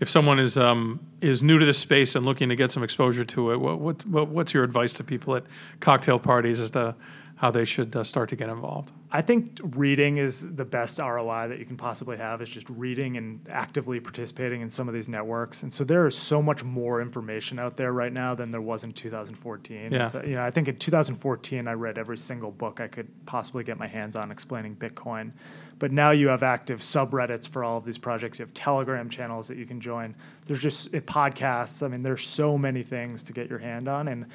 If 0.00 0.10
someone 0.10 0.38
is 0.38 0.58
um, 0.58 1.00
is 1.20 1.42
new 1.42 1.58
to 1.58 1.64
this 1.64 1.78
space 1.78 2.14
and 2.14 2.26
looking 2.26 2.48
to 2.48 2.56
get 2.56 2.70
some 2.70 2.82
exposure 2.82 3.24
to 3.24 3.52
it, 3.52 3.56
what, 3.60 3.80
what, 3.80 4.06
what 4.06 4.28
what's 4.28 4.52
your 4.52 4.64
advice 4.64 4.92
to 4.94 5.04
people 5.04 5.36
at 5.36 5.44
cocktail 5.80 6.18
parties 6.18 6.60
as 6.60 6.72
to 6.72 6.94
how 7.36 7.50
they 7.50 7.64
should 7.64 7.94
uh, 7.96 8.04
start 8.04 8.28
to 8.30 8.36
get 8.36 8.48
involved? 8.48 8.92
I 9.10 9.20
think 9.20 9.60
reading 9.62 10.18
is 10.18 10.54
the 10.54 10.64
best 10.64 10.98
ROI 10.98 11.48
that 11.48 11.58
you 11.58 11.64
can 11.64 11.76
possibly 11.76 12.16
have. 12.16 12.40
Is 12.42 12.48
just 12.48 12.68
reading 12.70 13.16
and 13.16 13.44
actively 13.50 14.00
participating 14.00 14.60
in 14.60 14.70
some 14.70 14.88
of 14.88 14.94
these 14.94 15.08
networks. 15.08 15.62
And 15.62 15.72
so 15.72 15.84
there 15.84 16.06
is 16.06 16.16
so 16.16 16.40
much 16.40 16.62
more 16.62 17.00
information 17.00 17.58
out 17.58 17.76
there 17.76 17.92
right 17.92 18.12
now 18.12 18.34
than 18.34 18.50
there 18.50 18.60
was 18.60 18.84
in 18.84 18.92
2014. 18.92 19.92
Yeah. 19.92 20.10
Uh, 20.12 20.22
you 20.22 20.34
know, 20.36 20.44
I 20.44 20.50
think 20.50 20.68
in 20.68 20.76
2014 20.76 21.66
I 21.66 21.72
read 21.72 21.98
every 21.98 22.16
single 22.16 22.50
book 22.50 22.80
I 22.80 22.88
could 22.88 23.08
possibly 23.26 23.64
get 23.64 23.78
my 23.78 23.86
hands 23.88 24.16
on 24.16 24.30
explaining 24.30 24.76
Bitcoin. 24.76 25.32
But 25.78 25.90
now 25.90 26.12
you 26.12 26.28
have 26.28 26.42
active 26.42 26.80
subreddits 26.80 27.48
for 27.48 27.64
all 27.64 27.78
of 27.78 27.84
these 27.84 27.98
projects. 27.98 28.38
You 28.38 28.44
have 28.44 28.54
Telegram 28.54 29.08
channels 29.08 29.48
that 29.48 29.58
you 29.58 29.66
can 29.66 29.80
join. 29.80 30.14
There's 30.46 30.60
just 30.60 30.94
uh, 30.94 31.00
podcasts. 31.00 31.84
I 31.84 31.88
mean, 31.88 32.02
there's 32.02 32.26
so 32.26 32.56
many 32.56 32.82
things 32.82 33.22
to 33.24 33.32
get 33.32 33.50
your 33.50 33.58
hand 33.58 33.88
on. 33.88 34.08
And 34.08 34.26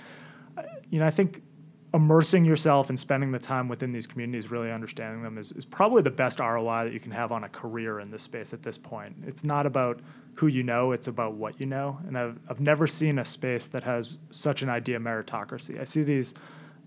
uh, 0.57 0.63
you 0.89 0.99
know, 0.99 1.07
I 1.07 1.11
think 1.11 1.43
immersing 1.93 2.45
yourself 2.45 2.89
and 2.89 2.99
spending 2.99 3.31
the 3.31 3.39
time 3.39 3.67
within 3.67 3.91
these 3.91 4.05
communities, 4.05 4.51
really 4.51 4.71
understanding 4.71 5.23
them, 5.23 5.37
is, 5.37 5.51
is 5.53 5.65
probably 5.65 6.01
the 6.01 6.11
best 6.11 6.39
ROI 6.39 6.85
that 6.85 6.93
you 6.93 6.99
can 6.99 7.11
have 7.11 7.31
on 7.31 7.43
a 7.43 7.49
career 7.49 7.99
in 7.99 8.11
this 8.11 8.23
space 8.23 8.53
at 8.53 8.61
this 8.61 8.77
point. 8.77 9.15
It's 9.25 9.43
not 9.43 9.65
about 9.65 9.99
who 10.35 10.47
you 10.47 10.63
know, 10.63 10.91
it's 10.91 11.07
about 11.07 11.33
what 11.33 11.59
you 11.59 11.65
know. 11.65 11.99
And 12.07 12.17
I've, 12.17 12.39
I've 12.47 12.59
never 12.59 12.85
seen 12.85 13.19
a 13.19 13.25
space 13.25 13.65
that 13.67 13.83
has 13.83 14.19
such 14.29 14.61
an 14.61 14.69
idea 14.69 14.99
meritocracy. 14.99 15.79
I 15.79 15.83
see 15.83 16.03
these 16.03 16.35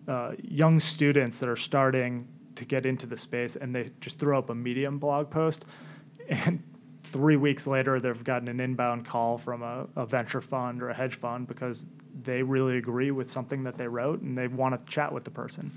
uh, 0.06 0.32
young 0.42 0.78
students 0.78 1.40
that 1.40 1.48
are 1.48 1.56
starting 1.56 2.26
to 2.54 2.64
get 2.64 2.86
into 2.86 3.06
the 3.06 3.18
space 3.18 3.56
and 3.56 3.74
they 3.74 3.90
just 4.00 4.18
throw 4.18 4.38
up 4.38 4.50
a 4.50 4.54
Medium 4.54 4.98
blog 4.98 5.30
post 5.30 5.64
and 6.28 6.62
three 7.12 7.36
weeks 7.36 7.66
later 7.66 8.00
they've 8.00 8.24
gotten 8.24 8.48
an 8.48 8.58
inbound 8.58 9.06
call 9.06 9.38
from 9.38 9.62
a, 9.62 9.86
a 9.96 10.06
venture 10.06 10.40
fund 10.40 10.82
or 10.82 10.88
a 10.88 10.94
hedge 10.94 11.14
fund 11.14 11.46
because 11.46 11.86
they 12.22 12.42
really 12.42 12.78
agree 12.78 13.10
with 13.10 13.28
something 13.28 13.62
that 13.64 13.76
they 13.76 13.86
wrote 13.86 14.20
and 14.22 14.36
they 14.36 14.48
want 14.48 14.74
to 14.74 14.92
chat 14.92 15.12
with 15.12 15.24
the 15.24 15.30
person. 15.30 15.70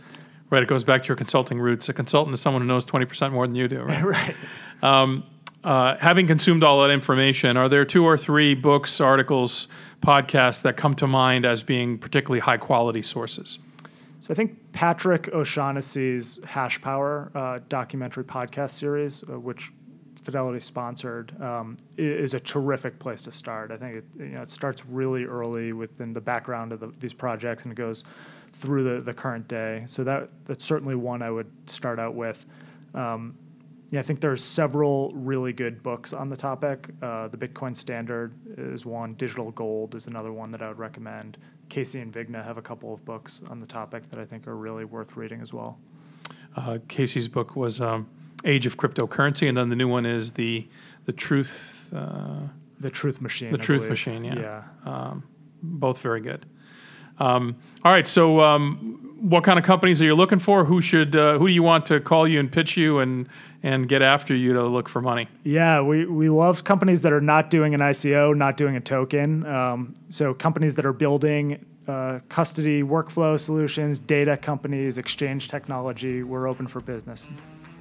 Right. 0.49 0.63
It 0.63 0.69
goes 0.69 0.83
back 0.83 1.01
to 1.01 1.07
your 1.07 1.17
consulting 1.17 1.59
roots. 1.59 1.89
A 1.89 1.93
consultant 1.93 2.33
is 2.33 2.41
someone 2.41 2.61
who 2.61 2.67
knows 2.67 2.85
twenty 2.85 3.05
percent 3.05 3.33
more 3.33 3.47
than 3.47 3.55
you 3.55 3.67
do. 3.67 3.81
Right. 3.81 4.03
right. 4.03 4.35
Um, 4.81 5.23
uh, 5.63 5.97
having 5.97 6.27
consumed 6.27 6.63
all 6.63 6.81
that 6.83 6.91
information, 6.91 7.57
are 7.57 7.67
there 7.67 7.83
two 7.83 8.05
or 8.05 8.19
three 8.19 8.53
books, 8.53 9.01
articles, 9.01 9.67
podcasts 9.99 10.61
that 10.61 10.77
come 10.77 10.93
to 10.93 11.07
mind 11.07 11.43
as 11.43 11.63
being 11.63 11.97
particularly 11.97 12.39
high 12.39 12.57
quality 12.57 13.01
sources? 13.01 13.57
So 14.19 14.31
I 14.31 14.35
think 14.35 14.71
Patrick 14.73 15.29
O'Shaughnessy's 15.33 16.39
Hash 16.45 16.79
Power 16.81 17.31
uh, 17.33 17.59
documentary 17.67 18.23
podcast 18.23 18.71
series, 18.71 19.23
uh, 19.23 19.39
which 19.39 19.71
Fidelity 20.25 20.59
sponsored, 20.59 21.39
um, 21.39 21.77
is 21.97 22.33
a 22.33 22.39
terrific 22.39 22.97
place 22.97 23.21
to 23.21 23.31
start. 23.31 23.71
I 23.71 23.77
think 23.77 23.97
it, 23.97 24.05
you 24.17 24.25
know, 24.29 24.41
it 24.41 24.49
starts 24.49 24.83
really 24.85 25.23
early 25.23 25.71
within 25.71 26.13
the 26.13 26.19
background 26.21 26.71
of 26.71 26.79
the, 26.79 26.87
these 26.99 27.13
projects 27.13 27.61
and 27.61 27.71
it 27.71 27.75
goes 27.75 28.03
through 28.51 28.83
the, 28.83 29.01
the 29.01 29.13
current 29.13 29.47
day. 29.47 29.83
So 29.85 30.03
that 30.03 30.29
that's 30.45 30.65
certainly 30.65 30.95
one 30.95 31.21
I 31.21 31.29
would 31.29 31.51
start 31.69 31.99
out 31.99 32.15
with. 32.15 32.43
Um, 32.95 33.37
yeah, 33.91 33.99
I 33.99 34.03
think 34.03 34.19
there's 34.19 34.43
several 34.43 35.11
really 35.13 35.53
good 35.53 35.83
books 35.83 36.11
on 36.11 36.27
the 36.27 36.35
topic. 36.35 36.89
Uh, 37.03 37.27
the 37.27 37.37
Bitcoin 37.37 37.75
Standard 37.75 38.33
is 38.57 38.83
one. 38.83 39.13
Digital 39.13 39.51
Gold 39.51 39.93
is 39.93 40.07
another 40.07 40.33
one 40.33 40.51
that 40.51 40.63
I 40.63 40.67
would 40.69 40.79
recommend. 40.79 41.37
Casey 41.69 41.99
and 41.99 42.11
Vigna 42.11 42.43
have 42.43 42.57
a 42.57 42.63
couple 42.63 42.95
of 42.95 43.05
books 43.05 43.43
on 43.49 43.59
the 43.59 43.67
topic 43.67 44.09
that 44.09 44.19
I 44.19 44.25
think 44.25 44.47
are 44.47 44.55
really 44.55 44.85
worth 44.85 45.15
reading 45.15 45.39
as 45.39 45.53
well. 45.53 45.77
Uh, 46.55 46.79
Casey's 46.87 47.27
book 47.27 47.55
was 47.55 47.79
um, 47.79 48.09
Age 48.45 48.65
of 48.65 48.77
Cryptocurrency, 48.77 49.47
and 49.49 49.57
then 49.57 49.69
the 49.69 49.75
new 49.75 49.87
one 49.87 50.05
is 50.05 50.33
the 50.33 50.67
the 51.05 51.11
Truth. 51.13 51.91
Uh, 51.93 52.47
The 52.79 52.89
Truth 52.89 53.21
Machine. 53.21 53.51
The 53.51 53.59
I 53.59 53.61
Truth 53.61 53.79
believe. 53.81 53.89
Machine, 53.91 54.23
yeah. 54.23 54.39
Yeah. 54.39 54.63
um, 54.85 55.23
both 55.61 55.99
very 55.99 56.21
good. 56.21 56.45
Um, 57.19 57.55
all 57.83 57.91
right, 57.91 58.07
so 58.07 58.41
um, 58.41 59.15
what 59.21 59.43
kind 59.43 59.57
of 59.57 59.63
companies 59.65 60.01
are 60.01 60.05
you 60.05 60.15
looking 60.15 60.39
for? 60.39 60.65
Who 60.65 60.81
should 60.81 61.15
uh, 61.15 61.37
who 61.39 61.47
do 61.47 61.53
you 61.53 61.63
want 61.63 61.85
to 61.87 61.99
call 61.99 62.27
you 62.27 62.39
and 62.39 62.51
pitch 62.51 62.75
you 62.77 62.99
and 62.99 63.27
and 63.63 63.87
get 63.89 64.01
after 64.01 64.35
you 64.35 64.53
to 64.53 64.63
look 64.67 64.89
for 64.89 65.01
money? 65.01 65.27
Yeah, 65.43 65.81
we, 65.81 66.05
we 66.05 66.29
love 66.29 66.63
companies 66.63 67.01
that 67.01 67.13
are 67.13 67.21
not 67.21 67.49
doing 67.49 67.73
an 67.73 67.79
ICO, 67.81 68.35
not 68.35 68.57
doing 68.57 68.75
a 68.75 68.79
token. 68.81 69.43
Um, 69.45 69.93
so 70.09 70.33
companies 70.35 70.75
that 70.75 70.85
are 70.85 70.93
building 70.93 71.65
uh, 71.87 72.19
custody 72.29 72.83
workflow 72.83 73.39
solutions, 73.39 73.97
data 73.97 74.37
companies, 74.37 74.97
exchange 74.99 75.47
technology. 75.47 76.21
We're 76.21 76.47
open 76.47 76.67
for 76.67 76.79
business. 76.81 77.31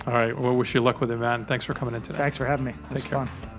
All 0.06 0.12
right, 0.12 0.36
well, 0.36 0.54
wish 0.54 0.74
you 0.74 0.80
luck 0.82 1.00
with 1.00 1.10
it, 1.10 1.18
Matt. 1.18 1.38
And 1.38 1.48
thanks 1.48 1.64
for 1.64 1.74
coming 1.74 1.94
in 1.94 2.02
today. 2.02 2.18
Thanks 2.18 2.36
for 2.36 2.44
having 2.44 2.66
me. 2.66 2.74
Was 2.90 3.02
Take 3.02 3.10
care. 3.10 3.26
fun. 3.26 3.50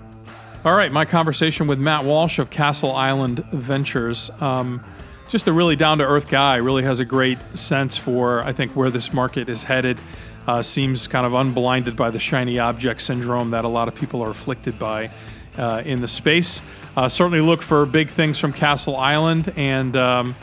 All 0.64 0.74
right, 0.74 0.92
my 0.92 1.04
conversation 1.04 1.66
with 1.66 1.78
Matt 1.78 2.04
Walsh 2.04 2.38
of 2.38 2.50
Castle 2.50 2.92
Island 2.92 3.44
Ventures. 3.52 4.30
Um, 4.40 4.80
just 5.28 5.48
a 5.48 5.52
really 5.52 5.76
down 5.76 5.98
to 5.98 6.04
earth 6.04 6.28
guy, 6.28 6.56
really 6.56 6.82
has 6.84 7.00
a 7.00 7.04
great 7.04 7.38
sense 7.54 7.96
for, 7.96 8.42
I 8.42 8.52
think, 8.52 8.76
where 8.76 8.90
this 8.90 9.12
market 9.12 9.48
is 9.48 9.64
headed. 9.64 9.98
Uh, 10.46 10.62
seems 10.62 11.08
kind 11.08 11.26
of 11.26 11.34
unblinded 11.34 11.96
by 11.96 12.10
the 12.10 12.20
shiny 12.20 12.60
object 12.60 13.00
syndrome 13.00 13.50
that 13.50 13.64
a 13.64 13.68
lot 13.68 13.88
of 13.88 13.96
people 13.96 14.22
are 14.22 14.30
afflicted 14.30 14.78
by 14.78 15.10
uh, 15.58 15.82
in 15.84 16.00
the 16.00 16.08
space. 16.08 16.62
Uh, 16.96 17.08
certainly 17.08 17.40
look 17.40 17.62
for 17.62 17.84
big 17.84 18.08
things 18.08 18.38
from 18.38 18.52
Castle 18.52 18.96
Island. 18.96 19.52
And 19.56 19.96
um, 19.96 20.34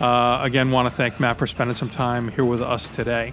uh, 0.00 0.40
again, 0.42 0.70
want 0.70 0.88
to 0.88 0.94
thank 0.94 1.20
Matt 1.20 1.38
for 1.38 1.46
spending 1.46 1.76
some 1.76 1.90
time 1.90 2.28
here 2.28 2.44
with 2.44 2.60
us 2.60 2.88
today. 2.88 3.32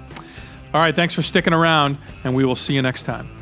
All 0.73 0.81
right, 0.81 0.95
thanks 0.95 1.13
for 1.13 1.23
sticking 1.23 1.53
around, 1.53 1.97
and 2.23 2.35
we 2.35 2.45
will 2.45 2.55
see 2.55 2.75
you 2.75 2.81
next 2.81 3.03
time. 3.03 3.38